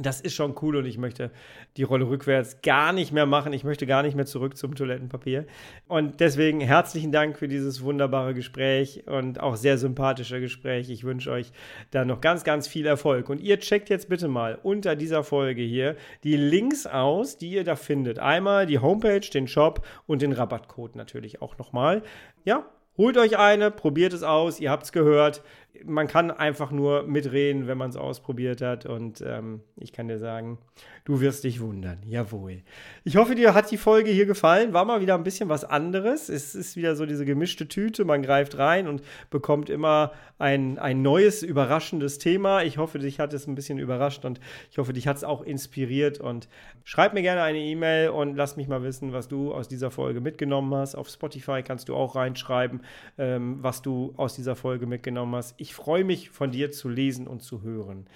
Das 0.00 0.22
ist 0.22 0.33
schon 0.35 0.55
cool 0.62 0.76
und 0.76 0.87
ich 0.87 0.96
möchte 0.96 1.31
die 1.76 1.83
Rolle 1.83 2.09
rückwärts 2.09 2.62
gar 2.62 2.95
nicht 2.95 3.12
mehr 3.12 3.26
machen. 3.26 3.53
Ich 3.53 3.62
möchte 3.62 3.86
gar 3.86 4.03
nicht 4.03 4.14
mehr 4.14 4.24
zurück 4.24 4.57
zum 4.57 4.74
Toilettenpapier. 4.74 5.45
Und 5.86 6.18
deswegen 6.20 6.62
herzlichen 6.62 7.12
Dank 7.12 7.36
für 7.36 7.47
dieses 7.47 7.82
wunderbare 7.82 8.32
Gespräch 8.32 9.07
und 9.07 9.38
auch 9.38 9.55
sehr 9.55 9.76
sympathische 9.76 10.40
Gespräch. 10.40 10.88
Ich 10.88 11.05
wünsche 11.05 11.30
euch 11.30 11.53
da 11.90 12.07
noch 12.07 12.22
ganz, 12.22 12.43
ganz 12.43 12.66
viel 12.66 12.86
Erfolg. 12.86 13.28
Und 13.28 13.43
ihr 13.43 13.61
checkt 13.61 13.90
jetzt 13.90 14.09
bitte 14.09 14.28
mal 14.28 14.59
unter 14.62 14.97
dieser 14.97 15.24
Folge 15.24 15.61
hier 15.61 15.97
die 16.24 16.38
Links 16.38 16.86
aus, 16.86 17.36
die 17.36 17.51
ihr 17.51 17.64
da 17.64 17.76
findet. 17.76 18.18
Einmal 18.18 18.64
die 18.64 18.78
Homepage, 18.78 19.20
den 19.20 19.47
Shop 19.47 19.84
und 20.07 20.22
den 20.22 20.32
Rabattcode 20.32 20.97
natürlich 20.97 21.43
auch 21.43 21.59
nochmal. 21.59 22.03
Ja, 22.47 22.64
Holt 22.99 23.16
euch 23.16 23.38
eine, 23.38 23.70
probiert 23.70 24.12
es 24.12 24.22
aus, 24.22 24.61
ihr 24.61 24.70
habt 24.70 24.84
es 24.84 24.93
gehört. 24.93 25.43
Man 25.85 26.07
kann 26.07 26.31
einfach 26.31 26.70
nur 26.70 27.05
mitreden, 27.05 27.66
wenn 27.66 27.79
man 27.79 27.91
es 27.91 27.97
ausprobiert 27.97 28.61
hat. 28.61 28.87
Und 28.87 29.23
ähm, 29.27 29.61
ich 29.77 29.93
kann 29.93 30.09
dir 30.09 30.18
sagen, 30.18 30.59
du 31.05 31.20
wirst 31.20 31.45
dich 31.45 31.61
wundern. 31.61 31.99
Jawohl. 32.07 32.62
Ich 33.05 33.16
hoffe, 33.16 33.35
dir 33.35 33.55
hat 33.55 33.70
die 33.70 33.77
Folge 33.77 34.11
hier 34.11 34.27
gefallen. 34.27 34.73
War 34.73 34.85
mal 34.85 35.01
wieder 35.01 35.14
ein 35.14 35.25
bisschen 35.25 35.49
was 35.49 35.64
anderes. 35.64 36.29
Es 36.29 36.55
ist 36.55 36.77
wieder 36.77 36.95
so 36.95 37.07
diese 37.07 37.25
gemischte 37.25 37.68
Tüte. 37.68 38.05
Man 38.05 38.23
greift 38.23 38.59
rein 38.59 38.87
und 38.87 39.03
bekommt 39.31 39.70
immer 39.70 40.12
ein, 40.39 40.79
ein 40.79 41.03
neues, 41.03 41.43
überraschendes 41.43 42.18
Thema. 42.18 42.62
Ich 42.62 42.79
hoffe, 42.79 42.99
dich 42.99 43.18
hat 43.18 43.33
es 43.33 43.47
ein 43.47 43.55
bisschen 43.55 43.79
überrascht 43.79 44.25
und 44.25 44.41
ich 44.70 44.79
hoffe, 44.79 44.93
dich 44.93 45.09
hat 45.09 45.16
es 45.16 45.25
auch 45.25 45.43
inspiriert. 45.43 46.20
Und 46.20 46.49
schreib 46.85 47.14
mir 47.14 47.23
gerne 47.23 47.43
eine 47.43 47.59
E-Mail 47.59 48.11
und 48.11 48.37
lass 48.37 48.57
mich 48.57 48.68
mal 48.68 48.83
wissen, 48.83 49.12
was 49.12 49.29
du 49.29 49.53
aus 49.53 49.68
dieser 49.68 49.91
Folge 49.91 50.20
mitgenommen 50.20 50.75
hast. 50.75 50.95
Auf 50.95 51.09
Spotify 51.09 51.62
kannst 51.62 51.89
du 51.89 51.95
auch 51.95 52.14
reinschreiben 52.14 52.83
ähm, 53.18 53.59
was 53.61 53.83
du 53.83 54.14
aus 54.16 54.35
dieser 54.35 54.57
Folge 54.57 54.87
mitgenommen 54.87 55.35
hast. 55.37 55.55
Ich 55.62 55.76
freue 55.76 56.02
mich, 56.02 56.30
von 56.30 56.50
dir 56.50 56.72
zu 56.72 56.88
lesen 56.88 57.28
und 57.28 57.40
zu 57.40 57.62
hören. 57.62 58.08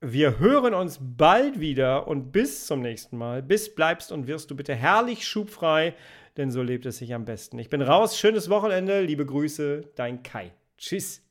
Wir 0.00 0.40
hören 0.40 0.74
uns 0.74 0.98
bald 1.00 1.60
wieder 1.60 2.08
und 2.08 2.32
bis 2.32 2.66
zum 2.66 2.82
nächsten 2.82 3.16
Mal. 3.16 3.44
Bis 3.44 3.72
bleibst 3.72 4.10
und 4.10 4.26
wirst 4.26 4.50
du 4.50 4.56
bitte 4.56 4.74
herrlich 4.74 5.24
schubfrei, 5.24 5.94
denn 6.36 6.50
so 6.50 6.64
lebt 6.64 6.86
es 6.86 6.98
sich 6.98 7.14
am 7.14 7.24
besten. 7.24 7.60
Ich 7.60 7.70
bin 7.70 7.80
raus. 7.80 8.18
Schönes 8.18 8.50
Wochenende. 8.50 9.02
Liebe 9.02 9.24
Grüße, 9.24 9.82
dein 9.94 10.24
Kai. 10.24 10.50
Tschüss. 10.78 11.22